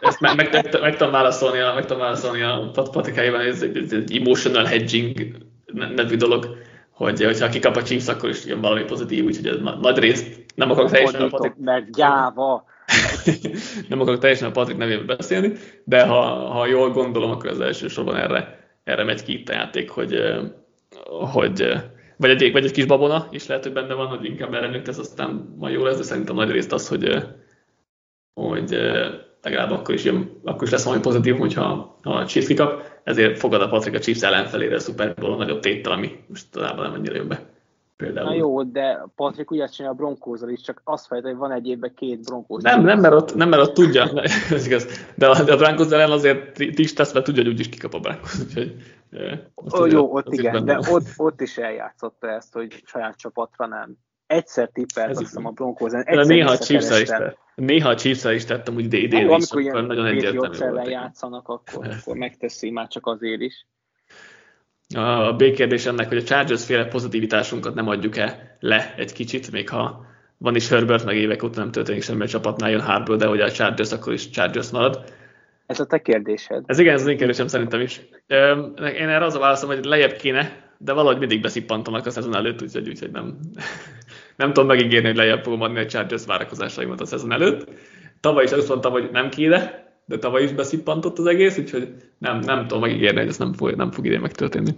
ezt 0.00 0.20
meg, 0.20 0.36
meg, 0.36 0.52
meg, 0.52 0.80
meg 0.80 0.96
tudom 0.96 1.12
válaszolni 1.12 1.58
a, 1.58 1.74
meg 1.74 1.86
tudom 1.86 2.02
válaszolni 2.02 2.42
a 2.42 2.70
patikájában, 2.92 3.40
ez 3.40 3.62
egy, 3.62 3.92
egy 3.94 4.16
emotional 4.16 4.64
hedging 4.64 5.36
nevű 5.72 6.16
dolog, 6.16 6.56
hogy 6.90 7.24
hogyha 7.24 7.48
kikap 7.48 7.76
a 7.76 7.82
Chiefs, 7.82 8.08
akkor 8.08 8.28
is 8.28 8.44
jön 8.44 8.60
valami 8.60 8.84
pozitív, 8.84 9.24
úgyhogy 9.24 9.46
ez 9.46 9.56
nagy 9.80 9.98
részt 9.98 10.46
nem 10.54 10.70
akarok 10.70 10.90
teljesen 10.90 11.20
a 11.20 11.28
Patrik... 11.28 11.54
Mert 11.56 11.90
gyáva. 11.90 12.64
nem 13.88 14.00
akarok 14.00 14.20
teljesen 14.20 14.48
a 14.48 14.52
Patrik 14.52 14.76
nevében 14.76 15.06
beszélni, 15.06 15.52
de 15.84 16.06
ha, 16.06 16.22
ha 16.50 16.66
jól 16.66 16.90
gondolom, 16.90 17.30
akkor 17.30 17.50
az 17.50 17.60
elsősorban 17.60 18.16
erre, 18.16 18.58
erre 18.84 19.04
megy 19.04 19.22
ki 19.22 19.32
itt 19.32 19.48
a 19.48 19.52
játék, 19.52 19.90
hogy, 19.90 20.22
hogy 21.32 21.74
vagy 22.18 22.30
egy, 22.30 22.52
vagy 22.52 22.64
egy 22.64 22.70
kis 22.70 22.84
babona 22.84 23.28
is 23.30 23.46
lehet, 23.46 23.62
hogy 23.62 23.72
benne 23.72 23.94
van, 23.94 24.06
hogy 24.06 24.24
inkább 24.24 24.54
erre 24.54 24.82
ez 24.86 24.98
aztán 24.98 25.54
majd 25.56 25.74
jó 25.74 25.84
lesz, 25.84 25.96
de 25.96 26.02
szerintem 26.02 26.34
nagy 26.34 26.50
részt 26.50 26.72
az, 26.72 26.88
hogy, 26.88 27.24
hogy 28.34 28.70
legalább 29.42 29.70
akkor 29.70 29.94
is, 29.94 30.04
jön, 30.04 30.40
akkor 30.44 30.62
is 30.62 30.70
lesz 30.70 30.84
valami 30.84 31.02
pozitív, 31.02 31.36
hogyha 31.36 31.98
ha 32.02 32.10
a 32.10 32.26
Chiefs 32.26 32.46
kikap, 32.46 32.82
ezért 33.04 33.38
fogad 33.38 33.62
a 33.62 33.68
Patrick 33.68 33.96
a 33.96 34.00
Chiefs 34.00 34.22
ellenfelére 34.22 34.74
a 34.74 34.78
Super 34.78 35.14
Bowl 35.14 35.32
a 35.32 35.36
nagyobb 35.36 35.60
téttel, 35.60 35.92
ami 35.92 36.24
most 36.28 36.50
talán 36.50 36.76
nem 36.76 36.92
annyira 36.92 37.14
jön 37.14 37.28
be. 37.28 37.57
Például. 37.98 38.28
Na 38.28 38.34
jó, 38.34 38.62
de 38.62 39.04
Patrick 39.14 39.52
úgy 39.52 39.70
csinál 39.70 39.92
a 39.92 39.94
bronkózal 39.94 40.48
is, 40.48 40.60
csak 40.60 40.80
azt 40.84 41.06
fejt, 41.06 41.22
hogy 41.22 41.36
van 41.36 41.52
egy 41.52 41.66
évben 41.66 41.94
két 41.94 42.24
bronkóz. 42.24 42.62
Nem, 42.62 42.84
nem, 42.84 43.00
mert 43.00 43.14
ott, 43.14 43.34
nem, 43.34 43.48
mert 43.48 43.62
ott 43.62 43.74
tudja, 43.74 44.22
ez 44.50 44.66
igaz. 44.66 44.86
De 45.14 45.28
a, 45.28 45.42
de 45.42 45.52
a 45.52 45.56
Broncos 45.56 45.90
ellen 45.90 46.10
azért 46.10 46.58
is 46.58 46.92
tesz, 46.92 47.12
mert 47.12 47.24
tudja, 47.24 47.42
hogy 47.42 47.52
úgyis 47.52 47.68
kikap 47.68 47.94
a 47.94 47.98
Broncos. 47.98 48.38
Úgyhogy, 48.40 48.74
Ó, 49.80 49.86
jó, 49.86 50.14
ott 50.14 50.32
igen, 50.32 50.64
de 50.64 50.78
ott, 50.90 51.06
ott 51.16 51.40
is 51.40 51.58
eljátszotta 51.58 52.30
ezt, 52.30 52.52
hogy 52.52 52.82
saját 52.84 53.16
csapatra 53.16 53.66
nem. 53.66 53.96
Egyszer 54.26 54.68
tippelt, 54.68 55.10
azt 55.10 55.18
hiszem 55.18 55.46
a 55.46 55.50
Broncos 55.50 55.92
ellen. 55.92 56.26
Néha 56.26 56.50
a 56.50 56.58
chiefs 56.58 57.00
is, 57.00 57.08
néha 57.54 57.88
a 57.88 57.94
chiefs 57.94 58.24
is 58.24 58.44
tettem, 58.44 58.74
úgy 58.74 58.94
idén 58.94 59.28
is, 59.28 59.32
amikor 59.32 59.60
ilyen 59.60 59.84
nagyon 59.84 60.06
egyértelmű 60.06 60.90
játszanak, 60.90 61.48
akkor, 61.48 61.88
akkor 62.00 62.16
megteszi 62.16 62.70
már 62.70 62.88
csak 62.88 63.06
azért 63.06 63.40
is 63.40 63.66
a 64.94 65.32
B 65.32 65.50
kérdés 65.50 65.86
ennek, 65.86 66.08
hogy 66.08 66.16
a 66.16 66.22
Chargers 66.22 66.64
féle 66.64 66.84
pozitivitásunkat 66.84 67.74
nem 67.74 67.88
adjuk-e 67.88 68.56
le 68.60 68.94
egy 68.96 69.12
kicsit, 69.12 69.52
még 69.52 69.68
ha 69.68 70.06
van 70.38 70.56
is 70.56 70.68
Herbert, 70.68 71.04
meg 71.04 71.16
évek 71.16 71.42
óta 71.42 71.60
nem 71.60 71.70
történik 71.70 72.02
semmi 72.02 72.22
a 72.22 72.28
csapatnál, 72.28 72.70
jön 72.70 72.80
Harbour, 72.80 73.18
de 73.18 73.26
hogy 73.26 73.40
a 73.40 73.50
Chargers 73.50 73.92
akkor 73.92 74.12
is 74.12 74.30
Chargers 74.30 74.70
marad. 74.70 75.04
Ez 75.66 75.80
a 75.80 75.86
te 75.86 75.98
kérdésed. 75.98 76.62
Ez 76.66 76.78
igen, 76.78 76.94
ez 76.94 77.00
az 77.00 77.06
én 77.06 77.16
kérdésem 77.16 77.46
szerintem 77.46 77.80
is. 77.80 78.00
Én 78.78 79.08
erre 79.08 79.24
az 79.24 79.34
a 79.34 79.38
válaszom, 79.38 79.68
hogy 79.68 79.84
lejjebb 79.84 80.16
kéne, 80.16 80.66
de 80.78 80.92
valahogy 80.92 81.18
mindig 81.18 81.40
beszippantanak 81.40 82.06
a 82.06 82.10
szezon 82.10 82.36
előtt, 82.36 82.62
úgyhogy, 82.62 82.88
úgyhogy 82.88 83.10
nem, 83.10 83.38
nem 84.36 84.52
tudom 84.52 84.68
megígérni, 84.68 85.06
hogy 85.06 85.16
lejjebb 85.16 85.42
fogom 85.42 85.60
adni 85.60 85.78
a 85.78 85.86
Chargers 85.86 86.24
várakozásaimat 86.24 87.00
a 87.00 87.06
szezon 87.06 87.32
előtt. 87.32 87.70
Tavaly 88.20 88.44
is 88.44 88.52
azt 88.52 88.68
mondtam, 88.68 88.92
hogy 88.92 89.08
nem 89.12 89.28
kéne, 89.28 89.87
de 90.08 90.18
tavaly 90.18 90.42
is 90.42 90.52
beszippantott 90.52 91.18
az 91.18 91.26
egész, 91.26 91.58
úgyhogy 91.58 91.94
nem, 92.18 92.38
nem 92.38 92.66
tudom 92.66 92.80
megígérni, 92.80 93.18
hogy 93.18 93.28
ez 93.28 93.38
nem 93.38 93.52
fog, 93.52 93.74
nem 93.74 93.90
fog 93.90 94.06
idén 94.06 94.20
megtörténni. 94.20 94.70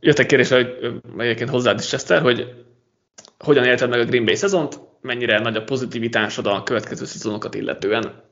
Jött 0.00 0.18
egy 0.18 0.26
kérdés, 0.26 0.48
hogy 0.48 0.78
egyébként 1.18 1.50
hozzád 1.50 1.78
is, 1.78 1.86
Chester, 1.86 2.22
hogy 2.22 2.64
hogyan 3.38 3.64
élted 3.64 3.88
meg 3.88 4.00
a 4.00 4.04
Green 4.04 4.24
Bay 4.24 4.34
szezont, 4.34 4.80
mennyire 5.00 5.38
nagy 5.38 5.56
a 5.56 5.64
pozitivitásod 5.64 6.46
a 6.46 6.62
következő 6.62 7.04
szezonokat 7.04 7.54
illetően? 7.54 8.22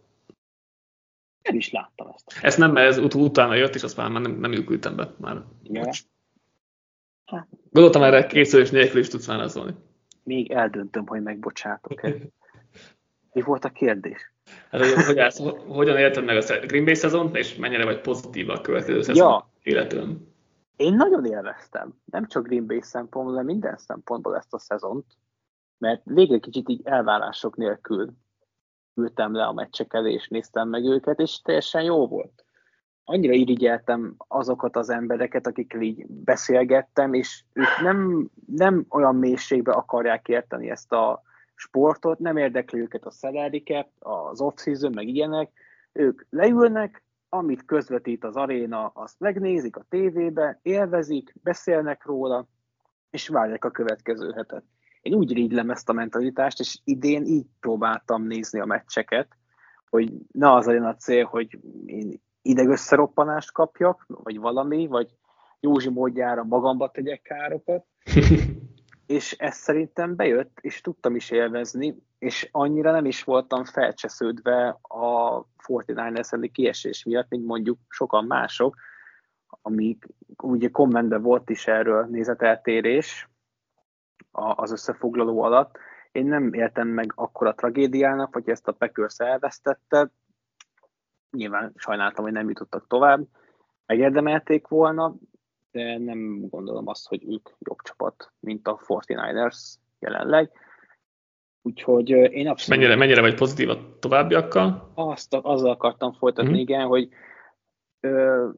Én 1.43 1.57
is 1.57 1.71
láttam 1.71 2.13
ezt. 2.15 2.39
Ezt 2.43 2.59
nem, 2.59 2.73
mert 2.73 2.89
ez 2.89 2.99
ut- 2.99 3.15
utána 3.15 3.55
jött, 3.55 3.75
és 3.75 3.83
azt 3.83 3.97
már 3.97 4.11
nem, 4.11 4.39
nem 4.39 4.53
ülkültem 4.53 4.97
be. 4.97 5.15
Már. 5.19 5.43
Ja. 5.63 5.91
Gondoltam 7.71 8.03
erre 8.03 8.27
készülés 8.27 8.71
nélkül 8.71 9.01
is 9.01 9.09
tudsz 9.09 9.27
válaszolni. 9.27 9.75
Még 10.23 10.51
eldöntöm, 10.51 11.07
hogy 11.07 11.23
megbocsátok-e. 11.23 12.15
Mi 13.35 13.43
volt 13.43 13.65
a 13.65 13.69
kérdés? 13.69 14.33
Hát, 14.71 14.81
hogy, 14.81 15.05
hogy 15.05 15.19
állsz, 15.19 15.41
hogyan 15.69 15.97
élted 15.97 16.25
meg 16.25 16.37
a 16.37 16.67
Green 16.67 16.85
Bay 16.85 16.95
szezont, 16.95 17.37
és 17.37 17.57
mennyire 17.57 17.85
vagy 17.85 18.01
pozitív 18.01 18.49
a 18.49 18.61
következő 18.61 19.03
szezon 19.03 19.27
ja. 19.27 19.51
illetően? 19.63 20.33
Én 20.77 20.95
nagyon 20.95 21.25
élveztem, 21.25 21.95
nem 22.05 22.27
csak 22.27 22.47
Green 22.47 22.67
Bay 22.67 22.81
szempontból, 22.83 23.35
de 23.35 23.43
minden 23.43 23.77
szempontból 23.77 24.37
ezt 24.37 24.55
a 24.55 24.59
szezont, 24.59 25.05
mert 25.79 26.01
végre 26.05 26.39
kicsit 26.39 26.69
így 26.69 26.81
elvárások 26.85 27.57
nélkül 27.57 28.13
ültem 28.95 29.35
le 29.35 29.45
a 29.45 29.53
meccseket, 29.53 30.07
és 30.07 30.29
néztem 30.29 30.69
meg 30.69 30.85
őket, 30.85 31.19
és 31.19 31.41
teljesen 31.43 31.83
jó 31.83 32.07
volt. 32.07 32.45
Annyira 33.05 33.33
irigyeltem 33.33 34.15
azokat 34.29 34.77
az 34.77 34.91
embereket, 34.91 35.47
akikkel 35.47 35.81
így 35.81 36.07
beszélgettem, 36.07 37.13
és 37.13 37.45
ők 37.53 37.81
nem, 37.83 38.31
nem 38.47 38.87
olyan 38.89 39.17
mélységbe 39.17 39.73
akarják 39.73 40.29
érteni 40.29 40.71
ezt 40.71 40.93
a 40.93 41.23
sportot, 41.55 42.19
nem 42.19 42.37
érdekli 42.37 42.81
őket 42.81 43.05
a 43.05 43.11
salary 43.11 43.63
cap, 43.63 43.89
az 43.99 44.41
off-season, 44.41 44.93
meg 44.95 45.09
ilyenek, 45.09 45.53
ők 45.93 46.27
leülnek, 46.31 47.05
amit 47.29 47.65
közvetít 47.65 48.25
az 48.25 48.37
aréna, 48.37 48.87
azt 48.87 49.21
megnézik 49.21 49.77
a 49.77 49.87
tévébe, 49.89 50.59
élvezik, 50.63 51.35
beszélnek 51.43 52.05
róla, 52.05 52.49
és 53.11 53.29
várják 53.29 53.65
a 53.65 53.71
következő 53.71 54.33
hetet. 54.33 54.65
Én 55.01 55.15
úgy 55.15 55.33
rigylem 55.33 55.71
ezt 55.71 55.89
a 55.89 55.93
mentalitást, 55.93 56.61
és 56.61 56.79
idén 56.85 57.25
így 57.25 57.47
próbáltam 57.61 58.23
nézni 58.23 58.61
a 58.61 58.65
meccseket, 58.65 59.29
hogy 59.91 60.13
ne 60.33 60.53
az 60.53 60.67
legyen 60.67 60.85
a 60.85 60.97
cél, 60.97 61.25
hogy 61.25 61.59
én 61.87 62.23
idegösszeroppanást 62.43 63.53
kapjak, 63.53 64.05
vagy 64.09 64.39
valami, 64.39 64.87
vagy 64.87 65.15
Józsi 65.61 65.91
módjára 65.91 66.45
magamba 66.45 66.91
tegyek 66.91 67.23
károkat, 67.23 67.87
és 69.07 69.33
ez 69.33 69.57
szerintem 69.57 70.17
bejött, 70.17 70.59
és 70.61 70.81
tudtam 70.81 71.17
is 71.17 71.31
élvezni, 71.31 71.97
és 72.19 72.49
annyira 72.53 72.93
nem 72.93 73.05
is 73.05 73.25
voltam 73.25 73.65
felcsesződve 73.65 74.79
a 74.83 75.41
49ers 75.67 76.33
elleni 76.33 76.51
kiesés 76.51 77.05
miatt, 77.05 77.29
mint 77.29 77.47
mondjuk 77.47 77.79
sokan 77.89 78.25
mások, 78.25 78.77
amik 79.63 80.07
ugye 80.43 80.69
kommentben 80.69 81.23
volt 81.23 81.51
is 81.51 81.67
erről 81.67 82.07
nézeteltérés 82.07 83.29
az 84.33 84.73
összefoglaló 84.73 85.43
alatt. 85.43 85.79
Én 86.13 86.27
nem 86.27 86.53
éltem 86.53 86.89
meg 86.89 87.13
akkora 87.15 87.55
tragédiának, 87.55 88.33
hogy 88.33 88.49
ezt 88.49 88.69
a 88.69 88.73
Packers 88.73 89.19
elvesztette. 89.19 90.11
Nyilván 91.31 91.73
sajnáltam, 91.77 92.25
hogy 92.25 92.33
nem 92.33 92.49
jutottak 92.49 92.87
tovább. 92.87 93.27
Megérdemelték 93.87 94.69
volna, 94.69 95.15
de 95.75 95.99
nem 95.99 96.49
gondolom 96.49 96.89
azt, 96.89 97.09
hogy 97.09 97.25
ők 97.29 97.49
jobb 97.59 97.79
csapat, 97.83 98.33
mint 98.41 98.69
a 98.69 98.79
49ers 98.87 99.75
jelenleg. 99.99 100.51
Úgyhogy 101.63 102.09
én 102.11 102.49
abszolút... 102.49 102.81
Mennyire, 102.81 102.97
mennyire 102.97 103.21
vagy 103.21 103.35
pozitív 103.35 103.71
a 103.71 103.99
továbbiakkal? 103.99 104.93
Azt, 104.95 105.35
azzal 105.35 105.71
akartam 105.71 106.13
folytatni, 106.13 106.51
mm-hmm. 106.51 106.61
igen, 106.61 106.87
hogy 106.87 107.09
ö, 108.01 108.49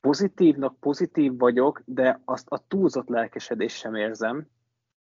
pozitívnak 0.00 0.80
pozitív 0.80 1.38
vagyok, 1.38 1.82
de 1.84 2.20
azt 2.24 2.48
a 2.48 2.64
túlzott 2.68 3.08
lelkesedés 3.08 3.74
sem 3.74 3.94
érzem, 3.94 4.46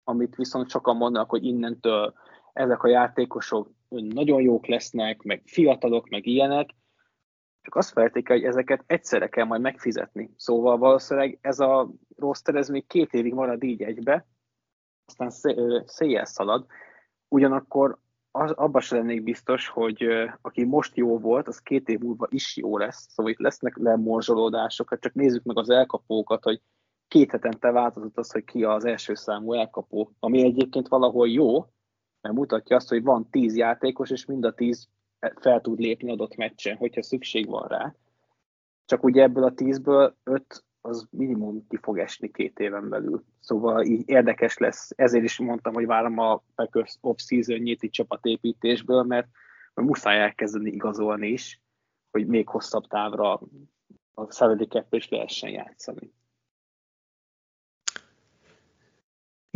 amit 0.04 0.36
viszont 0.36 0.70
sokan 0.70 0.96
mondanak, 0.96 1.30
hogy 1.30 1.46
innentől 1.46 2.14
ezek 2.54 2.84
a 2.84 2.88
játékosok 2.88 3.70
nagyon 3.90 4.42
jók 4.42 4.66
lesznek, 4.66 5.22
meg 5.22 5.42
fiatalok, 5.46 6.10
meg 6.10 6.26
ilyenek, 6.26 6.70
csak 7.68 7.76
azt 7.76 7.92
felték, 7.92 8.28
hogy 8.28 8.44
ezeket 8.44 8.84
egyszerre 8.86 9.28
kell 9.28 9.46
majd 9.46 9.62
megfizetni. 9.62 10.34
Szóval 10.36 10.78
valószínűleg 10.78 11.38
ez 11.42 11.60
a 11.60 11.90
roster, 12.16 12.56
ez 12.56 12.70
még 12.70 12.88
két 12.88 13.14
évig 13.14 13.34
marad 13.34 13.64
így 13.64 13.82
egybe, 13.82 14.28
aztán 15.06 15.30
széjjel 15.86 16.26
szalad. 16.26 16.66
Ugyanakkor 17.28 17.98
az, 18.32 18.52
abban 18.52 18.82
sem 18.82 18.98
lennék 18.98 19.24
biztos, 19.24 19.68
hogy 19.68 20.06
aki 20.42 20.64
most 20.64 20.96
jó 20.96 21.20
volt, 21.20 21.48
az 21.48 21.60
két 21.60 21.90
év 21.90 22.00
múlva 22.00 22.28
is 22.30 22.58
jó 22.58 22.78
lesz. 22.78 23.06
Szóval 23.10 23.32
itt 23.32 23.40
lesznek 23.40 23.78
lemorzsolódások, 23.78 24.90
hát 24.90 25.02
csak 25.02 25.14
nézzük 25.14 25.44
meg 25.44 25.58
az 25.58 25.70
elkapókat, 25.70 26.44
hogy 26.44 26.62
két 27.08 27.32
hetente 27.32 27.72
változott 27.72 28.18
az, 28.18 28.32
hogy 28.32 28.44
ki 28.44 28.64
az 28.64 28.86
első 28.86 29.14
számú 29.14 29.54
elkapó, 29.54 30.12
ami 30.20 30.44
egyébként 30.44 30.88
valahol 30.88 31.30
jó, 31.30 31.60
mert 32.22 32.36
mutatja 32.36 32.76
azt, 32.76 32.90
hogy 32.90 33.04
van 33.04 33.30
tíz 33.30 33.56
játékos, 33.56 34.10
és 34.10 34.26
mind 34.26 34.46
a 34.46 34.54
tíz 34.54 34.90
fel 35.36 35.62
tud 35.62 35.80
lépni 35.80 36.12
adott 36.12 36.36
meccsen, 36.36 36.76
hogyha 36.76 37.04
szükség 37.04 37.48
van 37.48 37.68
rá. 37.68 37.96
Csak 38.86 39.04
ugye 39.04 39.22
ebből 39.22 39.44
a 39.44 39.54
tízből 39.54 40.18
öt 40.24 40.66
az 40.82 41.08
minimum 41.12 41.68
ki 41.68 41.78
fog 41.82 42.00
esni 42.00 42.32
két 42.32 42.60
éven 42.60 42.90
belül. 42.90 43.24
Szóval 43.40 43.84
így 43.84 44.10
érdekes 44.10 44.58
lesz. 44.58 44.92
Ezért 44.96 45.24
is 45.24 45.40
mondtam, 45.40 45.74
hogy 45.74 45.86
várom 45.86 46.18
a 46.18 46.44
Packers 46.56 46.98
off-season-jét 47.02 47.84
itt 47.84 47.92
csapatépítésből, 47.92 49.04
mert, 49.04 49.28
muszáj 49.74 50.20
elkezdeni 50.20 50.72
igazolni 50.72 51.28
is, 51.28 51.62
hogy 52.12 52.28
még 52.28 52.48
hosszabb 52.48 52.88
távra 52.88 53.42
a 54.14 54.32
salary 54.32 54.68
is 54.90 55.10
lehessen 55.10 55.50
játszani. 55.50 56.12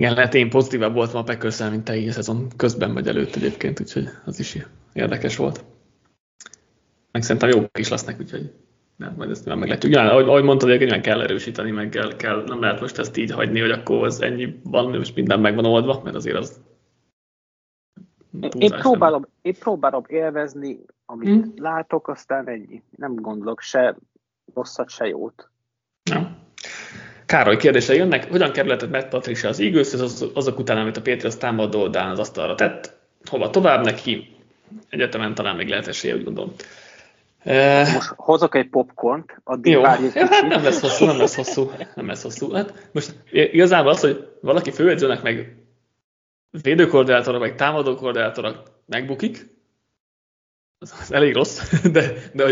Igen, 0.02 0.14
lehet 0.14 0.34
én 0.34 0.50
pozitívabb 0.50 0.94
voltam 0.94 1.20
a 1.20 1.24
packers 1.24 1.70
mint 1.70 1.84
te 1.84 1.96
így 1.96 2.12
szezon 2.12 2.48
közben 2.58 2.94
vagy 2.94 3.08
előtt 3.08 3.36
egyébként, 3.36 3.80
úgyhogy 3.80 4.08
az 4.26 4.40
is 4.40 4.58
érdekes 4.94 5.38
volt. 5.38 5.64
Meg 7.12 7.24
szerintem 7.24 7.50
jók 7.50 7.80
is 7.80 7.90
lesznek, 7.90 8.20
úgyhogy 8.20 8.54
nem, 8.96 9.14
majd 9.18 9.30
ezt 9.30 9.46
nem 9.46 9.60
meglátjuk. 9.60 9.94
Ja, 9.94 10.02
ahogy, 10.02 10.28
ahogy 10.28 10.44
mondtad, 10.44 10.70
hogy 10.70 10.88
nem 10.88 11.02
kell 11.02 11.22
erősíteni, 11.22 11.72
meg 11.72 11.90
kell, 11.90 12.16
kell, 12.16 12.44
nem 12.46 12.62
lehet 12.62 12.82
most 12.82 12.98
ezt 12.98 13.18
így 13.18 13.32
hagyni, 13.32 13.60
hogy 13.60 13.72
akkor 13.72 14.06
az 14.06 14.22
ennyi 14.22 14.60
van, 14.64 14.96
és 14.96 15.14
minden 15.14 15.40
meg 15.40 15.56
van 15.56 15.66
oldva, 15.66 16.02
mert 16.04 16.16
azért 16.16 16.38
az 16.38 16.62
én 18.58 18.72
próbálom, 18.72 19.26
én 19.42 19.56
próbálom 19.60 20.04
élvezni, 20.08 20.80
amit 21.06 21.28
hmm. 21.28 21.54
látok, 21.56 22.08
aztán 22.08 22.48
ennyi. 22.48 22.84
Nem 22.90 23.16
gondolok 23.16 23.60
se 23.60 23.98
rosszat, 24.54 24.90
se 24.90 25.08
jót. 25.08 25.51
Károly 27.32 27.58
kérdése 27.58 27.94
jönnek. 27.94 28.30
Hogyan 28.30 28.52
kerülhetett 28.52 28.90
Matt 28.90 29.08
Patricia 29.08 29.50
az 29.50 29.60
Eagles, 29.60 29.94
az, 29.94 30.32
azok 30.34 30.60
után, 30.60 30.78
amit 30.78 30.98
a 30.98 31.02
Patriots 31.02 31.36
támadó 31.36 31.80
oldalán 31.80 32.12
az 32.12 32.20
asztalra 32.20 32.56
tett? 32.56 32.94
Hova 33.30 33.50
tovább 33.50 33.84
neki? 33.84 34.36
Egyetemen 34.90 35.36
talán 35.36 35.56
még 35.56 35.68
lehet 35.68 35.88
esélye, 35.88 36.16
úgy 36.16 36.24
gondolom. 36.24 36.54
Most 37.94 38.14
hozok 38.16 38.56
egy 38.56 38.70
popcornt, 38.70 39.42
addig 39.44 39.72
Jó, 39.72 39.82
várj 39.82 40.06
egy 40.06 40.14
hát 40.14 40.48
nem 40.48 40.64
lesz 40.64 40.82
hosszú, 40.82 41.06
nem 41.06 41.18
lesz 41.18 41.36
hosszú, 41.36 41.72
nem 41.96 42.08
lesz 42.08 42.22
hosszú. 42.22 42.52
Hát 42.52 42.90
most 42.92 43.16
igazából 43.32 43.92
az, 43.92 44.00
hogy 44.00 44.28
valaki 44.42 44.72
főedzőnek 44.72 45.22
meg 45.22 45.56
védőkoordinátora, 46.62 47.40
meg 47.40 47.56
támadókoordinátora 47.56 48.64
megbukik, 48.86 49.50
az, 50.80 50.94
az 51.02 51.14
elég 51.14 51.34
rossz, 51.34 51.72
de, 51.94 52.14
de 52.34 52.44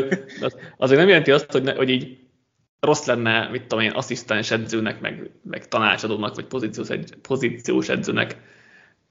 az, 0.42 0.56
azért 0.78 1.00
nem 1.00 1.10
jelenti 1.10 1.32
azt, 1.32 1.52
hogy, 1.52 1.64
ne, 1.64 1.74
hogy 1.74 1.90
így 1.90 2.29
rossz 2.80 3.06
lenne, 3.06 3.50
mit 3.50 3.62
tudom 3.62 3.84
én, 3.84 3.92
asszisztens 3.92 4.52
edzőnek, 4.52 5.02
meg, 5.02 5.32
meg 5.44 5.68
tanácsadónak, 5.68 6.36
vagy 6.36 6.46
pozíciós, 6.46 6.90
egy, 6.90 7.14
pozíciós 7.22 7.90
edzőnek 7.90 8.38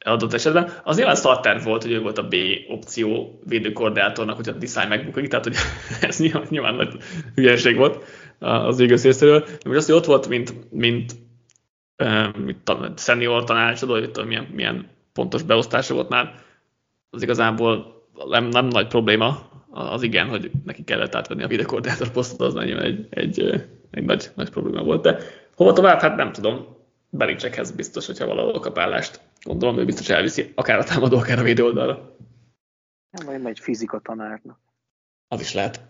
adott 0.05 0.33
esetben. 0.33 0.73
Az 0.85 0.97
nyilván 0.97 1.17
starter 1.17 1.63
volt, 1.63 1.83
hogy 1.83 1.93
ő 1.93 2.01
volt 2.01 2.19
a 2.19 2.29
B 2.29 2.35
opció 2.69 3.41
védőkoordinátornak, 3.45 4.37
hogy 4.37 4.49
a 4.49 4.53
design 4.53 4.89
megbukik, 4.89 5.29
tehát 5.29 5.45
hogy 5.45 5.57
ez 6.09 6.19
nyilván, 6.19 6.47
nyilván 6.49 6.75
nagy 6.75 6.97
hülyeség 7.35 7.77
volt 7.77 8.05
az 8.39 8.81
igaz 8.81 9.05
részéről. 9.05 9.41
De 9.41 9.59
most 9.65 9.79
azt, 9.79 9.87
hogy 9.87 9.97
ott 9.97 10.07
volt, 10.07 10.29
mint, 10.29 10.55
mint 10.71 11.17
mit 12.45 12.73
senior 12.97 13.45
tanácsadó, 13.45 13.93
hogy 13.93 14.11
tudom, 14.11 14.29
milyen, 14.29 14.49
milyen 14.53 14.89
pontos 15.13 15.43
beosztása 15.43 15.95
volt 15.95 16.09
már, 16.09 16.35
az 17.11 17.23
igazából 17.23 18.03
nem, 18.29 18.45
nem 18.45 18.67
nagy 18.67 18.87
probléma, 18.87 19.48
az 19.79 20.03
igen, 20.03 20.29
hogy 20.29 20.51
neki 20.65 20.85
kellett 20.85 21.15
átvenni 21.15 21.43
a 21.43 21.47
videokoordinátor 21.47 22.11
posztot, 22.11 22.41
az 22.41 22.55
nagyon 22.55 22.81
egy, 22.81 23.07
egy, 23.11 23.67
egy 23.91 24.05
nagy, 24.05 24.31
nagy 24.35 24.51
probléma 24.51 24.85
volt. 24.85 25.03
De 25.03 25.19
hova 25.55 25.73
tovább? 25.73 26.01
Hát 26.01 26.17
nem 26.17 26.33
tudom. 26.33 26.77
Belincsekhez 27.11 27.71
biztos, 27.71 28.07
hogyha 28.07 28.27
valahol 28.27 28.61
kap 28.61 28.79
állást. 28.79 29.21
Gondolom, 29.43 29.79
ő 29.79 29.85
biztos 29.85 30.09
elviszi 30.09 30.53
akár 30.55 30.79
a 30.79 30.85
támadó, 30.85 31.17
akár 31.17 31.39
a 31.39 31.43
védő 31.43 31.65
oldalra. 31.65 32.17
Nem, 33.11 33.43
vagy 33.43 33.51
egy 33.51 33.59
fizika 33.59 34.01
tanárnak. 34.01 34.59
Az 35.29 35.41
is 35.41 35.55
lehet. 35.55 35.81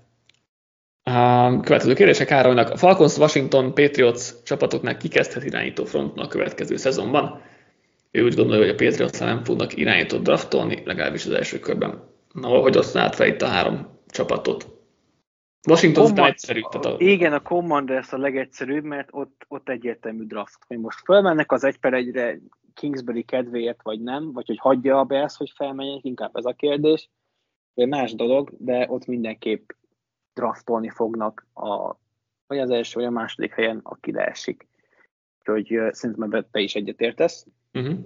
A 1.02 1.60
következő 1.60 1.94
kérdése 1.94 2.24
Károlynak. 2.24 2.70
A 2.70 2.76
Falcons 2.76 3.16
Washington 3.16 3.74
Patriots 3.74 4.42
csapatoknak 4.44 4.98
kikezdhet 4.98 5.44
irányító 5.44 5.84
frontnak 5.84 6.24
a 6.24 6.28
következő 6.28 6.76
szezonban. 6.76 7.42
Ő 8.10 8.24
úgy 8.24 8.34
gondolja, 8.34 8.64
hogy 8.64 8.74
a 8.74 8.84
Patriots 8.84 9.18
nem 9.18 9.44
fognak 9.44 9.76
irányítót 9.76 10.22
draftolni, 10.22 10.82
legalábbis 10.84 11.26
az 11.26 11.32
első 11.32 11.58
körben. 11.58 12.02
Na, 12.32 12.48
hogy 12.48 12.76
osztanád 12.76 13.14
fel 13.14 13.26
itt 13.26 13.42
a 13.42 13.46
három 13.46 14.00
csapatot? 14.06 14.76
Washington 15.68 16.04
Command, 16.04 16.28
egyszerű. 16.28 16.60
Tehát 16.60 16.84
a... 16.84 16.96
Igen, 16.98 17.32
a 17.32 17.42
Commanders 17.42 18.12
a 18.12 18.18
legegyszerűbb, 18.18 18.84
mert 18.84 19.08
ott, 19.12 19.44
ott 19.48 19.68
egyértelmű 19.68 20.24
draft. 20.24 20.58
Hogy 20.66 20.78
most 20.78 20.98
felmennek 21.04 21.52
az 21.52 21.64
egy 21.64 21.78
per 21.78 21.94
egyre 21.94 22.38
Kingsbury 22.74 23.22
kedvéért, 23.22 23.82
vagy 23.82 24.00
nem, 24.00 24.32
vagy 24.32 24.46
hogy 24.46 24.58
hagyja 24.58 24.98
a 24.98 25.04
Bears, 25.04 25.36
hogy 25.36 25.52
felmenjenek, 25.56 26.04
inkább 26.04 26.36
ez 26.36 26.44
a 26.44 26.52
kérdés. 26.52 27.10
De 27.74 27.86
más 27.86 28.14
dolog, 28.14 28.50
de 28.58 28.86
ott 28.88 29.06
mindenképp 29.06 29.70
draftolni 30.34 30.88
fognak 30.88 31.46
a, 31.54 31.94
vagy 32.46 32.58
az 32.58 32.70
első, 32.70 32.94
vagy 32.94 33.08
a 33.08 33.10
második 33.10 33.54
helyen, 33.54 33.80
aki 33.82 34.12
leesik. 34.12 34.66
Úgyhogy 35.38 35.76
uh, 35.78 35.92
szerintem 35.92 36.24
ebben 36.24 36.48
te 36.50 36.60
is 36.60 36.74
egyetértesz. 36.74 37.46
Uh-huh. 37.72 37.98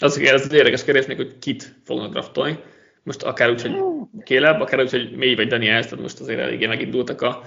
Az, 0.00 0.18
ez 0.18 0.44
az 0.44 0.52
érdekes 0.52 0.84
kérdés 0.84 1.06
még, 1.06 1.16
hogy 1.16 1.38
kit 1.38 1.62
fognak 1.84 2.10
draftolni. 2.10 2.58
Most 3.02 3.22
akár 3.22 3.50
úgy, 3.50 3.62
hogy 3.62 3.76
Kéleb, 4.24 4.60
akár 4.60 4.80
úgy, 4.80 4.90
hogy 4.90 5.16
mély 5.16 5.34
vagy 5.34 5.48
Daniels, 5.48 5.84
tehát 5.84 6.00
most 6.00 6.20
azért 6.20 6.40
eléggé 6.40 6.66
megindultak 6.66 7.20
a 7.22 7.42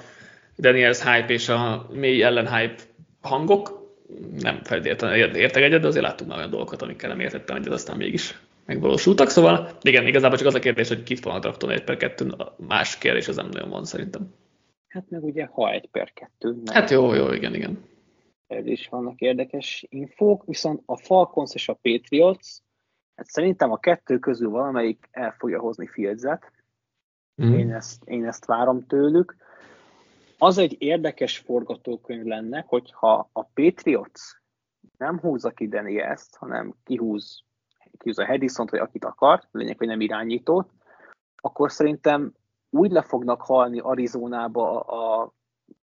Daniels 0.57 1.03
hype 1.03 1.33
és 1.33 1.49
a 1.49 1.89
mély 1.93 2.23
ellen 2.23 2.55
hype 2.55 2.75
hangok. 3.21 3.89
Nem 4.39 4.59
feltétlenül 4.63 5.35
értek 5.35 5.63
egyet, 5.63 5.81
de 5.81 5.87
azért 5.87 6.05
láttunk 6.05 6.29
már 6.29 6.39
olyan 6.39 6.49
dolgokat, 6.49 6.81
amikkel 6.81 7.09
nem 7.09 7.19
értettem 7.19 7.55
egyet, 7.55 7.73
aztán 7.73 7.97
mégis 7.97 8.39
megvalósultak. 8.65 9.29
Szóval 9.29 9.77
igen, 9.81 10.07
igazából 10.07 10.37
csak 10.37 10.47
az 10.47 10.55
a 10.55 10.59
kérdés, 10.59 10.87
hogy 10.87 11.03
kit 11.03 11.19
fognak 11.19 11.41
draftolni 11.41 11.75
egy 11.75 11.83
per 11.83 11.97
kettő, 11.97 12.31
más 12.67 12.97
kérdés 12.97 13.27
az 13.27 13.35
nem 13.35 13.49
nagyon 13.51 13.69
van 13.69 13.85
szerintem. 13.85 14.33
Hát 14.87 15.09
meg 15.09 15.23
ugye, 15.23 15.45
ha 15.45 15.71
egy 15.71 15.87
per 15.91 16.11
kettő. 16.13 16.49
Nem 16.63 16.75
hát 16.75 16.89
jó, 16.89 17.13
jó, 17.13 17.31
igen, 17.31 17.55
igen. 17.55 17.83
Ez 18.47 18.65
is 18.65 18.87
vannak 18.87 19.19
érdekes 19.19 19.85
infók, 19.89 20.45
viszont 20.45 20.81
a 20.85 20.97
Falcons 20.97 21.53
és 21.53 21.69
a 21.69 21.79
Patriots 21.81 22.47
Hát 23.21 23.29
szerintem 23.29 23.71
a 23.71 23.77
kettő 23.77 24.19
közül 24.19 24.49
valamelyik 24.49 25.07
el 25.11 25.31
fogja 25.31 25.59
hozni 25.59 25.87
Fieldset, 25.87 26.51
Mm. 27.43 27.53
Én, 27.53 27.73
ezt, 27.73 28.03
én 28.05 28.25
ezt 28.25 28.45
várom 28.45 28.85
tőlük. 28.87 29.35
Az 30.37 30.57
egy 30.57 30.75
érdekes 30.79 31.37
forgatókönyv 31.37 32.23
lenne, 32.23 32.65
hogyha 32.67 33.29
a 33.31 33.43
Patriots 33.43 34.21
nem 34.97 35.19
húzza 35.19 35.49
ki 35.49 35.69
ezt, 35.99 36.35
hanem 36.35 36.75
kihúz, 36.83 37.43
kihúz 37.97 38.19
a 38.19 38.25
Hedison-t, 38.25 38.69
vagy 38.69 38.79
akit 38.79 39.05
akar, 39.05 39.43
lényeg, 39.51 39.77
hogy 39.77 39.87
nem 39.87 40.01
irányítót, 40.01 40.69
akkor 41.35 41.71
szerintem 41.71 42.33
úgy 42.69 42.91
le 42.91 43.01
fognak 43.01 43.41
halni 43.41 43.79
Arizonába 43.79 44.79
a 44.79 45.33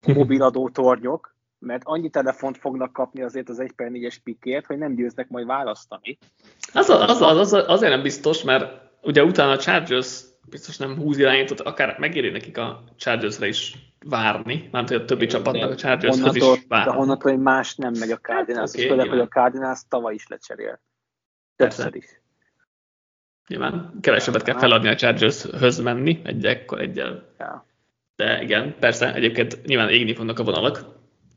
mobiladó 0.14 0.68
tornyok, 0.68 1.31
mert 1.62 1.82
annyi 1.84 2.10
telefont 2.10 2.58
fognak 2.58 2.92
kapni 2.92 3.22
azért 3.22 3.48
az 3.48 3.60
1 3.60 3.72
per 3.72 3.88
4-es 3.92 4.16
pikért, 4.24 4.66
hogy 4.66 4.78
nem 4.78 4.94
győznek 4.94 5.28
majd 5.28 5.46
választani. 5.46 6.18
Az, 6.72 6.88
az, 6.88 7.20
az, 7.20 7.38
az, 7.38 7.52
azért 7.52 7.92
nem 7.92 8.02
biztos, 8.02 8.42
mert 8.42 8.90
ugye 9.02 9.24
utána 9.24 9.50
a 9.50 9.58
Chargers 9.58 10.22
biztos 10.48 10.76
nem 10.76 10.96
húz 10.96 11.18
irányított, 11.18 11.60
akár 11.60 11.98
megéri 11.98 12.30
nekik 12.30 12.58
a 12.58 12.84
Chargersre 12.96 13.46
is 13.46 13.74
várni, 14.04 14.68
nem 14.72 14.86
hogy 14.86 14.96
a 14.96 15.04
többi 15.04 15.26
csapatnak 15.26 15.70
a 15.70 15.74
chargers 15.74 16.16
is 16.16 16.42
várni. 16.68 16.90
De 16.90 16.96
honnantól, 16.96 17.30
hogy 17.30 17.40
más 17.40 17.74
nem 17.74 17.92
megy 17.98 18.10
a 18.10 18.18
Cardinals, 18.18 18.70
hát, 18.70 18.74
okay, 18.74 18.88
főleg, 18.88 19.08
hogy 19.08 19.18
a 19.18 19.28
Cardinals 19.28 19.80
tavaly 19.88 20.14
is 20.14 20.26
lecserél. 20.26 20.80
Többször 21.56 21.94
is. 21.94 22.20
Nyilván 23.46 23.98
kevesebbet 24.00 24.42
kell 24.42 24.58
feladni 24.58 24.88
a 24.88 24.94
Chargers-höz 24.94 25.80
menni, 25.80 26.20
egy 26.24 26.46
ekkor 26.46 26.80
egyel. 26.80 27.24
Ja. 27.38 27.66
De 28.16 28.42
igen, 28.42 28.76
persze, 28.78 29.14
egyébként 29.14 29.64
nyilván 29.64 29.88
égni 29.88 30.14
fognak 30.14 30.38
a 30.38 30.44
vonalak, 30.44 30.84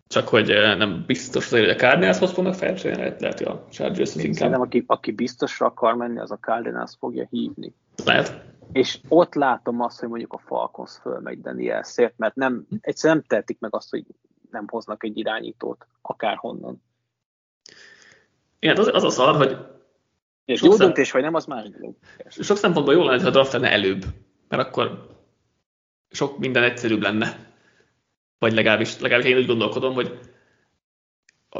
csak 0.08 0.28
hogy 0.28 0.48
nem 0.78 1.04
biztos 1.08 1.50
hogy 1.50 1.70
a 1.70 1.76
Cardinals-hoz 1.76 2.32
fognak 2.32 2.54
felcserélni, 2.54 3.02
lehet, 3.02 3.22
lehet, 3.22 3.38
hogy 3.38 3.48
a 3.48 3.66
Chargers 3.72 4.16
inkább. 4.16 4.34
Szerintem, 4.34 4.62
aki, 4.62 4.84
aki 4.88 5.12
biztosra 5.12 5.66
akar 5.66 5.96
menni, 5.96 6.20
az 6.20 6.32
a 6.32 6.38
Cardinals 6.38 6.96
fogja 7.00 7.28
hívni. 7.30 7.74
Lehet. 8.06 8.44
És 8.72 9.00
ott 9.08 9.34
látom 9.34 9.82
azt, 9.82 10.00
hogy 10.00 10.10
mondjuk 10.10 10.34
a 10.34 10.38
Falcons 10.38 10.98
fölmegy 11.02 11.42
Danielsért, 11.42 12.18
mert 12.18 12.36
nem, 12.36 12.66
egyszerűen 12.82 13.18
nem 13.18 13.28
tehetik 13.28 13.60
meg 13.60 13.76
azt, 13.76 13.90
hogy 13.90 14.04
nem 14.52 14.68
hoznak 14.68 15.04
egy 15.04 15.18
irányítót, 15.18 15.88
akárhonnan. 16.02 16.84
Igen, 18.60 18.78
az, 18.78 18.88
az 18.94 19.04
a 19.04 19.10
szar, 19.10 19.36
hogy 19.36 19.58
és 20.46 20.62
jó 20.62 20.76
döntés 20.76 21.12
vagy 21.12 21.22
nem, 21.22 21.34
az 21.34 21.46
más 21.46 21.70
dolog. 21.70 21.96
Sok 22.28 22.58
szempontból 22.58 22.94
jó 22.94 23.04
lenne, 23.04 23.24
ha 23.24 23.30
draft 23.30 23.54
lenne 23.54 23.72
előbb, 23.72 24.06
mert 24.48 24.68
akkor 24.68 25.08
sok 26.10 26.38
minden 26.38 26.64
egyszerűbb 26.64 27.02
lenne. 27.02 27.54
Vagy 28.46 28.54
legalábbis, 28.54 29.00
legalábbis 29.00 29.32
én 29.32 29.38
úgy 29.38 29.46
gondolkodom, 29.46 29.94
hogy 29.94 30.20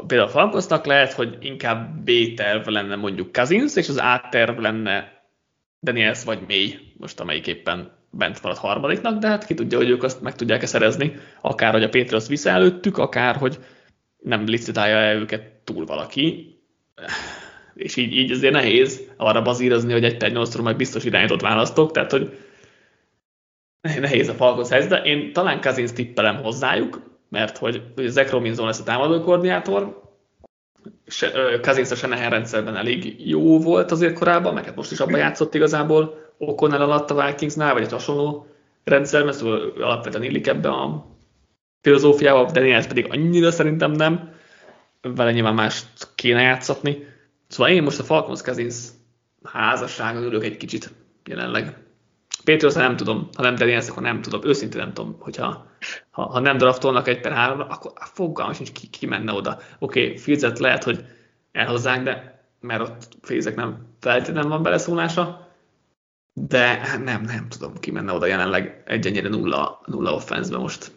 például 0.06 0.28
a 0.28 0.32
Falconsnak 0.32 0.86
lehet, 0.86 1.12
hogy 1.12 1.36
inkább 1.40 2.04
B-terv 2.04 2.68
lenne 2.68 2.96
mondjuk 2.96 3.32
Cousins, 3.32 3.76
és 3.76 3.88
az 3.88 3.96
A-terv 3.96 4.58
lenne 4.58 5.22
Daniels 5.82 6.24
vagy 6.24 6.38
May, 6.48 6.78
most 6.96 7.20
amelyik 7.20 7.46
éppen 7.46 7.92
bent 8.10 8.42
maradt 8.42 8.60
harmadiknak, 8.60 9.18
de 9.18 9.28
hát 9.28 9.46
ki 9.46 9.54
tudja, 9.54 9.78
hogy 9.78 9.88
ők 9.88 10.02
azt 10.02 10.20
meg 10.20 10.34
tudják-e 10.34 10.66
szerezni, 10.66 11.16
akár 11.40 11.72
hogy 11.72 11.82
a 11.82 11.88
Patriots 11.88 12.26
vissza 12.26 12.50
előttük, 12.50 12.98
akár 12.98 13.36
hogy 13.36 13.58
nem 14.18 14.44
licitálja 14.44 14.96
-e 14.96 15.14
őket 15.14 15.42
túl 15.64 15.86
valaki. 15.86 16.56
És 17.74 17.96
így, 17.96 18.16
így 18.16 18.30
azért 18.30 18.52
nehéz 18.52 19.00
arra 19.16 19.42
bazírozni, 19.42 19.92
hogy 19.92 20.04
egy 20.04 20.32
8 20.32 20.54
majd 20.54 20.76
biztos 20.76 21.04
irányított 21.04 21.40
választok, 21.40 21.92
tehát 21.92 22.10
hogy 22.10 22.38
nehéz 24.00 24.28
a 24.28 24.32
Falcons 24.32 24.68
helyzet, 24.68 24.90
de 24.90 25.02
én 25.02 25.32
talán 25.32 25.60
Kazinsz 25.60 25.92
tippelem 25.92 26.42
hozzájuk, 26.42 27.00
mert 27.28 27.58
hogy, 27.58 27.82
hogy 27.94 28.08
Zach 28.08 28.30
Robinson 28.32 28.66
lesz 28.66 28.80
a 28.80 28.84
támadó 28.84 29.20
koordinátor, 29.20 30.04
Kazinsz 31.62 31.90
a 31.90 31.94
Shanahan 31.94 32.30
rendszerben 32.30 32.76
elég 32.76 33.28
jó 33.28 33.60
volt 33.60 33.90
azért 33.90 34.18
korábban, 34.18 34.54
meg 34.54 34.64
hát 34.64 34.76
most 34.76 34.92
is 34.92 35.00
abban 35.00 35.18
játszott 35.18 35.54
igazából 35.54 36.32
O'Connell 36.38 36.80
alatt 36.80 37.10
a 37.10 37.26
Vikingsnál, 37.26 37.72
vagy 37.72 37.82
egy 37.82 37.92
hasonló 37.92 38.46
rendszerben, 38.84 39.32
szóval 39.32 39.72
alapvetően 39.80 40.24
illik 40.24 40.46
ebbe 40.46 40.68
a 40.68 41.06
filozófiába, 41.80 42.50
Daniels 42.50 42.86
pedig 42.86 43.06
annyira 43.10 43.50
szerintem 43.50 43.90
nem, 43.90 44.34
vele 45.00 45.32
nyilván 45.32 45.54
mást 45.54 45.86
kéne 46.14 46.42
játszatni. 46.42 47.06
Szóval 47.48 47.72
én 47.72 47.82
most 47.82 47.98
a 47.98 48.04
Falcons 48.04 48.42
Cousins 48.42 48.76
házasságon 49.42 50.22
ülök 50.22 50.44
egy 50.44 50.56
kicsit 50.56 50.92
jelenleg. 51.24 51.85
Patriots 52.46 52.74
nem 52.74 52.96
tudom, 52.96 53.28
ha 53.36 53.42
nem 53.42 53.54
Daniels, 53.54 53.88
akkor 53.88 54.02
nem 54.02 54.22
tudom, 54.22 54.40
őszintén 54.44 54.80
nem 54.80 54.92
tudom, 54.92 55.16
hogyha 55.20 55.66
ha, 56.10 56.22
ha 56.22 56.40
nem 56.40 56.56
draftolnak 56.56 57.08
egy 57.08 57.20
per 57.20 57.32
három, 57.32 57.60
akkor 57.60 57.92
fogalmam 57.96 58.54
sincs 58.54 58.72
ki, 58.72 58.86
ki 58.86 59.06
menne 59.06 59.32
oda. 59.32 59.58
Oké, 59.78 60.04
okay, 60.04 60.18
Fields 60.18 60.58
lehet, 60.58 60.84
hogy 60.84 61.04
elhozzák, 61.52 62.02
de 62.02 62.44
mert 62.60 62.80
ott 62.80 63.18
Fieldsek 63.22 63.54
nem 63.54 63.86
feltétlenül 64.00 64.50
van 64.50 64.62
beleszólása, 64.62 65.48
de 66.32 66.80
nem, 67.04 67.22
nem 67.22 67.48
tudom, 67.48 67.72
ki 67.74 67.90
menne 67.90 68.12
oda 68.12 68.26
jelenleg 68.26 68.82
egy 68.86 69.30
nulla, 69.30 69.80
nulla 69.86 70.14
offense 70.14 70.58
most. 70.58 70.92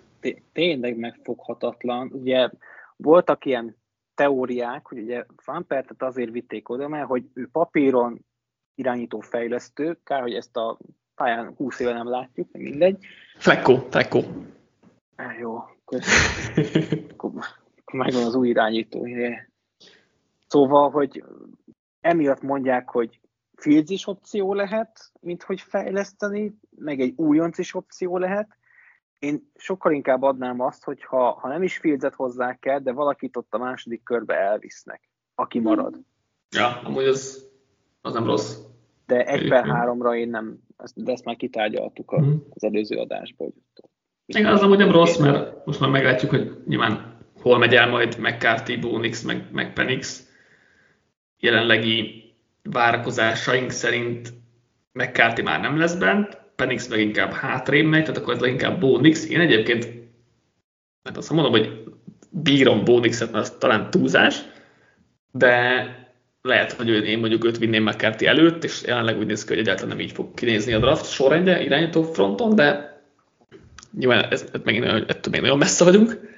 Tényleg 0.53 0.97
megfoghatatlan. 0.97 2.11
Ugye 2.13 2.49
voltak 2.95 3.45
ilyen 3.45 3.75
teóriák, 4.15 4.87
hogy 4.87 4.99
ugye 4.99 5.25
Fampertet 5.37 6.03
azért 6.03 6.31
vitték 6.31 6.69
oda, 6.69 6.87
mert 6.87 7.07
hogy 7.07 7.23
ő 7.33 7.49
papíron 7.51 8.25
irányító 8.75 9.19
fejlesztő, 9.19 9.99
kár, 10.03 10.21
hogy 10.21 10.33
ezt 10.33 10.57
a 10.57 10.77
pályán 11.19 11.53
20 11.57 11.79
éve 11.79 11.93
nem 11.93 12.09
látjuk, 12.09 12.51
de 12.51 12.59
mindegy. 12.59 13.05
Flecko, 13.37 13.75
Flecko. 13.89 14.21
Jó, 15.39 15.55
akkor 15.55 15.99
megvan 18.03 18.23
az 18.23 18.35
új 18.35 18.47
irányító. 18.47 19.07
Szóval, 20.47 20.89
hogy 20.89 21.23
emiatt 22.01 22.41
mondják, 22.41 22.89
hogy 22.89 23.19
Fields 23.55 23.89
is 23.89 24.07
opció 24.07 24.53
lehet, 24.53 25.11
mint 25.19 25.43
hogy 25.43 25.61
fejleszteni, 25.61 26.57
meg 26.69 26.99
egy 26.99 27.13
újonc 27.15 27.57
is 27.57 27.73
opció 27.73 28.17
lehet, 28.17 28.57
én 29.19 29.51
sokkal 29.55 29.91
inkább 29.91 30.21
adnám 30.21 30.59
azt, 30.59 30.83
hogy 30.83 31.03
ha, 31.03 31.31
ha 31.31 31.47
nem 31.47 31.63
is 31.63 31.77
Fieldset 31.77 32.13
hozzák 32.13 32.65
el, 32.65 32.79
de 32.79 32.91
valakit 32.91 33.37
ott 33.37 33.53
a 33.53 33.57
második 33.57 34.03
körbe 34.03 34.35
elvisznek, 34.35 35.09
aki 35.35 35.59
marad. 35.59 35.95
Ja, 36.49 36.81
amúgy 36.83 37.05
az, 37.05 37.49
az 38.01 38.13
nem 38.13 38.25
rossz. 38.25 38.57
De 39.05 39.25
egy 39.25 39.49
per 39.49 39.67
háromra 39.67 40.15
én 40.15 40.29
nem, 40.29 40.59
de 40.95 41.11
ezt 41.11 41.25
már 41.25 41.35
kitárgyaltuk 41.35 42.17
mhm. 42.17 42.33
az 42.49 42.63
előző 42.63 42.95
adásban. 42.95 43.47
Hogy 43.47 43.85
Igen, 44.25 44.51
az 44.51 44.61
amúgy 44.61 44.77
nem 44.77 44.91
rossz, 44.91 45.17
mert 45.17 45.65
most 45.65 45.79
már 45.79 45.89
meglátjuk, 45.89 46.31
hogy 46.31 46.61
nyilván 46.67 47.17
hol 47.41 47.57
megy 47.57 47.75
el 47.75 47.89
majd 47.89 48.19
McCarthy, 48.19 48.77
Bonix, 48.77 49.21
meg, 49.21 49.45
meg 49.51 49.73
Penix. 49.73 50.27
Jelenlegi 51.39 52.23
várakozásaink 52.63 53.71
szerint 53.71 54.33
McCarthy 54.91 55.41
már 55.41 55.61
nem 55.61 55.77
lesz 55.77 55.95
bent, 55.95 56.37
Penix 56.55 56.87
meg 56.87 56.99
inkább 56.99 57.31
hátrébb 57.31 57.85
megy, 57.85 58.01
tehát 58.01 58.17
akkor 58.17 58.33
ez 58.33 58.39
leginkább 58.39 58.79
Bonix. 58.79 59.29
Én 59.29 59.39
egyébként, 59.39 59.93
mert 61.03 61.17
azt 61.17 61.31
mondom, 61.31 61.51
hogy 61.51 61.83
bírom 62.29 62.83
Bonixet, 62.83 63.31
mert 63.31 63.43
az 63.43 63.57
talán 63.57 63.89
túlzás, 63.89 64.41
de 65.31 65.85
lehet, 66.41 66.71
hogy 66.71 66.89
én 66.89 67.19
mondjuk 67.19 67.45
őt 67.45 67.57
vinném 67.57 67.83
McCarthy 67.83 68.25
előtt, 68.25 68.63
és 68.63 68.83
jelenleg 68.85 69.17
úgy 69.17 69.25
néz 69.25 69.43
ki, 69.43 69.49
hogy 69.49 69.59
egyáltalán 69.59 69.89
nem 69.89 69.99
így 69.99 70.11
fog 70.11 70.33
kinézni 70.33 70.73
a 70.73 70.79
draft 70.79 71.11
sorrendje 71.11 71.61
irányító 71.61 72.03
fronton, 72.03 72.55
de 72.55 72.97
nyilván 73.97 74.31
ez, 74.31 74.45
ez 74.53 74.61
megint, 74.63 74.85
ettől 74.85 75.31
még 75.31 75.41
nagyon 75.41 75.57
messze 75.57 75.83
vagyunk. 75.83 76.37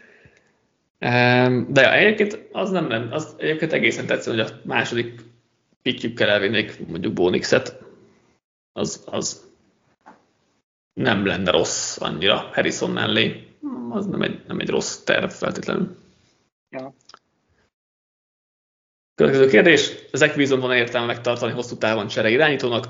De 1.68 1.94
egyébként 1.94 2.48
az 2.52 2.70
nem, 2.70 2.88
nem 2.88 3.08
az 3.12 3.36
egyébként 3.38 3.74
egészen 3.74 4.06
tetszett, 4.06 4.34
hogy 4.34 4.40
a 4.40 4.60
második 4.64 5.22
pikjükkel 5.82 6.30
elvinnék 6.30 6.88
mondjuk 6.88 7.14
Bonixet, 7.14 7.82
az, 8.74 9.04
az 9.06 9.50
nem 10.94 11.26
lenne 11.26 11.52
rossz 11.52 12.02
annyira 12.02 12.36
Harrison 12.36 12.92
mellé. 12.92 13.48
Az 13.90 14.06
nem 14.06 14.22
egy, 14.22 14.42
nem 14.48 14.60
egy 14.60 14.70
rossz 14.70 14.98
terv 14.98 15.30
feltétlenül. 15.30 15.98
Ja. 16.70 16.94
Következő 19.22 19.48
kérdés. 19.48 19.92
Zach 20.12 20.38
Wilson 20.38 20.60
van 20.60 20.76
értelme 20.76 21.08
megtartani 21.08 21.52
hosszú 21.52 21.78
távon 21.78 22.08
csere 22.08 22.30
irányítónak? 22.30 22.86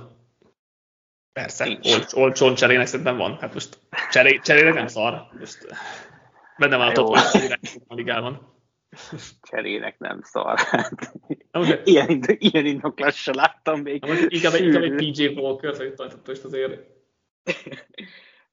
Persze, 1.34 1.79
Ol, 1.82 2.23
olcsón 2.23 2.55
cserének 2.55 2.88
szerintem 2.88 3.17
van. 3.17 3.38
Hát 3.39 3.53
most 3.53 3.79
cseré, 4.11 4.39
cserének 4.43 4.73
nem 4.73 4.88
szar. 4.88 5.27
Most 5.39 5.57
benne 6.57 6.77
van 6.77 6.88
a 6.88 6.91
top 6.91 7.15
a 7.88 7.93
ligában. 7.95 8.55
Cserének 9.41 9.99
nem 9.99 10.19
szar. 10.23 10.59
Hát, 11.51 11.82
ilyen, 11.84 12.23
ilyen 12.38 12.65
indoklás 12.65 13.21
se 13.21 13.34
láttam 13.34 13.79
még. 13.79 14.05
Inkább, 14.27 14.53
inkább 14.53 14.84
egy 14.84 14.95
PJ 14.95 15.25
Walker, 15.25 15.75
hogy 15.75 15.93
most 16.27 16.43
azért 16.43 16.79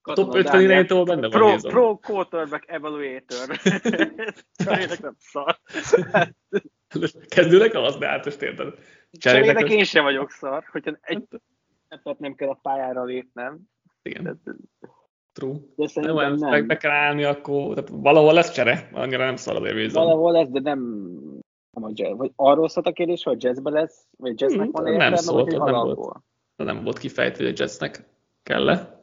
a 0.02 0.12
top 0.12 0.34
50 0.34 0.60
irányítól 0.60 1.04
benne 1.04 1.28
pro, 1.28 1.46
van 1.46 1.60
Pro 1.60 1.96
quarterback 1.96 2.64
evaluator. 2.68 3.56
Cserének 4.64 5.00
nem 5.00 5.14
szar. 5.18 5.58
Kezdőnek 7.28 7.74
az, 7.74 7.96
de 7.96 8.06
hát 8.06 8.24
most 8.24 8.42
érted. 8.42 8.74
Cserének 9.10 9.70
én 9.70 9.84
sem 9.84 10.04
vagyok 10.04 10.30
szar, 10.30 10.64
hogyha 10.72 10.98
egy 11.00 11.22
hát 11.88 12.18
nem 12.18 12.34
kell 12.34 12.48
a 12.48 12.58
pályára 12.62 13.04
lépnem. 13.04 13.60
Igen. 14.02 14.40
True. 15.32 15.56
De 15.76 15.86
nem, 15.94 16.34
nem. 16.34 16.50
Meg 16.50 16.66
be 16.66 16.76
kell 16.76 16.90
állni, 16.90 17.24
akkor 17.24 17.74
tehát 17.74 17.90
valahol 17.92 18.32
lesz 18.32 18.52
csere, 18.52 18.88
annyira 18.92 19.24
nem 19.24 19.36
szar 19.36 19.56
azért. 19.56 19.92
Valahol 19.92 20.32
lesz, 20.32 20.48
de 20.48 20.60
nem, 20.60 20.78
nem 21.70 21.84
a 21.84 21.90
jazz. 21.92 22.16
Vagy 22.16 22.32
arról 22.36 22.68
szólt 22.68 22.86
a 22.86 22.92
kérdés, 22.92 23.22
hogy 23.22 23.42
jazzbe 23.42 23.70
lesz, 23.70 24.06
vagy 24.16 24.40
jazznek 24.40 24.70
van 24.70 24.86
értelme, 24.86 25.08
nem 25.08 25.14
szólt, 25.14 25.50
nem 25.50 25.74
volt, 25.74 26.22
nem 26.56 26.84
volt 26.84 26.98
kifejtő, 26.98 27.44
hogy 27.44 27.52
a 27.52 27.56
jazznek 27.56 28.04
kell 28.42 28.68
-e. 28.68 28.96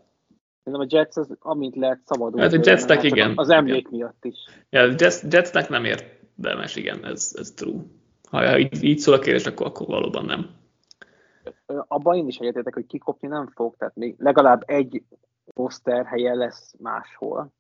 Szerintem 0.64 0.88
a 0.90 0.98
Jets 0.98 1.16
az, 1.16 1.38
amint 1.40 1.76
lehet 1.76 2.00
szabadul. 2.06 2.42
Hát 2.42 2.54
a 2.54 2.60
Jetsnek 2.64 3.04
igen. 3.04 3.34
Az 3.36 3.50
emlék 3.50 3.78
igen. 3.78 3.92
miatt 3.92 4.26
is. 4.26 4.36
Ja, 4.70 4.82
a 4.82 4.94
Jets, 4.98 5.22
Jetsnek 5.30 5.70
nem 5.70 5.86
érdemes, 6.38 6.76
igen, 6.76 7.06
ez, 7.06 7.36
ez 7.38 7.52
true. 7.52 7.84
Ha 8.30 8.58
így, 8.58 8.84
így 8.84 8.98
szól 8.98 9.14
a 9.14 9.20
kérdés, 9.20 9.46
akkor, 9.46 9.66
akkor 9.66 9.88
valóban 9.88 10.26
nem. 10.26 10.50
Abban 11.88 12.16
én 12.16 12.28
is 12.28 12.38
egyetértek, 12.38 12.74
hogy 12.74 12.86
kikopni 12.86 13.28
nem 13.28 13.48
fog, 13.48 13.76
tehát 13.78 13.96
még 13.96 14.16
legalább 14.18 14.64
egy 14.66 15.04
poszter 15.54 16.06
helye 16.06 16.34
lesz 16.34 16.74
máshol. 16.80 17.54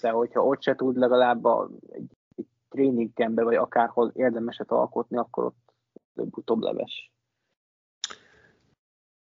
De 0.00 0.10
hogyha 0.10 0.44
ott 0.44 0.62
se 0.62 0.74
tud 0.74 0.96
legalább 0.96 1.44
a, 1.44 1.70
egy, 1.90 2.10
egy 2.36 2.46
tréningkembe, 2.68 3.42
vagy 3.42 3.56
akárhol 3.56 4.12
érdemeset 4.14 4.70
alkotni, 4.70 5.16
akkor 5.16 5.44
ott 5.44 5.72
előbb-utóbb 6.14 6.60
leves. 6.60 7.12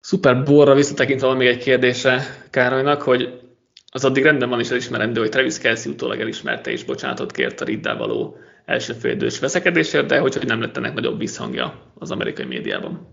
Szuper 0.01 0.43
borra 0.43 0.75
visszatekintve 0.75 1.27
van 1.27 1.37
még 1.37 1.49
egy 1.49 1.63
kérdése 1.63 2.21
Károlynak, 2.51 3.03
hogy 3.03 3.46
az 3.93 4.05
addig 4.05 4.23
rendben 4.23 4.49
van 4.49 4.61
is 4.61 4.71
elismerendő, 4.71 5.21
hogy 5.21 5.31
Travis 5.31 5.59
Kelsey 5.59 5.93
utólag 5.93 6.21
elismerte 6.21 6.71
és 6.71 6.85
bocsánatot 6.85 7.33
kért 7.33 7.61
a 7.61 7.65
Riddel 7.65 7.97
való 7.97 8.37
első 8.65 8.93
félidős 8.93 9.39
veszekedésért, 9.39 10.07
de 10.07 10.19
hogy, 10.19 10.37
hogy 10.37 10.47
nem 10.47 10.61
lett 10.61 10.77
ennek 10.77 10.95
nagyobb 10.95 11.19
visszhangja 11.19 11.83
az 11.99 12.11
amerikai 12.11 12.45
médiában. 12.45 13.07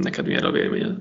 Neked 0.00 0.26
milyen 0.26 0.44
a 0.44 0.50
véleményed? 0.50 0.98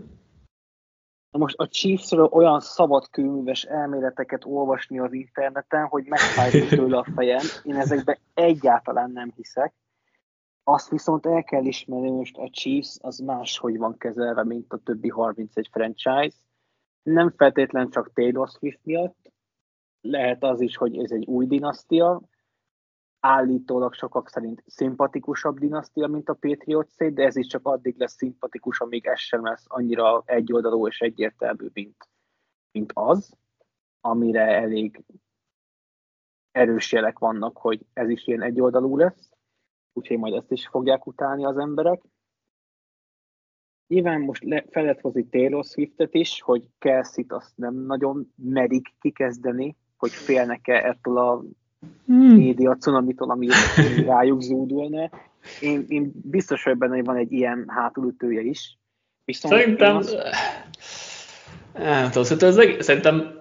Most 1.32 1.58
a 1.58 1.68
Chiefsről 1.68 2.26
olyan 2.26 2.60
szabadkőműves 2.60 3.64
elméleteket 3.64 4.46
olvasni 4.46 5.00
az 5.00 5.14
interneten, 5.14 5.86
hogy 5.86 6.06
megfájt 6.06 6.68
tőle 6.70 6.98
a 6.98 7.08
fejem. 7.16 7.46
Én 7.64 7.76
ezekben 7.76 8.18
egyáltalán 8.34 9.12
nem 9.12 9.32
hiszek. 9.36 9.74
Azt 10.64 10.90
viszont 10.90 11.26
el 11.26 11.44
kell 11.44 11.66
ismerni, 11.66 12.10
most 12.10 12.38
a 12.38 12.50
Chiefs 12.52 12.98
az 13.02 13.18
máshogy 13.18 13.78
van 13.78 13.98
kezelve, 13.98 14.44
mint 14.44 14.74
a 14.74 14.78
többi 14.78 15.10
31 15.10 15.70
franchise. 15.72 16.36
Nem 17.04 17.34
feltétlen 17.38 17.90
csak 17.90 18.14
Taylor 18.14 18.48
Swift 18.48 18.80
miatt, 18.84 19.32
lehet 20.02 20.44
az 20.44 20.62
is, 20.62 20.76
hogy 20.76 20.98
ez 20.98 21.12
egy 21.12 21.26
új 21.26 21.46
dinasztia, 21.46 22.22
állítólag 23.20 23.94
sokak 23.94 24.30
szerint 24.30 24.64
szimpatikusabb 24.66 25.60
dinasztia, 25.60 26.08
mint 26.08 26.30
a 26.30 26.34
Patriots 26.34 26.96
de 26.96 27.24
ez 27.24 27.36
is 27.36 27.48
csak 27.48 27.68
addig 27.68 27.98
lesz 27.98 28.16
szimpatikus, 28.16 28.80
amíg 28.80 29.06
ez 29.06 29.20
sem 29.20 29.44
lesz 29.44 29.66
annyira 29.68 30.24
egyoldalú 30.26 30.88
és 30.88 31.00
egyértelmű, 31.00 31.68
mint, 31.74 32.10
mint 32.72 32.92
az, 32.94 33.38
amire 34.02 34.46
elég 34.46 35.04
erős 36.52 36.92
jelek 36.92 37.20
vannak, 37.20 37.58
hogy 37.58 37.86
ez 37.94 38.10
is 38.10 38.28
ilyen 38.28 38.42
egyoldalú 38.42 38.98
lesz, 38.98 39.32
úgyhogy 39.94 40.18
majd 40.18 40.34
ezt 40.34 40.52
is 40.52 40.68
fogják 40.68 41.08
utálni 41.08 41.46
az 41.46 41.58
emberek. 41.58 42.02
Nyilván 43.88 44.22
most 44.22 44.44
le, 44.44 44.66
fel 44.70 44.84
lehet 44.84 45.02
hozni 45.02 45.28
Taylor 45.30 45.66
Swiftet 45.66 46.14
is, 46.14 46.42
hogy 46.42 46.64
Kelsey-t 46.80 47.32
azt 47.32 47.52
nem 47.56 47.86
nagyon 47.86 48.34
merik 48.36 48.88
kikezdeni, 49.02 49.76
hogy 49.98 50.12
félnek-e 50.12 50.74
ettől 50.74 51.18
a 51.18 51.44
hmm. 52.06 52.36
média 52.36 52.76
cunamitól, 52.76 53.30
ami 53.30 53.48
rájuk 54.06 54.42
zúdulna. 54.42 55.10
Én, 55.62 55.86
én 55.88 56.12
biztos 56.14 56.64
vagyok 56.64 56.80
benne, 56.80 56.96
hogy 56.96 57.06
van 57.06 57.16
egy 57.16 57.32
ilyen 57.32 57.66
hátulütője 57.68 58.42
is. 58.42 58.78
Viszont 59.26 59.54
szerintem, 59.54 59.96
azt... 59.96 60.18
nem 61.74 62.08
tudom, 62.08 62.24
szerintem, 62.24 62.50
az 62.50 62.58
egész, 62.58 62.86
szerintem 62.86 63.38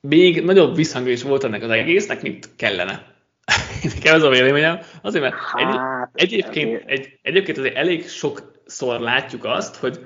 még 0.00 0.44
nagyobb 0.44 0.76
visszhangja 0.76 1.12
is 1.12 1.22
volt 1.22 1.44
ennek 1.44 1.62
az 1.62 1.70
egésznek, 1.70 2.22
mint 2.22 2.48
kellene. 2.56 3.09
Nekem 3.94 4.14
ez 4.14 4.22
a 4.22 4.28
véleményem. 4.28 4.78
Azért, 5.02 5.24
mert 5.24 5.34
egy, 5.56 5.64
hát, 5.64 6.10
egyébként, 6.14 6.82
egy, 6.86 7.18
egyébként 7.22 7.58
azért 7.58 7.76
elég 7.76 8.08
sokszor 8.08 9.00
látjuk 9.00 9.44
azt, 9.44 9.76
hogy, 9.76 9.98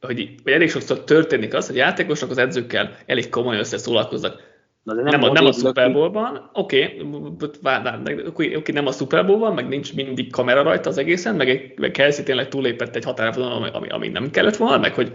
hogy, 0.00 0.34
hogy 0.42 0.52
elég 0.52 0.70
sokszor 0.70 1.04
történik 1.04 1.54
az, 1.54 1.66
hogy 1.66 1.76
játékosok 1.76 2.30
az 2.30 2.38
edzőkkel 2.38 2.96
elég 3.06 3.28
komolyan 3.28 3.60
összeszólalkoznak. 3.60 4.48
Na 4.82 4.94
de 4.94 5.02
nem, 5.02 5.20
nem, 5.20 5.30
a, 5.30 5.32
nem 5.32 5.46
a 5.46 5.52
Super 5.52 5.92
Bowl-ban, 5.92 6.50
oké, 6.52 7.02
okay, 8.26 8.54
okay, 8.54 8.74
nem 8.74 8.86
a 8.86 8.92
Super 8.92 9.26
Bowl-ban, 9.26 9.54
meg 9.54 9.68
nincs 9.68 9.94
mindig 9.94 10.32
kamera 10.32 10.62
rajta 10.62 10.88
az 10.88 10.98
egészen, 10.98 11.34
meg, 11.34 11.74
meg 11.76 11.90
Kelsey 11.90 12.24
tényleg 12.24 12.48
túlépett 12.48 12.96
egy 12.96 13.04
határvonalon, 13.04 13.62
ami, 13.62 13.88
ami 13.88 14.08
nem 14.08 14.30
kellett 14.30 14.56
volna, 14.56 14.78
meg 14.78 14.94
hogy 14.94 15.12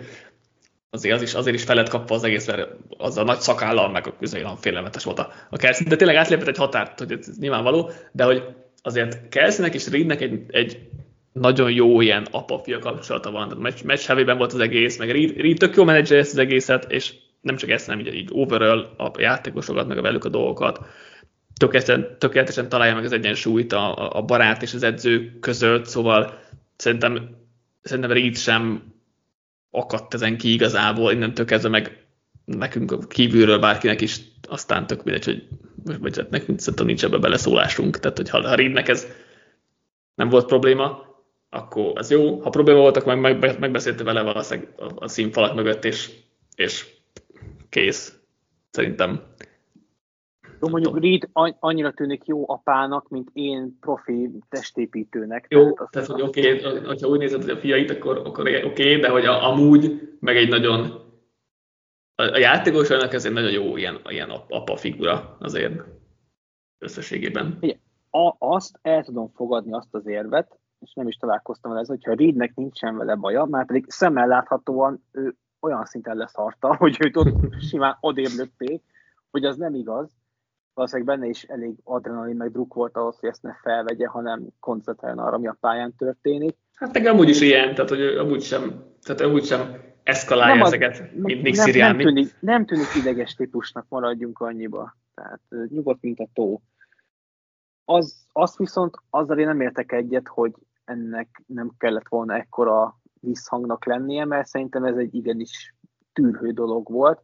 azért, 0.90 1.16
az 1.16 1.22
is, 1.22 1.34
azért 1.34 1.56
is 1.56 1.64
felett 1.64 1.90
kapva 1.90 2.16
az 2.16 2.24
egész, 2.24 2.48
mert 2.48 2.70
az 2.98 3.18
a 3.18 3.24
nagy 3.24 3.40
szakállal, 3.40 3.90
meg 3.90 4.08
a 4.08 4.36
olyan 4.36 4.58
félelmetes 4.58 5.04
volt 5.04 5.20
a, 5.20 5.32
a 5.50 5.58
Kelsey, 5.58 5.88
de 5.88 5.96
tényleg 5.96 6.16
átlépett 6.16 6.48
egy 6.48 6.58
határt, 6.58 7.00
hogy 7.00 7.12
ez 7.12 7.38
nyilvánvaló, 7.40 7.92
de 8.12 8.24
hogy 8.24 8.44
azért 8.82 9.30
Kelseynek 9.30 9.74
és 9.74 9.90
Reednek 9.90 10.22
egy, 10.22 10.46
egy 10.48 10.90
nagyon 11.32 11.72
jó 11.72 12.02
ilyen 12.02 12.28
apa-fia 12.32 12.80
kapcsolata 12.80 13.32
van. 13.32 13.48
Tehát 13.48 13.64
meccs, 13.64 13.84
meccs 13.84 14.38
volt 14.38 14.54
az 14.54 14.60
egész, 14.60 14.98
meg 14.98 15.12
Reed, 15.12 15.38
Reed 15.38 15.58
tök 15.58 15.76
jó 15.76 15.84
menedzser 15.84 16.18
ezt 16.18 16.32
az 16.32 16.38
egészet, 16.38 16.92
és 16.92 17.14
nem 17.42 17.56
csak 17.56 17.70
ezt, 17.70 17.86
hanem 17.86 18.00
így, 18.00 18.14
így 18.14 18.30
overall 18.32 18.96
a 18.98 19.12
játékosokat, 19.18 19.88
meg 19.88 19.98
a 19.98 20.02
velük 20.02 20.26
a 20.26 20.30
dolgokat, 20.30 20.80
tökéletesen, 21.60 22.18
tökéletesen 22.20 22.70
találja 22.70 22.96
meg 22.96 23.04
az 23.04 23.12
egyensúlyt 23.12 23.74
a, 23.74 24.18
a 24.18 24.22
barát 24.22 24.62
és 24.62 24.74
az 24.74 24.84
edző 24.84 25.38
között, 25.40 25.86
szóval 25.86 26.40
szerintem, 26.76 27.30
szerintem 27.82 28.12
Reed 28.12 28.38
sem 28.38 28.94
akadt 29.76 30.14
ezen 30.14 30.38
ki 30.38 30.54
igazából, 30.54 31.12
innentől 31.12 31.46
kezdve 31.46 31.70
meg 31.70 32.06
nekünk 32.46 33.08
kívülről 33.10 33.60
bárkinek 33.60 34.02
is 34.02 34.20
aztán 34.48 34.88
tök 34.88 35.04
mindegy, 35.04 35.26
hogy 35.26 35.48
vagy 36.00 36.18
hát 36.18 36.30
nekünk 36.30 36.60
szerintem 36.60 36.86
nincs 36.86 37.04
ebbe 37.04 37.18
beleszólásunk, 37.18 38.00
tehát 38.00 38.18
hogy 38.18 38.30
ha 38.30 38.56
Reednek 38.56 38.88
ez 38.88 39.08
nem 40.16 40.30
volt 40.30 40.46
probléma, 40.46 41.06
akkor 41.50 41.92
az 41.96 42.12
jó. 42.12 42.40
Ha 42.40 42.50
probléma 42.50 42.80
volt, 42.80 42.98
akkor 42.98 43.16
meg, 43.16 43.40
meg, 43.40 43.60
megbeszélte 43.60 44.04
vele 44.04 44.22
valószínűleg 44.22 44.74
a, 44.78 44.92
a 44.96 45.08
színfalak 45.08 45.56
mögött, 45.56 45.86
és, 45.86 46.10
és 46.56 46.86
kész. 47.70 48.14
Szerintem. 48.72 49.22
Jó, 50.62 50.68
mondjuk 50.68 51.00
Reed 51.00 51.54
annyira 51.60 51.92
tűnik 51.92 52.26
jó 52.26 52.50
apának, 52.50 53.10
mint 53.10 53.30
én 53.34 53.78
profi 53.80 54.32
testépítőnek. 54.50 55.46
Jó, 55.50 55.72
tehát, 55.72 55.92
tehát 55.92 56.08
hogy 56.08 56.22
oké, 56.22 56.66
okay, 56.66 56.80
hogyha 56.86 57.08
úgy 57.08 57.20
nézed, 57.20 57.42
hogy 57.42 57.50
a 57.50 57.58
fiait, 57.58 57.92
akkor, 57.92 58.18
akkor 58.18 58.48
oké, 58.48 58.64
okay, 58.66 58.96
de 59.00 59.10
hogy 59.10 59.26
a, 59.26 59.52
amúgy 59.52 60.16
meg 60.20 60.38
egy 60.38 60.50
nagyon 60.50 61.04
a, 62.16 62.24
a 62.24 62.38
játékosainak 62.38 63.14
ez 63.14 63.26
egy 63.26 63.32
nagyon 63.32 63.52
jó 63.52 63.78
ilyen, 63.78 64.00
ilyen 64.08 64.30
apa 64.30 64.76
figura 64.76 65.38
azért 65.40 65.84
összességében. 66.78 67.58
Ugye, 67.62 67.76
a, 68.10 68.36
azt 68.38 68.80
el 68.82 69.04
tudom 69.04 69.32
fogadni 69.36 69.74
azt 69.74 69.94
az 69.96 70.08
érvet, 70.08 70.60
és 70.80 70.94
nem 70.94 71.08
is 71.08 71.16
találkoztam 71.16 71.72
vele 71.72 71.84
ez, 71.84 71.90
hogyha 71.90 72.14
Reednek 72.14 72.56
nincsen 72.56 72.98
vele 72.98 73.16
baja, 73.16 73.46
már 73.46 73.66
pedig 73.66 73.86
szemmel 73.88 74.28
láthatóan 74.28 75.04
ő 75.12 75.36
olyan 75.60 75.86
szinten 75.86 76.18
lesz 76.18 76.34
harta, 76.34 76.76
hogy 76.82 76.98
őt 77.00 77.18
ott 77.18 77.62
simán 77.62 77.98
odébb 78.00 78.32
lökték, 78.38 78.84
hogy 79.32 79.46
az 79.46 79.58
nem 79.58 79.76
igaz. 79.76 80.10
Valószínűleg 80.76 81.18
benne 81.18 81.30
is 81.30 81.44
elég 81.44 81.76
adrenalin 81.84 82.36
meg 82.36 82.52
druk 82.52 82.74
volt 82.74 82.98
ahhoz, 82.98 83.20
hogy 83.20 83.30
ezt 83.30 83.42
ne 83.42 83.54
felvegye, 83.62 84.08
hanem 84.08 84.48
koncentráljon 84.60 85.20
arra, 85.20 85.36
ami 85.36 85.48
a 85.48 85.58
pályán 85.60 85.96
történik. 85.98 86.58
Hát 86.74 86.94
meg 86.94 87.06
amúgy 87.06 87.30
is 87.30 87.42
ilyen, 87.42 87.74
tehát 87.76 87.90
hogy 87.90 88.02
amúgy 88.02 88.42
sem, 88.42 88.84
tehát 89.02 89.22
amúgy 89.22 89.46
sem 89.46 89.76
eszkalálja 90.04 90.54
nem 90.54 90.64
az, 90.64 90.74
ezeket, 90.74 91.14
mint 91.14 91.42
Nick 91.42 91.58
nem, 91.58 91.76
nem, 91.76 91.98
tűnik, 91.98 92.36
nem 92.40 92.66
tűnik 92.66 92.96
ideges 92.96 93.36
típusnak, 93.36 93.86
maradjunk 93.90 94.40
annyiba. 94.40 94.96
Tehát 95.14 95.40
nyugodt, 95.70 96.02
mint 96.02 96.20
a 96.20 96.28
tó. 96.34 96.62
Az, 97.86 98.26
azt 98.32 98.58
viszont 98.58 98.96
azzal 99.10 99.40
én 99.40 99.46
nem 99.46 99.62
értek 99.62 99.92
egyet, 99.92 100.28
hogy 100.28 100.54
ennek 100.86 101.44
nem 101.46 101.72
kellett 101.78 102.08
volna 102.08 102.36
ekkora 102.36 103.00
visszhangnak 103.20 103.86
lennie, 103.86 104.26
mert 104.26 104.48
szerintem 104.48 104.84
ez 104.84 104.96
egy 104.96 105.16
igenis 105.16 105.76
tűrhő 106.14 106.52
dolog 106.52 106.92
volt. 106.92 107.22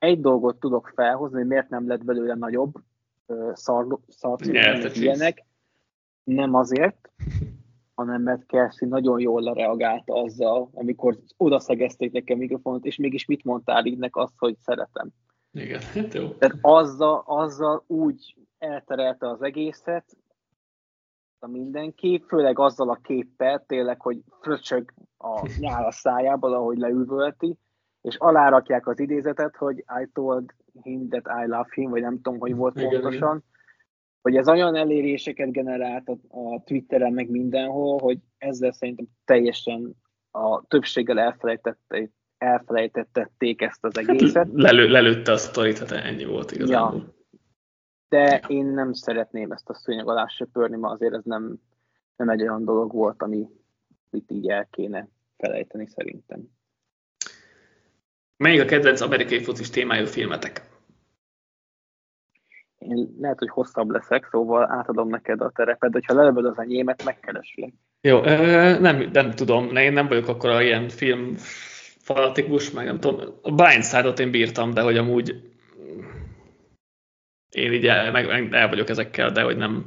Egy 0.00 0.20
dolgot 0.20 0.60
tudok 0.60 0.92
felhozni, 0.94 1.38
hogy 1.38 1.46
miért 1.46 1.68
nem 1.68 1.88
lett 1.88 2.04
belőle 2.04 2.34
nagyobb 2.34 2.72
szarcú, 3.52 4.52
ilyenek. 4.92 5.44
Nem 6.24 6.54
azért, 6.54 7.10
hanem 7.94 8.22
mert 8.22 8.46
Kelsey 8.46 8.88
nagyon 8.88 9.20
jól 9.20 9.42
lereagálta 9.42 10.14
azzal, 10.14 10.70
amikor 10.72 11.18
odaszegezték 11.36 12.12
nekem 12.12 12.38
mikrofonot, 12.38 12.84
és 12.84 12.96
mégis 12.96 13.26
mit 13.26 13.44
mondtál 13.44 13.84
ígynek 13.84 14.16
azt, 14.16 14.34
hogy 14.36 14.56
szeretem. 14.58 15.08
Igen, 15.52 15.80
hát 15.80 16.14
jó. 16.14 16.28
Tehát 16.28 16.58
azzal, 16.60 17.22
azzal 17.26 17.84
úgy 17.86 18.36
elterelte 18.58 19.28
az 19.28 19.42
egészet, 19.42 20.16
a 21.38 21.46
mindenki, 21.46 22.24
főleg 22.26 22.58
azzal 22.58 22.90
a 22.90 22.98
képpel, 23.02 23.64
tényleg, 23.66 24.00
hogy 24.00 24.18
fröcsög 24.40 24.92
a 25.18 25.48
nyál 25.58 25.84
a 25.84 25.92
szájából, 25.92 26.54
ahogy 26.54 26.78
leüvölti, 26.78 27.56
és 28.00 28.16
alárakják 28.16 28.86
az 28.86 29.00
idézetet, 29.00 29.56
hogy 29.56 29.78
I 29.78 30.08
told 30.12 30.54
him 30.82 31.08
that 31.08 31.26
I 31.44 31.46
love 31.46 31.68
him, 31.74 31.90
vagy 31.90 32.02
nem 32.02 32.20
tudom, 32.20 32.38
hogy 32.38 32.54
volt 32.54 32.76
igen, 32.76 32.90
pontosan, 32.90 33.36
igen. 33.36 33.44
hogy 34.22 34.36
ez 34.36 34.48
olyan 34.48 34.76
eléréseket 34.76 35.52
generált 35.52 36.08
a, 36.08 36.18
a 36.28 36.62
Twitteren, 36.64 37.12
meg 37.12 37.30
mindenhol, 37.30 37.98
hogy 37.98 38.18
ezzel 38.38 38.72
szerintem 38.72 39.06
teljesen 39.24 39.96
a 40.30 40.66
többséggel 40.66 41.18
elfelejtették, 41.18 42.10
elfelejtették 42.38 43.62
ezt 43.62 43.84
az 43.84 43.96
hát 43.96 44.08
egészet. 44.08 44.48
Lelő, 44.52 44.88
lelőtte 44.88 45.32
a 45.32 45.36
sztorit, 45.36 45.78
hát 45.78 45.90
ennyi 45.90 46.24
volt 46.24 46.52
igazából. 46.52 47.00
Ja. 47.00 47.14
De 48.08 48.42
én 48.46 48.66
nem 48.66 48.92
szeretném 48.92 49.50
ezt 49.52 49.68
a 49.68 49.74
szőnyeg 49.74 50.08
alá 50.08 50.26
söpörni, 50.26 50.76
mert 50.76 50.94
azért 50.94 51.14
ez 51.14 51.24
nem, 51.24 51.60
nem 52.16 52.28
egy 52.28 52.42
olyan 52.42 52.64
dolog 52.64 52.92
volt, 52.92 53.22
ami 53.22 53.48
itt 54.10 54.30
így 54.30 54.48
el 54.48 54.66
kéne 54.70 55.08
felejteni 55.36 55.86
szerintem. 55.86 56.48
Melyik 58.40 58.60
a 58.60 58.64
kedvenc 58.64 59.00
amerikai 59.00 59.42
focis 59.42 59.70
témájú 59.70 60.06
filmetek? 60.06 60.62
Én 62.78 63.16
lehet, 63.20 63.38
hogy 63.38 63.48
hosszabb 63.48 63.90
leszek, 63.90 64.28
szóval 64.30 64.70
átadom 64.70 65.08
neked 65.08 65.40
a 65.40 65.50
terepet, 65.50 65.92
hogyha 65.92 66.14
lelövöd 66.14 66.44
az 66.44 66.58
enyémet, 66.58 67.04
megkereslek. 67.04 67.72
Jó, 68.00 68.20
nem, 68.78 69.10
nem 69.12 69.30
tudom, 69.30 69.76
én 69.76 69.92
nem 69.92 70.08
vagyok 70.08 70.28
akkor 70.28 70.50
a 70.50 70.62
ilyen 70.62 70.88
film 70.88 71.34
fanatikus, 71.98 72.70
meg 72.70 72.84
nem 72.84 73.00
tudom. 73.00 73.34
A 73.42 73.52
Blindside-ot 73.52 74.18
én 74.18 74.30
bírtam, 74.30 74.70
de 74.70 74.80
hogy 74.80 74.96
amúgy 74.96 75.52
én 77.50 77.72
így 77.72 77.86
el, 77.86 78.10
meg, 78.10 78.52
el 78.52 78.68
vagyok 78.68 78.88
ezekkel, 78.88 79.30
de 79.30 79.42
hogy 79.42 79.56
nem, 79.56 79.86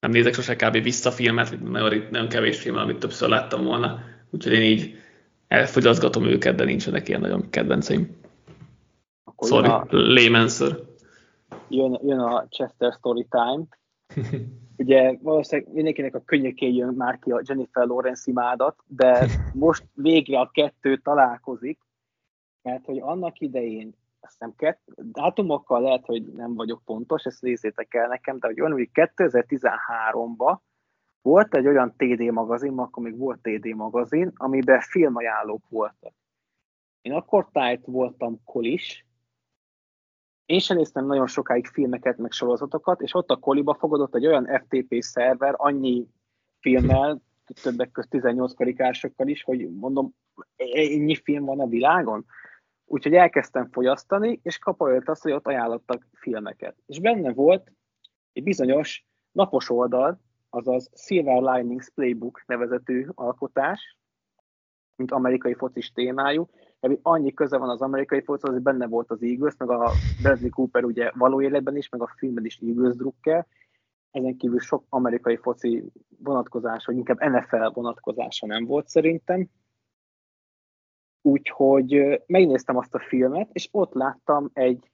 nem 0.00 0.10
nézek 0.10 0.34
sose 0.34 0.56
kb. 0.56 0.82
vissza 0.82 1.10
filmet, 1.10 1.60
nagyon, 1.62 2.06
nagyon 2.10 2.28
kevés 2.28 2.60
film, 2.60 2.76
amit 2.76 2.98
többször 2.98 3.28
láttam 3.28 3.64
volna, 3.64 4.04
úgyhogy 4.30 4.52
én 4.52 4.62
így 4.62 5.02
elfogyaszgatom 5.54 6.24
őket, 6.24 6.54
de 6.54 6.64
nincsenek 6.64 7.08
ilyen 7.08 7.20
nagyon 7.20 7.50
kedvenceim. 7.50 8.16
Akkor 9.24 9.48
Sorry, 9.48 9.68
a, 9.68 9.86
layman 9.90 10.48
Jön, 11.68 12.00
jön 12.02 12.18
a 12.18 12.46
Chester 12.48 12.92
Story 12.92 13.26
Time. 13.30 13.64
Ugye 14.76 15.18
valószínűleg 15.22 15.72
mindenkinek 15.72 16.14
a 16.14 16.22
könnyekén 16.24 16.74
jön 16.74 16.94
már 16.94 17.18
ki 17.18 17.30
a 17.30 17.42
Jennifer 17.46 17.86
Lawrence 17.86 18.30
imádat, 18.30 18.76
de 18.86 19.26
most 19.52 19.84
végre 19.94 20.38
a 20.40 20.50
kettő 20.52 20.96
találkozik, 20.96 21.78
mert 22.62 22.84
hogy 22.84 22.98
annak 22.98 23.40
idején 23.40 23.94
azt 24.20 24.32
hiszem 24.38 24.54
kett, 24.56 24.80
dátumokkal 24.96 25.80
lehet, 25.80 26.04
hogy 26.04 26.22
nem 26.22 26.54
vagyok 26.54 26.82
pontos, 26.84 27.24
ezt 27.24 27.42
nézzétek 27.42 27.94
el 27.94 28.08
nekem, 28.08 28.38
de 28.38 28.46
hogy 28.46 28.60
olyan, 28.60 28.72
hogy 28.72 28.90
2013-ban 28.92 30.56
volt 31.24 31.54
egy 31.54 31.66
olyan 31.66 31.94
TD 31.96 32.20
magazin, 32.20 32.78
akkor 32.78 33.02
még 33.02 33.18
volt 33.18 33.40
TD 33.42 33.66
magazin, 33.66 34.32
amiben 34.34 34.80
filmajánlók 34.80 35.68
voltak. 35.68 36.12
Én 37.00 37.12
akkor 37.12 37.48
tájt 37.52 37.86
voltam 37.86 38.44
kolis, 38.44 39.06
én 40.46 40.58
sem 40.58 40.76
néztem 40.76 41.06
nagyon 41.06 41.26
sokáig 41.26 41.66
filmeket, 41.66 42.18
meg 42.18 42.32
sorozatokat, 42.32 43.00
és 43.00 43.14
ott 43.14 43.30
a 43.30 43.36
koliba 43.36 43.74
fogadott 43.74 44.14
egy 44.14 44.26
olyan 44.26 44.46
FTP 44.64 45.02
szerver, 45.02 45.54
annyi 45.56 46.06
filmmel, 46.60 47.22
többek 47.62 47.90
között 47.90 48.10
18 48.10 48.54
karikásokkal 48.54 49.28
is, 49.28 49.42
hogy 49.42 49.74
mondom, 49.74 50.14
ennyi 50.56 51.14
film 51.14 51.44
van 51.44 51.60
a 51.60 51.66
világon? 51.66 52.24
Úgyhogy 52.84 53.14
elkezdtem 53.14 53.70
fogyasztani, 53.70 54.40
és 54.42 54.58
kapajött 54.58 55.08
azt, 55.08 55.22
hogy 55.22 55.32
ott 55.32 55.46
ajánlottak 55.46 56.08
filmeket. 56.12 56.76
És 56.86 57.00
benne 57.00 57.32
volt 57.32 57.72
egy 58.32 58.42
bizonyos 58.42 59.06
napos 59.32 59.70
oldal, 59.70 60.20
azaz 60.54 60.90
Silver 60.94 61.42
Linings 61.42 61.90
Playbook 61.94 62.42
nevezetű 62.46 63.06
alkotás, 63.14 63.98
mint 64.96 65.12
amerikai 65.12 65.54
focis 65.54 65.92
témájú, 65.92 66.48
ami 66.80 66.98
annyi 67.02 67.34
köze 67.34 67.56
van 67.56 67.68
az 67.68 67.80
amerikai 67.80 68.22
focis, 68.22 68.50
hogy 68.50 68.62
benne 68.62 68.86
volt 68.86 69.10
az 69.10 69.22
Eagles, 69.22 69.56
meg 69.56 69.70
a 69.70 69.90
Bradley 70.22 70.50
Cooper 70.50 70.84
ugye 70.84 71.10
való 71.14 71.42
életben 71.42 71.76
is, 71.76 71.88
meg 71.88 72.02
a 72.02 72.14
filmben 72.16 72.44
is 72.44 72.58
Eagles 72.58 72.96
drukker, 72.96 73.46
ezen 74.10 74.36
kívül 74.36 74.60
sok 74.60 74.84
amerikai 74.88 75.36
foci 75.36 75.84
vonatkozás, 76.18 76.84
vagy 76.84 76.96
inkább 76.96 77.18
NFL 77.20 77.66
vonatkozása 77.72 78.46
nem 78.46 78.64
volt 78.64 78.88
szerintem. 78.88 79.48
Úgyhogy 81.22 82.22
megnéztem 82.26 82.76
azt 82.76 82.94
a 82.94 82.98
filmet, 82.98 83.48
és 83.52 83.68
ott 83.70 83.92
láttam 83.92 84.50
egy 84.52 84.90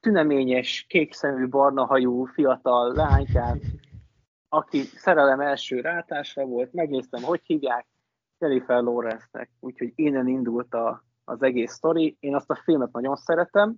tüneményes, 0.00 0.84
kékszemű, 0.88 1.48
barna 1.48 1.84
hajú 1.84 2.24
fiatal 2.24 2.92
lánykát, 2.92 3.60
aki 4.54 4.82
szerelem 4.82 5.40
első 5.40 5.80
rátásra 5.80 6.44
volt, 6.44 6.72
megnéztem, 6.72 7.22
hogy 7.22 7.40
hívják, 7.44 7.86
Jennifer 8.38 8.82
Lawrence-nek, 8.82 9.50
úgyhogy 9.60 9.92
innen 9.94 10.28
indult 10.28 10.74
a, 10.74 11.04
az 11.24 11.42
egész 11.42 11.72
sztori. 11.72 12.16
Én 12.20 12.34
azt 12.34 12.50
a 12.50 12.60
filmet 12.64 12.92
nagyon 12.92 13.16
szeretem. 13.16 13.76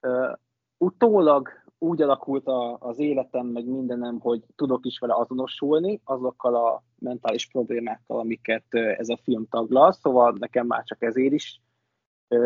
Uh, 0.00 0.32
utólag 0.76 1.48
úgy 1.78 2.02
alakult 2.02 2.46
a, 2.46 2.76
az 2.80 2.98
életem, 2.98 3.46
meg 3.46 3.64
mindenem, 3.64 4.20
hogy 4.20 4.42
tudok 4.56 4.86
is 4.86 4.98
vele 4.98 5.14
azonosulni 5.14 6.00
azokkal 6.04 6.54
a 6.54 6.82
mentális 6.98 7.46
problémákkal, 7.46 8.18
amiket 8.18 8.74
ez 8.74 9.08
a 9.08 9.18
film 9.22 9.48
taglal, 9.48 9.92
szóval 9.92 10.36
nekem 10.38 10.66
már 10.66 10.84
csak 10.84 11.02
ezért 11.02 11.32
is 11.32 11.60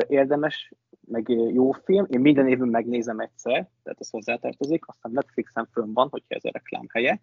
érdemes, 0.06 0.72
meg 1.06 1.28
jó 1.28 1.72
film. 1.72 2.06
Én 2.08 2.20
minden 2.20 2.48
évben 2.48 2.68
megnézem 2.68 3.20
egyszer, 3.20 3.70
tehát 3.82 4.00
ez 4.00 4.10
hozzátartozik, 4.10 4.88
aztán 4.88 5.12
Netflixen 5.12 5.68
fönn 5.72 5.92
van, 5.92 6.08
hogyha 6.08 6.34
ez 6.34 6.44
a 6.44 6.50
reklám 6.52 6.86
helye. 6.88 7.20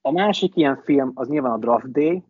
A 0.00 0.10
másik 0.10 0.56
ilyen 0.56 0.76
film 0.76 1.12
az 1.14 1.28
nyilván 1.28 1.52
a 1.52 1.58
Draft 1.58 1.90
Day, 1.90 2.24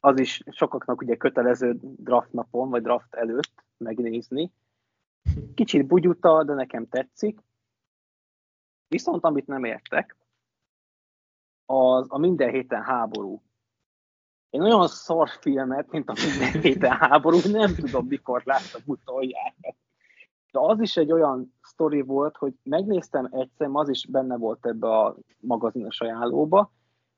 az 0.00 0.20
is 0.20 0.42
sokaknak 0.50 1.00
ugye 1.00 1.16
kötelező 1.16 1.78
draft 1.80 2.32
napon, 2.32 2.70
vagy 2.70 2.82
draft 2.82 3.14
előtt 3.14 3.64
megnézni. 3.76 4.52
Kicsit 5.54 5.86
bugyuta, 5.86 6.44
de 6.44 6.54
nekem 6.54 6.88
tetszik. 6.88 7.40
Viszont 8.88 9.24
amit 9.24 9.46
nem 9.46 9.64
értek, 9.64 10.16
az 11.66 12.06
a 12.08 12.18
minden 12.18 12.50
héten 12.50 12.82
háború. 12.82 13.42
Én 14.50 14.60
olyan 14.60 14.86
szar 14.86 15.28
filmet, 15.40 15.90
mint 15.90 16.08
a 16.08 16.14
minden 16.26 16.62
héten 16.62 16.90
háború, 16.90 17.38
nem 17.50 17.74
tudom, 17.74 18.06
mikor 18.06 18.42
láttam 18.44 18.80
utoljára. 18.84 19.76
De 20.52 20.58
az 20.60 20.80
is 20.80 20.96
egy 20.96 21.12
olyan 21.12 21.54
sztori 21.62 22.00
volt, 22.00 22.36
hogy 22.36 22.52
megnéztem 22.62 23.28
egyszer, 23.30 23.68
az 23.72 23.88
is 23.88 24.06
benne 24.06 24.36
volt 24.36 24.66
ebbe 24.66 24.88
a 24.98 25.16
magazinos 25.40 26.00
ajánlóba, 26.00 26.72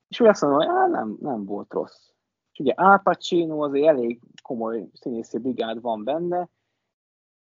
és 0.08 0.20
úgy 0.20 0.26
azt 0.26 0.42
mondom, 0.42 0.60
hogy 0.60 0.90
nem, 0.90 1.16
nem 1.20 1.44
volt 1.44 1.72
rossz. 1.72 2.08
És 2.52 2.58
ugye 2.58 2.72
Al 2.72 2.98
Pacino 2.98 3.64
azért 3.64 3.86
elég 3.86 4.20
komoly 4.42 4.88
színészi 4.92 5.38
brigád 5.38 5.80
van 5.80 6.04
benne, 6.04 6.48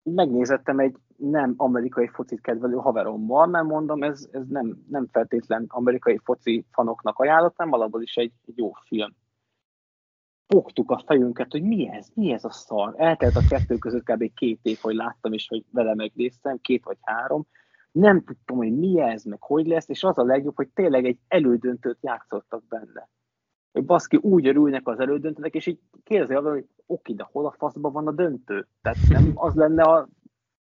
megnézettem 0.03 0.79
egy 0.79 0.97
nem 1.17 1.55
amerikai 1.57 2.09
focit 2.09 2.41
kedvelő 2.41 2.77
haverommal, 2.77 3.47
mert 3.47 3.65
mondom, 3.65 4.03
ez, 4.03 4.29
ez 4.31 4.47
nem, 4.49 4.85
nem 4.89 5.07
feltétlen 5.13 5.65
amerikai 5.69 6.21
foci 6.25 6.65
fanoknak 6.71 7.19
ajánlottam, 7.19 7.73
alapból 7.73 8.03
is 8.03 8.17
egy, 8.17 8.33
egy 8.47 8.59
jó 8.59 8.73
film. 8.87 9.15
Fogtuk 10.55 10.91
a 10.91 11.03
fejünket, 11.07 11.51
hogy 11.51 11.63
mi 11.63 11.89
ez, 11.89 12.09
mi 12.15 12.33
ez 12.33 12.45
a 12.45 12.51
szar. 12.51 12.95
Eltelt 12.97 13.37
a 13.37 13.47
kettő 13.49 13.77
között 13.77 14.03
kb. 14.03 14.35
két 14.35 14.59
év, 14.63 14.79
hogy 14.81 14.95
láttam 14.95 15.33
és 15.33 15.49
hogy 15.49 15.65
vele 15.71 15.95
megnéztem, 15.95 16.61
két 16.61 16.85
vagy 16.85 16.97
három. 17.01 17.47
Nem 17.93 18.25
tudtam, 18.25 18.57
hogy 18.57 18.77
mi 18.77 19.01
ez, 19.01 19.25
meg 19.25 19.43
hogy 19.43 19.67
lesz, 19.67 19.89
és 19.89 20.05
az 20.05 20.19
a 20.19 20.25
legjobb, 20.25 20.57
hogy 20.57 20.69
tényleg 20.69 21.05
egy 21.05 21.19
elődöntőt 21.29 21.99
játszottak 22.01 22.65
benne. 22.69 23.09
Hogy 23.73 23.85
baszki 23.85 24.17
úgy 24.17 24.47
örülnek 24.47 24.89
az 24.89 25.01
elődöntőnek, 25.01 25.55
és 25.55 25.67
így 25.67 25.81
kérdezi 26.05 26.35
hogy 26.35 26.67
oké, 26.87 27.13
de 27.13 27.29
hol 27.33 27.47
a 27.47 27.55
faszban 27.59 27.93
van 27.93 28.07
a 28.07 28.13
döntő? 28.13 28.67
Tehát 28.83 28.99
nem 29.09 29.33
az 29.35 29.55
lenne 29.55 29.83
a 29.83 30.09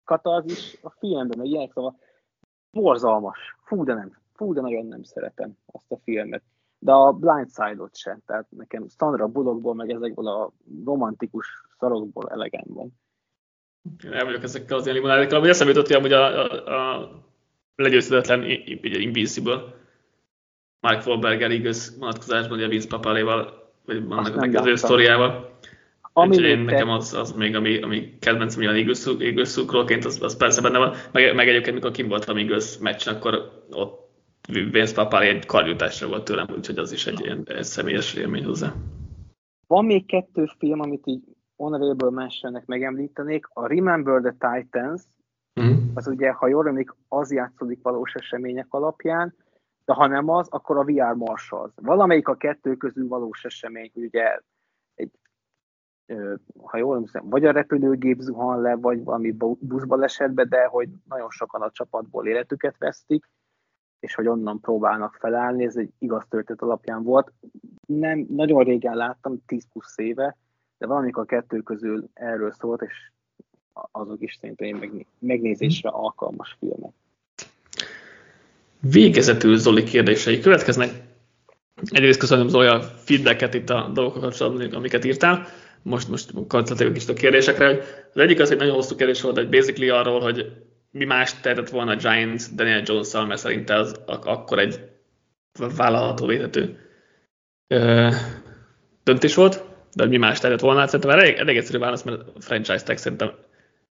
katarzis 0.04 0.78
a 0.82 0.90
filmben, 0.90 1.38
meg 1.38 1.46
ilyenek, 1.46 1.72
szóval 1.72 1.98
borzalmas. 2.70 3.56
Fú, 3.64 3.84
de 3.84 3.94
nem, 3.94 4.16
fú, 4.32 4.52
de 4.52 4.60
nagyon 4.60 4.86
nem 4.86 5.02
szeretem 5.02 5.56
azt 5.66 5.92
a 5.92 5.98
filmet. 6.02 6.42
De 6.82 6.92
a 6.92 7.12
Blind 7.12 7.48
Side-ot 7.54 7.96
sem, 7.96 8.18
tehát 8.26 8.46
nekem 8.50 8.86
Sandra 8.98 9.26
Bullockból, 9.26 9.74
meg 9.74 9.90
ezekből 9.90 10.28
a 10.28 10.52
romantikus 10.84 11.46
szarokból 11.78 12.28
elegem 12.30 12.64
van. 12.66 12.92
Én 14.04 14.12
el 14.12 14.24
vagyok 14.24 14.42
ezekkel 14.42 14.76
az 14.76 14.84
ilyen 14.84 14.96
limonádokkal, 14.96 15.38
ami 15.38 15.48
eszembe 15.48 15.72
jutott, 15.72 16.00
hogy 16.00 16.12
a, 16.12 16.44
a, 16.44 16.98
a 16.98 17.10
legyőzhetetlen 17.74 18.44
Invincible 18.82 19.62
Mark 20.80 21.06
Wahlberger 21.06 21.50
igaz 21.50 21.96
vonatkozásban, 21.98 22.58
ugye 22.58 22.68
Vince 22.68 22.88
Papaléval, 22.88 23.70
vagy 23.84 24.04
annak 24.08 24.54
az 24.54 24.66
ő 24.66 24.74
sztoriával. 24.74 25.58
Ami 26.12 26.36
én 26.36 26.58
nekem 26.58 26.88
az, 26.90 27.14
az 27.14 27.32
még, 27.32 27.54
ami, 27.54 27.82
ami 27.82 28.18
kedvencem 28.18 28.60
ilyen 28.60 28.74
Eagles 28.74 29.48
szurkolóként, 29.48 30.04
az, 30.04 30.22
az 30.22 30.36
persze 30.36 30.60
benne 30.60 30.78
van. 30.78 30.94
Meg, 31.12 31.34
meg 31.34 31.48
egyébként, 31.48 31.74
mikor 31.74 31.90
kim 31.90 32.08
voltam 32.08 32.36
Eagles 32.36 32.78
meccsen, 32.78 33.14
akkor 33.14 33.62
ott 33.70 34.09
Vince 34.48 34.94
Papali 34.94 35.26
egy 35.26 35.46
karjutásra 35.46 36.08
volt 36.08 36.24
tőlem, 36.24 36.46
úgyhogy 36.56 36.78
az 36.78 36.92
is 36.92 37.06
egy 37.06 37.20
ilyen 37.20 37.42
egy 37.46 37.64
személyes 37.64 38.14
élmény 38.14 38.44
hozzá. 38.44 38.72
Van 39.66 39.84
még 39.84 40.06
kettő 40.06 40.44
film, 40.58 40.80
amit 40.80 41.06
így 41.06 41.24
honorable 41.56 42.10
mentionnek 42.10 42.66
megemlítenék. 42.66 43.46
A 43.52 43.66
Remember 43.66 44.20
the 44.20 44.30
Titans, 44.30 45.02
mm. 45.60 45.94
az 45.94 46.06
ugye, 46.06 46.30
ha 46.30 46.48
jól 46.48 46.68
emlék, 46.68 46.94
az 47.08 47.32
játszódik 47.32 47.82
valós 47.82 48.14
események 48.14 48.66
alapján, 48.70 49.34
de 49.84 49.92
ha 49.92 50.06
nem 50.06 50.28
az, 50.28 50.48
akkor 50.48 50.76
a 50.76 50.84
VR 50.84 51.14
Marshals. 51.14 51.72
Valamelyik 51.74 52.28
a 52.28 52.36
kettő 52.36 52.76
közül 52.76 53.08
valós 53.08 53.44
esemény, 53.44 53.90
ugye 53.94 54.38
egy 54.94 55.10
ha 56.62 56.76
jól 56.76 56.94
emlékszem, 56.94 57.28
vagy 57.28 57.44
a 57.44 57.52
repülőgép 57.52 58.20
zuhan 58.20 58.60
le, 58.60 58.76
vagy 58.76 59.04
valami 59.04 59.36
buszba 59.58 60.02
esett 60.02 60.30
be, 60.30 60.44
de 60.44 60.64
hogy 60.64 60.88
nagyon 61.08 61.30
sokan 61.30 61.62
a 61.62 61.70
csapatból 61.70 62.26
életüket 62.26 62.78
vesztik, 62.78 63.30
és 64.00 64.14
hogy 64.14 64.26
onnan 64.26 64.60
próbálnak 64.60 65.16
felállni, 65.20 65.64
ez 65.64 65.76
egy 65.76 65.90
igaz 65.98 66.24
történet 66.28 66.62
alapján 66.62 67.02
volt. 67.02 67.32
Nem, 67.86 68.26
nagyon 68.28 68.64
régen 68.64 68.96
láttam, 68.96 69.42
10 69.46 69.64
plusz 69.72 69.98
éve, 69.98 70.36
de 70.78 70.86
valamikor 70.86 71.22
a 71.22 71.26
kettő 71.26 71.58
közül 71.58 72.08
erről 72.14 72.52
szólt, 72.52 72.82
és 72.82 73.10
azok 73.72 74.22
is 74.22 74.38
szerintem 74.40 75.04
megnézésre 75.18 75.88
alkalmas 75.88 76.56
filmek. 76.58 76.92
Végezetül 78.80 79.56
Zoli 79.56 79.82
kérdései 79.82 80.40
következnek. 80.40 80.90
Egyrészt 81.84 82.18
köszönöm 82.18 82.48
Zoli 82.48 82.66
a 82.66 82.80
feedbacket 82.80 83.54
itt 83.54 83.70
a 83.70 83.90
dolgokat, 83.94 84.40
amiket 84.74 85.04
írtál. 85.04 85.46
most, 85.82 86.08
most 86.08 86.32
koncentráljunk 86.48 86.98
kicsit 86.98 87.16
a 87.16 87.20
kérdésekre, 87.20 87.66
hogy 87.66 87.82
az 88.14 88.20
egyik 88.20 88.40
az 88.40 88.50
egy 88.50 88.58
nagyon 88.58 88.74
hosszú 88.74 88.94
kérdés 88.94 89.20
volt, 89.20 89.36
hogy 89.36 89.48
basically 89.48 89.88
arról, 89.88 90.20
hogy 90.20 90.52
mi 90.90 91.04
más 91.04 91.40
tehetett 91.40 91.68
volna 91.68 91.90
a 91.90 91.96
Giants 91.96 92.54
Daniel 92.54 92.82
Jones-szal, 92.84 93.26
mert 93.26 93.40
szerinte 93.40 93.74
az 93.74 94.00
akkor 94.06 94.58
egy 94.58 94.88
vállalható 95.76 96.26
védhető 96.26 96.78
döntés 99.02 99.34
volt, 99.34 99.64
de 99.94 100.06
mi 100.06 100.16
más 100.16 100.38
tehetett 100.38 100.60
volna, 100.60 100.78
hát 100.78 100.88
szerintem 100.88 101.18
elég, 101.18 101.36
elég 101.36 101.56
egyszerű 101.56 101.78
válasz, 101.78 102.02
mert 102.02 102.20
a 102.20 102.40
franchise 102.40 102.84
tag 102.84 102.96
szerintem, 102.96 103.32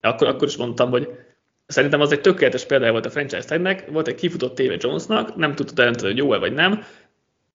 akkor, 0.02 0.28
akkor 0.28 0.48
is 0.48 0.58
mondtam, 0.58 0.90
hogy 0.90 1.10
szerintem 1.66 2.02
az 2.02 2.12
egy 2.12 2.22
tökéletes 2.22 2.66
példája 2.66 2.92
volt 2.92 3.06
a 3.06 3.10
franchise 3.10 3.48
tagnek, 3.48 3.92
volt 3.92 4.08
egy 4.08 4.16
kifutott 4.16 4.56
téve 4.56 4.76
Jonesnak, 4.80 5.36
nem 5.36 5.56
tudta 5.56 5.82
eldönteni, 5.82 6.10
hogy 6.12 6.18
jó-e 6.18 6.38
vagy 6.38 6.54
nem, 6.54 6.84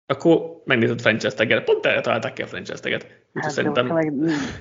akkor 0.07 0.62
megnézett 0.64 1.01
franchise 1.01 1.34
tagget, 1.34 1.64
pont 1.64 1.86
erre 1.86 2.01
találták 2.01 2.32
ki 2.32 2.42
a 2.42 2.47
franchise 2.47 2.80
tagget. 2.80 3.07
Hát, 3.34 3.51
szerintem... 3.51 3.86
meg 3.86 4.12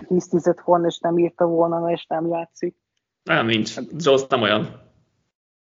hisztizett 0.08 0.62
volna, 0.66 0.88
és 0.88 1.00
nem 1.00 1.18
írta 1.18 1.46
volna, 1.46 1.92
és 1.92 2.06
nem 2.06 2.28
játszik. 2.28 2.76
Nem, 3.24 3.46
nincs. 3.46 3.76
Jones 3.98 4.22
nem 4.30 4.42
olyan. 4.42 4.82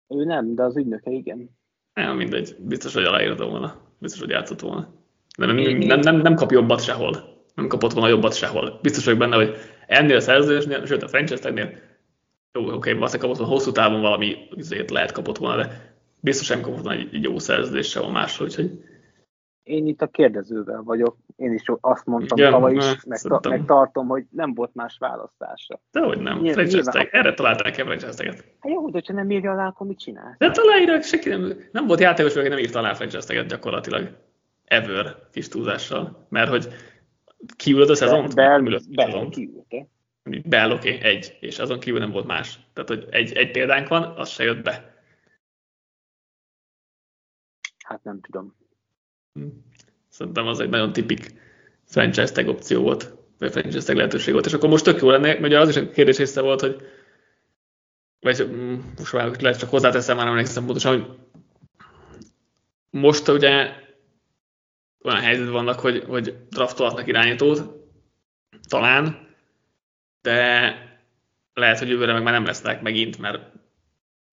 Ő 0.08 0.24
nem, 0.24 0.56
de 0.56 0.64
az 0.64 0.78
ügynöke 0.78 1.12
igen. 1.12 1.49
Nem, 1.93 2.16
mindegy. 2.16 2.56
Biztos, 2.60 2.93
hogy 2.93 3.04
aláírta 3.04 3.49
volna. 3.49 3.82
Biztos, 3.97 4.20
hogy 4.20 4.30
játszott 4.30 4.60
volna. 4.60 4.93
Nem, 5.38 5.56
nem, 5.56 5.78
nem, 5.78 5.99
nem, 5.99 6.16
nem 6.16 6.36
kap 6.36 6.52
jobbat 6.52 6.84
sehol. 6.84 7.39
Nem 7.56 7.68
kapott 7.68 7.93
volna 7.93 8.10
jobbat 8.10 8.36
sehol. 8.36 8.80
Biztos 8.82 9.06
vagyok 9.06 9.20
benne, 9.20 9.36
hogy 9.36 9.56
ennél 9.88 10.16
a 10.16 10.20
szerződésnél, 10.20 10.86
sőt 10.86 11.04
a 11.04 11.08
franchise 11.08 11.41
tagnél, 11.41 11.66
jó, 12.54 12.62
oké, 12.62 12.76
okay, 12.76 12.93
valószínűleg 12.93 13.22
kapott 13.22 13.38
volna 13.38 13.54
hosszú 13.54 13.72
távon 13.72 14.02
valami 14.02 14.36
azért 14.58 14.89
lehet 14.89 15.12
kapott 15.12 15.38
volna, 15.38 15.56
de 15.56 15.95
biztos 16.20 16.47
nem 16.47 16.62
kapott 16.62 16.84
volna 16.84 16.99
egy, 16.99 17.16
egy 17.16 17.24
jó 17.24 17.39
szerződés 17.39 17.89
sehol 17.89 18.12
máshol, 18.12 18.47
úgyhogy 18.47 18.84
én 19.64 19.88
itt 19.88 20.01
a 20.01 20.07
kérdezővel 20.07 20.82
vagyok. 20.84 21.18
Én 21.36 21.53
is 21.53 21.64
azt 21.82 22.05
mondtam 22.05 22.38
Igen, 22.38 22.51
tavaly 22.51 22.74
is, 22.74 23.03
meg, 23.05 23.20
ta, 23.20 23.49
meg, 23.49 23.66
tartom, 23.66 24.07
hogy 24.07 24.26
nem 24.30 24.53
volt 24.53 24.74
más 24.74 24.97
választása. 24.97 25.82
hogy 25.91 26.20
nem. 26.20 26.39
Nyilván, 26.39 26.66
nyilván, 26.66 27.07
erre 27.12 27.34
találták 27.34 27.78
el 27.78 27.86
franchise 27.86 28.34
Hát 28.59 28.72
jó, 28.72 28.89
de 28.89 29.01
ha 29.07 29.14
nem 29.14 29.32
írja 29.32 29.51
alá, 29.51 29.68
akkor 29.68 29.88
mit 29.88 29.99
csinál? 29.99 30.36
De 30.38 30.51
találják, 30.51 31.03
senki 31.03 31.30
nem, 31.30 31.53
nem 31.72 31.88
volt 31.88 31.99
játékos, 31.99 32.36
aki 32.36 32.47
nem 32.47 32.57
írt 32.57 32.76
alá 32.76 32.93
franchise 32.93 33.43
gyakorlatilag. 33.43 34.18
Ever 34.66 35.16
kis 35.32 35.47
túlzással. 35.47 36.26
Mert 36.30 36.49
hogy 36.49 36.68
kiült 37.55 37.89
a 37.89 37.95
szezont? 37.95 38.36
Bell, 38.36 38.62
Bell 38.89 39.30
Bell, 40.45 40.72
oké, 40.72 40.95
okay, 40.95 41.09
egy, 41.09 41.38
és 41.39 41.59
azon 41.59 41.80
kívül 41.80 41.99
nem 41.99 42.12
volt 42.12 42.26
más. 42.26 42.59
Tehát, 42.74 42.89
hogy 42.89 43.07
egy, 43.09 43.34
egy 43.34 43.51
példánk 43.51 43.88
van, 43.88 44.03
az 44.03 44.30
se 44.30 44.43
jött 44.43 44.64
be. 44.64 44.95
Hát 47.86 48.03
nem 48.03 48.22
tudom. 48.22 48.55
Hm. 49.34 49.48
Szerintem 50.10 50.48
az 50.48 50.60
egy 50.60 50.70
nagyon 50.70 50.94
tipik 50.94 51.34
franchise 51.86 52.32
tag 52.32 52.48
opció 52.48 52.82
volt, 52.82 53.14
vagy 53.38 53.52
franchise 53.52 53.86
tag 53.86 53.96
lehetőség 53.96 54.34
volt. 54.34 54.46
És 54.46 54.54
akkor 54.54 54.70
most 54.70 54.84
tök 54.84 55.02
jó 55.02 55.10
lenne, 55.10 55.38
ugye 55.38 55.60
az 55.60 55.70
is 55.70 55.76
a 55.76 55.90
kérdés 55.90 56.18
része 56.18 56.42
volt, 56.42 56.60
hogy 56.60 56.82
vagy 58.20 58.38
hm, 58.38 58.80
most 58.98 59.14
már 59.14 59.42
lehet 59.42 59.60
csak 59.60 59.70
hozzáteszem, 59.70 60.16
már 60.16 60.26
nem 60.26 60.34
emlékszem 60.34 60.66
pontosan, 60.66 60.92
hogy 60.92 61.18
most 62.90 63.28
ugye 63.28 63.74
olyan 65.04 65.20
helyzet 65.20 65.50
vannak, 65.50 65.80
hogy, 65.80 66.04
hogy 66.08 66.36
draftolhatnak 66.50 67.08
irányítót, 67.08 67.64
talán, 68.70 69.28
de 70.22 70.76
lehet, 71.54 71.80
hogy 71.80 71.90
jövőre 71.90 72.14
meg 72.14 72.24
már 72.24 72.34
nem 72.34 72.46
lesznek 72.46 72.82
megint, 72.82 73.18
mert 73.18 73.52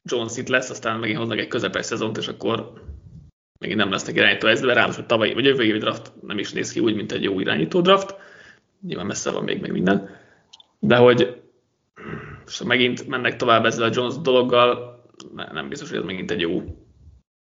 Jones 0.02 0.36
itt 0.36 0.48
lesz, 0.48 0.70
aztán 0.70 0.98
megint 0.98 1.18
hoznak 1.18 1.38
egy 1.38 1.48
közepes 1.48 1.86
szezont, 1.86 2.16
és 2.16 2.28
akkor 2.28 2.72
megint 3.58 3.78
nem 3.78 3.90
lesznek 3.90 4.16
irányító 4.16 4.46
ez, 4.46 4.60
de 4.60 4.72
ráadásul 4.72 5.06
tavalyi 5.06 5.34
vagy 5.34 5.44
jövő 5.44 5.62
évi 5.62 5.78
draft 5.78 6.12
nem 6.22 6.38
is 6.38 6.52
néz 6.52 6.72
ki 6.72 6.80
úgy, 6.80 6.94
mint 6.94 7.12
egy 7.12 7.22
jó 7.22 7.40
irányító 7.40 7.80
draft. 7.80 8.16
Nyilván 8.80 9.06
messze 9.06 9.30
van 9.30 9.44
még 9.44 9.60
meg 9.60 9.72
minden. 9.72 10.08
De 10.78 10.96
hogy 10.96 11.42
és 12.46 12.62
megint 12.62 13.06
mennek 13.06 13.36
tovább 13.36 13.64
ezzel 13.64 13.88
a 13.88 13.90
Jones 13.92 14.18
dologgal, 14.18 15.00
nem 15.34 15.68
biztos, 15.68 15.88
hogy 15.88 15.98
ez 15.98 16.04
megint 16.04 16.30
egy 16.30 16.40
jó 16.40 16.62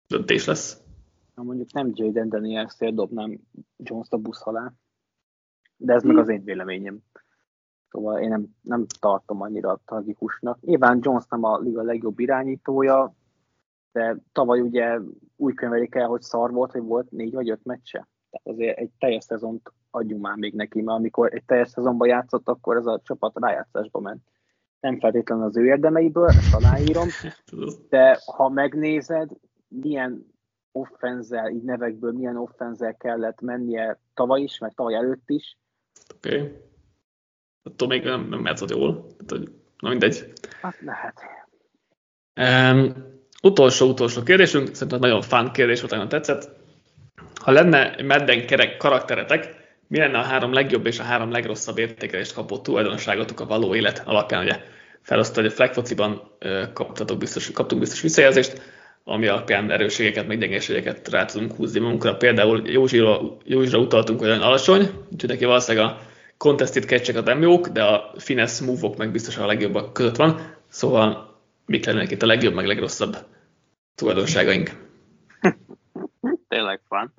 döntés 0.07 0.45
lesz. 0.45 0.83
Na 1.35 1.43
mondjuk 1.43 1.73
nem 1.73 1.91
Jaden 1.95 2.29
Daniels-tél 2.29 2.93
dobnám 2.93 3.41
Jones-t 3.77 4.13
a 4.13 4.17
busz 4.17 4.47
alá, 4.47 4.73
de 5.77 5.93
ez 5.93 6.03
hmm. 6.03 6.13
meg 6.13 6.23
az 6.23 6.29
én 6.29 6.45
véleményem. 6.45 6.99
Szóval 7.89 8.21
én 8.21 8.29
nem, 8.29 8.47
nem 8.61 8.87
tartom 9.01 9.43
annyira 9.43 9.81
tragikusnak. 9.85 10.61
Nyilván 10.61 10.99
Jones 11.03 11.25
nem 11.29 11.45
a 11.45 11.59
liga 11.59 11.83
legjobb 11.83 12.19
irányítója, 12.19 13.15
de 13.93 14.17
tavaly 14.33 14.61
ugye 14.61 14.99
úgy 15.37 15.55
könyvelik 15.55 15.95
el, 15.95 16.07
hogy 16.07 16.23
szar 16.23 16.51
volt, 16.51 16.73
hogy 16.73 16.83
volt 16.83 17.11
négy 17.11 17.33
vagy 17.33 17.51
öt 17.51 17.65
meccse. 17.65 18.09
Tehát 18.31 18.59
azért 18.59 18.79
egy 18.79 18.91
teljes 18.99 19.25
szezont 19.25 19.73
adjunk 19.91 20.23
már 20.23 20.37
még 20.37 20.55
neki, 20.55 20.83
mert 20.83 20.99
amikor 20.99 21.35
egy 21.35 21.45
teljes 21.45 21.69
szezonban 21.69 22.09
játszott, 22.09 22.49
akkor 22.49 22.77
ez 22.77 22.87
a 22.87 23.01
csapat 23.05 23.33
rájátszásba 23.35 24.01
ment. 24.01 24.23
Nem 24.81 24.99
feltétlenül 24.99 25.45
az 25.45 25.57
ő 25.57 25.67
érdemeiből, 25.67 26.29
ezt 26.29 26.55
aláírom, 26.55 27.09
de 27.89 28.19
ha 28.37 28.49
megnézed, 28.49 29.31
milyen 29.69 30.27
offenzel, 30.73 31.51
így 31.51 31.63
nevekből 31.63 32.13
milyen 32.13 32.37
offenzel 32.37 32.97
kellett 32.97 33.41
mennie 33.41 33.99
tavaly 34.15 34.41
is, 34.41 34.59
meg 34.59 34.75
tavaly 34.75 34.95
előtt 34.95 35.31
is. 35.31 35.59
Oké. 36.15 36.41
Okay. 36.41 36.57
Attól 37.63 37.89
még 37.89 38.05
nem, 38.05 38.29
nem 38.29 38.45
játszott 38.45 38.71
jól. 38.71 39.07
Tehát, 39.27 39.45
na 39.79 39.89
mindegy. 39.89 40.33
Hát 40.61 40.81
lehet. 40.81 41.21
Um, 42.41 42.95
Utolsó, 43.43 43.89
utolsó 43.89 44.23
kérdésünk, 44.23 44.75
szerintem 44.75 44.99
nagyon 44.99 45.23
fán 45.23 45.53
kérdés 45.53 45.81
volt, 45.81 45.93
nagyon 45.93 46.09
tetszett. 46.09 46.49
Ha 47.35 47.51
lenne 47.51 47.97
medden 48.03 48.47
kerek 48.47 48.77
karakteretek, 48.77 49.55
mi 49.89 49.99
lenne 49.99 50.19
a 50.19 50.23
három 50.23 50.53
legjobb 50.53 50.87
és 50.87 50.99
a 50.99 51.03
három 51.03 51.31
legrosszabb 51.31 51.79
értékelést 51.79 52.35
kapott 52.35 52.63
tulajdonságotok 52.63 53.41
a 53.41 53.47
való 53.47 53.75
élet 53.75 54.03
alapján? 54.05 54.45
Ugye 54.45 54.61
felosztva, 55.03 55.41
hogy 55.41 55.51
a 55.51 55.55
flag 55.55 55.73
fociban 55.73 56.37
kaptatok 56.73 57.19
biztos, 57.19 57.51
kaptunk 57.51 57.81
biztos 57.81 58.01
visszajelzést, 58.01 58.63
ami 59.05 59.27
alapján 59.27 59.71
erősségeket, 59.71 60.27
meg 60.27 60.39
gyengeségeket 60.39 61.09
rá 61.09 61.25
tudunk 61.25 61.55
húzni 61.55 61.81
magunkra. 61.81 62.17
Például 62.17 62.63
Józsira, 62.67 63.21
Józsira 63.45 63.79
utaltunk, 63.79 64.19
hogy 64.19 64.29
olyan 64.29 64.43
alacsony, 64.43 64.91
úgyhogy 65.13 65.29
neki 65.29 65.45
valószínűleg 65.45 65.87
a 65.87 65.99
contested 66.37 66.85
catch 66.85 67.25
nem 67.25 67.43
jók, 67.43 67.69
de 67.69 67.83
a 67.83 68.13
finesse 68.17 68.65
move-ok 68.65 68.97
meg 68.97 69.11
biztosan 69.11 69.43
a 69.43 69.47
legjobbak 69.47 69.93
között 69.93 70.17
van. 70.17 70.57
Szóval 70.69 71.30
mik 71.71 71.85
lennének 71.85 72.11
itt 72.11 72.23
a 72.23 72.27
legjobb, 72.27 72.55
meg 72.55 72.67
legrosszabb 72.67 73.17
tulajdonságaink. 73.95 74.71
Tényleg 76.49 76.81
van. 76.89 77.15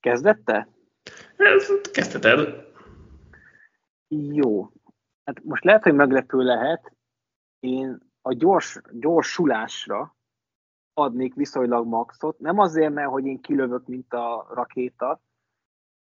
Kezdette? 0.00 0.68
Kezdheted. 1.92 2.68
Jó. 4.08 4.70
Hát 5.24 5.44
most 5.44 5.64
lehet, 5.64 5.82
hogy 5.82 5.94
meglepő 5.94 6.38
lehet. 6.38 6.92
Én 7.60 7.98
a 8.22 8.32
gyors, 8.32 8.80
gyorsulásra 8.90 10.16
adnék 10.92 11.34
viszonylag 11.34 11.86
maxot. 11.86 12.38
Nem 12.38 12.58
azért, 12.58 12.92
mert 12.92 13.10
hogy 13.10 13.26
én 13.26 13.40
kilövök, 13.40 13.86
mint 13.86 14.12
a 14.12 14.46
rakéta, 14.50 15.20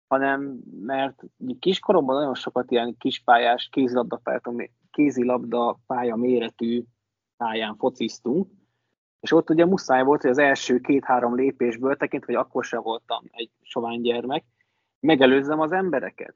hanem 0.06 0.60
mert 0.80 1.22
kiskoromban 1.58 2.16
nagyon 2.16 2.34
sokat 2.34 2.70
ilyen 2.70 2.96
kispályás 2.96 3.68
kézilabda, 3.72 4.20
kézilabda 4.90 5.78
pálya 5.86 6.16
méretű 6.16 6.84
pályán 7.42 7.76
fociztunk, 7.76 8.48
és 9.20 9.32
ott 9.32 9.50
ugye 9.50 9.66
muszáj 9.66 10.02
volt, 10.02 10.20
hogy 10.22 10.30
az 10.30 10.38
első 10.38 10.80
két-három 10.80 11.34
lépésből, 11.34 11.96
tekintve, 11.96 12.32
hogy 12.32 12.42
akkor 12.44 12.64
sem 12.64 12.82
voltam 12.82 13.24
egy 13.30 13.50
sovány 13.62 14.00
gyermek, 14.00 14.44
megelőzzem 15.00 15.60
az 15.60 15.72
embereket. 15.72 16.34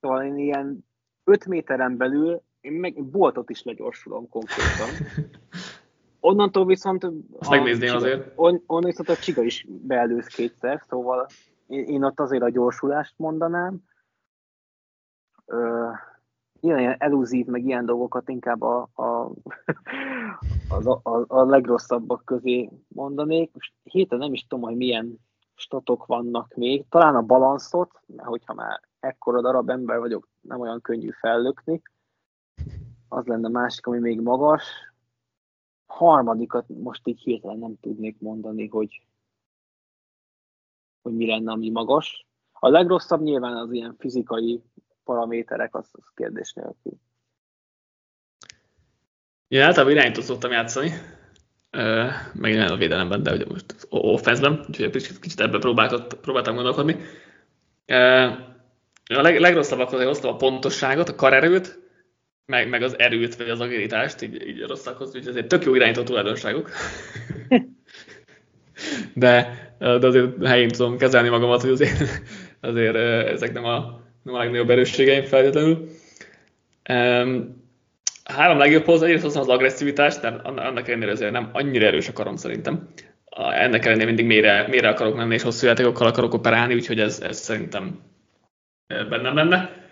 Szóval 0.00 0.22
én 0.22 0.38
ilyen 0.38 0.84
5 1.24 1.46
méteren 1.46 1.96
belül 1.96 2.42
én 2.60 2.72
meg 2.72 3.04
boltot 3.04 3.50
is 3.50 3.62
legyorsulom 3.62 4.28
konkrétan. 4.28 4.88
Onnantól 6.20 6.66
viszont... 6.66 7.04
Azt 7.38 7.50
megnézném 7.50 7.88
csiga, 7.88 7.96
azért. 7.96 8.32
On, 8.34 8.62
onnan 8.66 8.90
viszont 8.90 9.08
a 9.08 9.16
csiga 9.16 9.42
is 9.42 9.66
beelőz 9.68 10.26
kétszer, 10.26 10.82
szóval 10.88 11.26
én, 11.66 11.84
én 11.84 12.02
ott 12.02 12.20
azért 12.20 12.42
a 12.42 12.50
gyorsulást 12.50 13.14
mondanám. 13.16 13.78
Ö, 15.46 15.88
ilyen 16.64 16.96
elúzív, 16.98 17.46
meg 17.46 17.64
ilyen 17.64 17.86
dolgokat 17.86 18.28
inkább 18.28 18.62
a, 18.62 18.88
a, 18.94 19.02
a, 20.84 21.00
a, 21.02 21.24
a 21.28 21.44
legrosszabbak 21.44 22.24
közé 22.24 22.70
mondanék. 22.88 23.50
Most 23.52 23.72
héten 23.82 24.18
nem 24.18 24.32
is 24.32 24.46
tudom, 24.46 24.64
hogy 24.64 24.76
milyen 24.76 25.18
statok 25.54 26.06
vannak 26.06 26.54
még. 26.54 26.84
Talán 26.88 27.14
a 27.14 27.22
balanszot, 27.22 27.90
mert 28.06 28.28
hogyha 28.28 28.54
már 28.54 28.80
ekkora 29.00 29.40
darab 29.40 29.70
ember 29.70 29.98
vagyok, 29.98 30.28
nem 30.40 30.60
olyan 30.60 30.80
könnyű 30.80 31.10
fellökni. 31.10 31.82
Az 33.08 33.26
lenne 33.26 33.48
másik, 33.48 33.86
ami 33.86 33.98
még 33.98 34.20
magas. 34.20 34.62
Harmadikat 35.86 36.68
most 36.68 37.08
így 37.08 37.20
hirtelen 37.20 37.58
nem 37.58 37.76
tudnék 37.80 38.20
mondani, 38.20 38.68
hogy, 38.68 39.06
hogy 41.02 41.14
mi 41.14 41.26
lenne, 41.26 41.52
ami 41.52 41.70
magas. 41.70 42.26
A 42.52 42.68
legrosszabb 42.68 43.20
nyilván 43.20 43.56
az 43.56 43.72
ilyen 43.72 43.94
fizikai 43.98 44.62
paraméterek, 45.04 45.74
az, 45.74 45.88
az 45.92 46.04
kérdés 46.14 46.52
nélkül. 46.52 46.92
Én 49.48 49.60
általában 49.60 49.92
irányítót 49.92 50.24
szoktam 50.24 50.50
játszani, 50.50 50.92
meg 52.32 52.54
nem 52.54 52.72
a 52.72 52.76
védelemben, 52.76 53.22
de 53.22 53.32
ugye 53.32 53.44
most 53.48 53.86
offenzben, 53.88 54.64
úgyhogy 54.68 54.90
kicsit, 54.90 55.18
kicsit 55.18 55.40
ebben 55.40 55.60
próbáltam 56.20 56.54
gondolkodni. 56.54 56.96
A 59.06 59.20
leg, 59.20 59.40
legrosszabbak 59.40 59.92
azért 59.92 60.08
hoztam 60.08 60.32
a 60.32 60.36
pontosságot, 60.36 61.08
a 61.08 61.14
karerőt, 61.14 61.78
meg, 62.46 62.68
meg 62.68 62.82
az 62.82 62.98
erőt, 62.98 63.36
vagy 63.36 63.48
az 63.48 63.60
agilitást, 63.60 64.22
így, 64.22 64.46
így 64.46 64.60
rosszakhoz, 64.60 65.06
úgyhogy 65.06 65.28
ezért 65.28 65.48
tök 65.48 65.64
jó 65.64 65.74
irányító 65.74 66.02
tulajdonságok. 66.02 66.70
de, 69.14 69.58
de 69.78 70.06
azért 70.06 70.46
helyén 70.46 70.68
tudom 70.68 70.98
kezelni 70.98 71.28
magamat, 71.28 71.60
hogy 71.60 71.70
azért, 71.70 72.22
azért 72.60 72.96
ezek 73.26 73.52
nem 73.52 73.64
a, 73.64 74.03
nem 74.24 74.34
a 74.34 74.38
legnagyobb 74.38 74.70
erősségeim 74.70 75.24
feltétlenül. 75.24 75.88
A 78.24 78.32
három 78.32 78.58
legjobb 78.58 78.84
hoz, 78.84 79.02
egyrészt 79.02 79.24
az 79.24 79.48
agresszivitást, 79.48 80.20
de 80.20 80.28
annak 80.28 80.88
ellenére 80.88 81.10
azért 81.10 81.32
nem 81.32 81.50
annyira 81.52 81.86
erős 81.86 82.08
a 82.08 82.12
karom 82.12 82.36
szerintem. 82.36 82.88
Ennek 83.36 83.84
ellenére 83.84 84.06
mindig 84.06 84.26
mélyre, 84.26 84.66
mélyre 84.68 84.88
akarok 84.88 85.16
menni, 85.16 85.34
és 85.34 85.42
hosszú 85.42 85.66
játékokkal 85.66 86.06
akarok 86.06 86.34
operálni, 86.34 86.74
úgyhogy 86.74 87.00
ez, 87.00 87.20
ez 87.20 87.38
szerintem 87.38 88.00
bennem 88.86 89.34
lenne. 89.34 89.82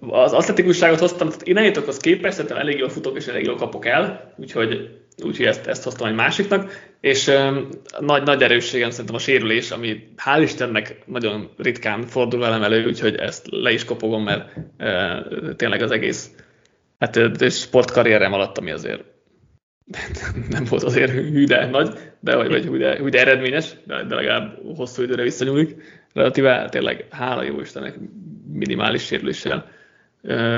Az 0.00 0.32
asztetikusságot 0.32 0.98
hoztam, 0.98 1.28
tehát 1.28 1.46
irányítókhoz 1.46 1.96
képest 1.96 2.34
szerintem 2.34 2.58
elég 2.58 2.78
jól 2.78 2.88
futok 2.88 3.16
és 3.16 3.26
elég 3.26 3.44
jól 3.44 3.56
kapok 3.56 3.86
el, 3.86 4.34
úgyhogy, 4.36 4.90
úgyhogy 5.22 5.46
ezt, 5.46 5.66
ezt 5.66 5.84
hoztam 5.84 6.08
egy 6.08 6.14
másiknak, 6.14 6.94
és 7.00 7.26
um, 7.26 7.68
nagy, 8.00 8.22
nagy 8.22 8.42
erősségem 8.42 8.90
szerintem 8.90 9.14
a 9.14 9.18
sérülés, 9.18 9.70
ami 9.70 10.08
hál' 10.16 10.42
Istennek 10.42 11.02
nagyon 11.06 11.50
ritkán 11.56 12.02
fordul 12.02 12.40
velem 12.40 12.62
elő, 12.62 12.86
úgyhogy 12.86 13.14
ezt 13.14 13.46
le 13.50 13.72
is 13.72 13.84
kopogom, 13.84 14.22
mert 14.22 14.56
uh, 14.78 15.54
tényleg 15.56 15.82
az 15.82 15.90
egész 15.90 16.30
hát, 16.98 17.50
sportkarrierem 17.52 18.32
alatt, 18.32 18.58
ami 18.58 18.70
azért 18.70 19.04
nem 20.50 20.64
volt 20.64 20.82
azért 20.82 21.10
hű, 21.10 21.44
de 21.44 21.66
nagy, 21.66 21.98
de, 22.20 22.36
vagy, 22.36 22.48
vagy 22.48 22.64
hű, 22.64 22.76
de, 22.78 22.96
hű, 22.96 23.08
de 23.08 23.20
eredményes, 23.20 23.74
de, 23.84 24.04
de 24.04 24.14
legalább 24.14 24.58
hosszú 24.76 25.02
időre 25.02 25.22
visszanyúlik. 25.22 25.74
Relatíve 26.12 26.68
tényleg 26.68 27.06
hála 27.10 27.42
jó 27.42 27.60
Istennek 27.60 27.98
minimális 28.52 29.02
sérüléssel 29.02 29.70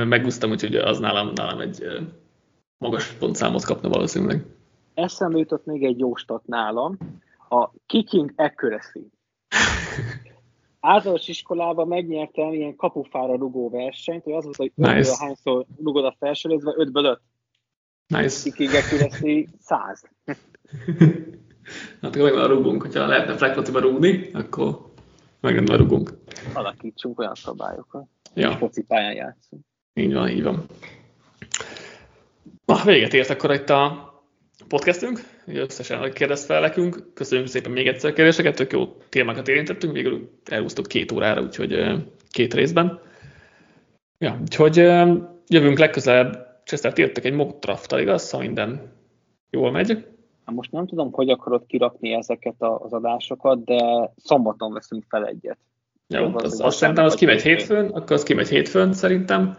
megúsztam, 0.04 0.50
úgyhogy 0.50 0.76
az 0.76 0.98
nálam, 0.98 1.32
nálam 1.34 1.60
egy 1.60 1.84
magas 2.78 3.12
pontszámot 3.12 3.64
kapna 3.64 3.88
valószínűleg. 3.88 4.44
Eszembe 4.94 5.38
jutott 5.38 5.64
még 5.64 5.84
egy 5.84 5.98
jó 5.98 6.14
stat 6.14 6.46
nálam, 6.46 6.98
a 7.48 7.70
kicking 7.86 8.32
accuracy. 8.36 9.10
Általános 10.80 11.28
iskolában 11.28 11.88
megnyertem 11.88 12.52
ilyen 12.52 12.76
kapufára 12.76 13.36
rugó 13.36 13.70
versenyt, 13.70 14.22
hogy 14.22 14.32
az 14.32 14.44
volt, 14.44 14.56
hogy 14.56 14.72
nice. 14.74 15.16
hányszor 15.18 15.64
rugod 15.82 16.04
a 16.04 16.16
felső 16.18 16.48
részbe, 16.48 16.74
5 16.76 16.90
5. 16.92 17.20
Nice. 18.06 18.42
Kicking 18.42 18.74
accuracy 18.74 19.48
100. 19.58 20.02
hát 22.00 22.16
akkor 22.16 22.22
megvan 22.22 22.44
a 22.44 22.46
rugunk, 22.46 22.82
hogyha 22.82 23.06
lehetne 23.06 23.36
fleklatiba 23.36 23.80
rúgni, 23.80 24.30
akkor 24.32 24.90
megvan 25.40 25.74
a 25.74 25.76
rugunk. 25.76 26.18
Alakítsunk 26.54 27.18
olyan 27.18 27.34
szabályokat. 27.34 28.06
Ja. 28.34 28.56
Focipályán 28.56 29.14
játszunk. 29.14 29.62
Így 29.94 30.12
van, 30.12 30.28
így 30.28 30.42
van. 30.42 30.66
Na, 32.64 32.82
véget 32.84 33.14
ért 33.14 33.30
akkor 33.30 33.52
itt 33.52 33.70
a 33.70 34.12
podcastünk. 34.68 35.20
Összesen, 35.46 35.98
hogy 35.98 36.12
kérdezt 36.12 36.44
fel 36.44 36.60
nekünk. 36.60 37.10
Köszönjük 37.14 37.48
szépen 37.48 37.72
még 37.72 37.86
egyszer 37.86 38.10
a 38.10 38.12
kérdéseket, 38.12 38.56
tök 38.56 38.72
jó 38.72 38.96
témákat 39.08 39.48
érintettünk, 39.48 39.92
végül 39.92 40.30
elhúztuk 40.44 40.86
két 40.86 41.12
órára, 41.12 41.42
úgyhogy 41.42 42.02
két 42.30 42.54
részben. 42.54 43.00
Ja, 44.18 44.38
úgyhogy 44.40 44.76
jövünk 45.46 45.78
legközelebb. 45.78 46.46
Csesztert 46.64 46.98
írtak 46.98 47.24
egy 47.24 47.32
mock 47.32 47.58
draft 47.58 47.92
igaz? 47.92 48.30
Ha 48.30 48.38
minden 48.38 48.92
jól 49.50 49.70
megy. 49.70 50.06
Most 50.44 50.72
nem 50.72 50.86
tudom, 50.86 51.12
hogy 51.12 51.30
akarod 51.30 51.66
kirakni 51.66 52.12
ezeket 52.12 52.54
az 52.58 52.92
adásokat, 52.92 53.64
de 53.64 54.12
szombaton 54.16 54.72
veszünk 54.72 55.04
fel 55.08 55.26
egyet. 55.26 55.58
Jó, 56.06 56.24
az, 56.34 56.44
az, 56.44 56.60
azt 56.60 56.76
szerintem 56.76 57.04
az 57.04 57.14
kimegy 57.14 57.42
hétfőn, 57.42 57.88
akkor 57.88 58.12
az 58.12 58.22
kimegy 58.22 58.48
hétfőn 58.48 58.92
szerintem, 58.92 59.56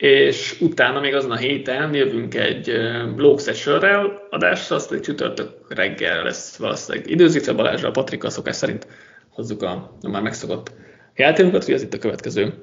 és 0.00 0.60
utána 0.60 1.00
még 1.00 1.14
azon 1.14 1.30
a 1.30 1.36
héten 1.36 1.94
jövünk 1.94 2.34
egy 2.34 2.72
Block 3.14 3.40
Sessionrel 3.40 4.26
adásra, 4.30 4.76
azt 4.76 4.92
egy 4.92 5.00
csütörtök 5.00 5.50
reggel 5.68 6.22
lesz 6.22 6.56
valószínűleg 6.56 7.10
időzítve 7.10 7.52
Balázsra, 7.52 7.88
a 7.88 7.90
Patrika 7.90 8.30
szokás 8.30 8.56
szerint 8.56 8.86
hozzuk 9.28 9.62
a, 9.62 9.96
a 10.02 10.08
már 10.08 10.22
megszokott 10.22 10.72
játékokat, 11.14 11.64
hogy 11.64 11.74
ez 11.74 11.82
itt 11.82 11.94
a 11.94 11.98
következő 11.98 12.54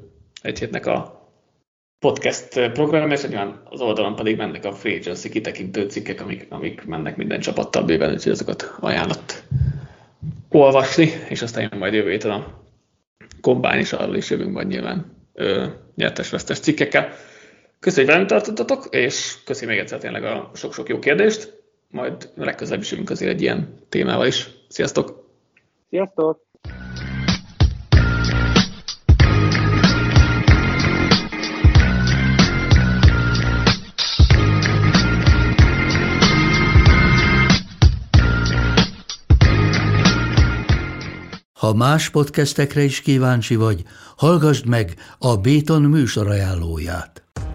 egy 0.42 0.60
hétnek 0.60 0.86
a 0.86 1.30
podcast 2.00 2.70
program, 2.72 3.12
és 3.12 3.28
nyilván 3.28 3.62
az 3.70 3.82
oldalon 3.82 4.16
pedig 4.16 4.38
mennek 4.38 4.66
a 4.66 4.74
Free 4.74 4.98
Agency 4.98 5.30
kitekintő 5.30 5.88
cikkek, 5.88 6.22
amik, 6.22 6.46
amik 6.50 6.86
mennek 6.86 7.16
minden 7.16 7.40
csapattal 7.40 7.84
bőven, 7.84 8.12
úgyhogy 8.12 8.32
azokat 8.32 8.74
ajánlott 8.80 9.44
olvasni, 10.50 11.10
és 11.30 11.42
aztán 11.42 11.68
jön 11.72 11.80
majd 11.80 11.94
jövő 11.94 12.10
héten 12.10 12.32
a 12.32 12.62
kombány, 13.42 13.80
és 13.80 13.94
arról 13.94 14.16
is 14.16 14.30
jövünk 14.30 14.54
majd 14.54 14.68
nyilván 14.68 15.16
nyertes-vesztes 15.96 16.60
cikkekkel. 16.60 17.14
Köszönjük, 17.80 18.12
hogy 18.12 18.20
velem 18.20 18.28
tartottatok, 18.28 18.88
és 18.90 19.36
köszönjük 19.46 19.72
még 19.72 19.80
egyszer 19.80 20.00
tényleg 20.00 20.24
a 20.24 20.52
sok-sok 20.54 20.90
jó 20.90 21.00
kérdést, 21.00 21.64
majd 21.90 22.30
legközelebb 22.36 22.82
is 22.82 22.92
jövünk 22.92 23.10
azért 23.10 23.32
egy 23.32 23.42
ilyen 23.42 23.78
témával 23.90 24.28
is. 24.28 24.50
Sziasztok! 24.68 25.30
Sziasztok! 25.90 26.46
Ha 41.54 41.74
más 41.74 42.10
podcastekre 42.10 42.82
is 42.82 43.02
kíváncsi 43.02 43.56
vagy, 43.56 43.84
hallgassd 44.16 44.66
meg 44.68 44.94
a 45.18 45.38
Béton 45.38 45.82
műsor 45.82 46.28
ajánlóját. 46.28 47.27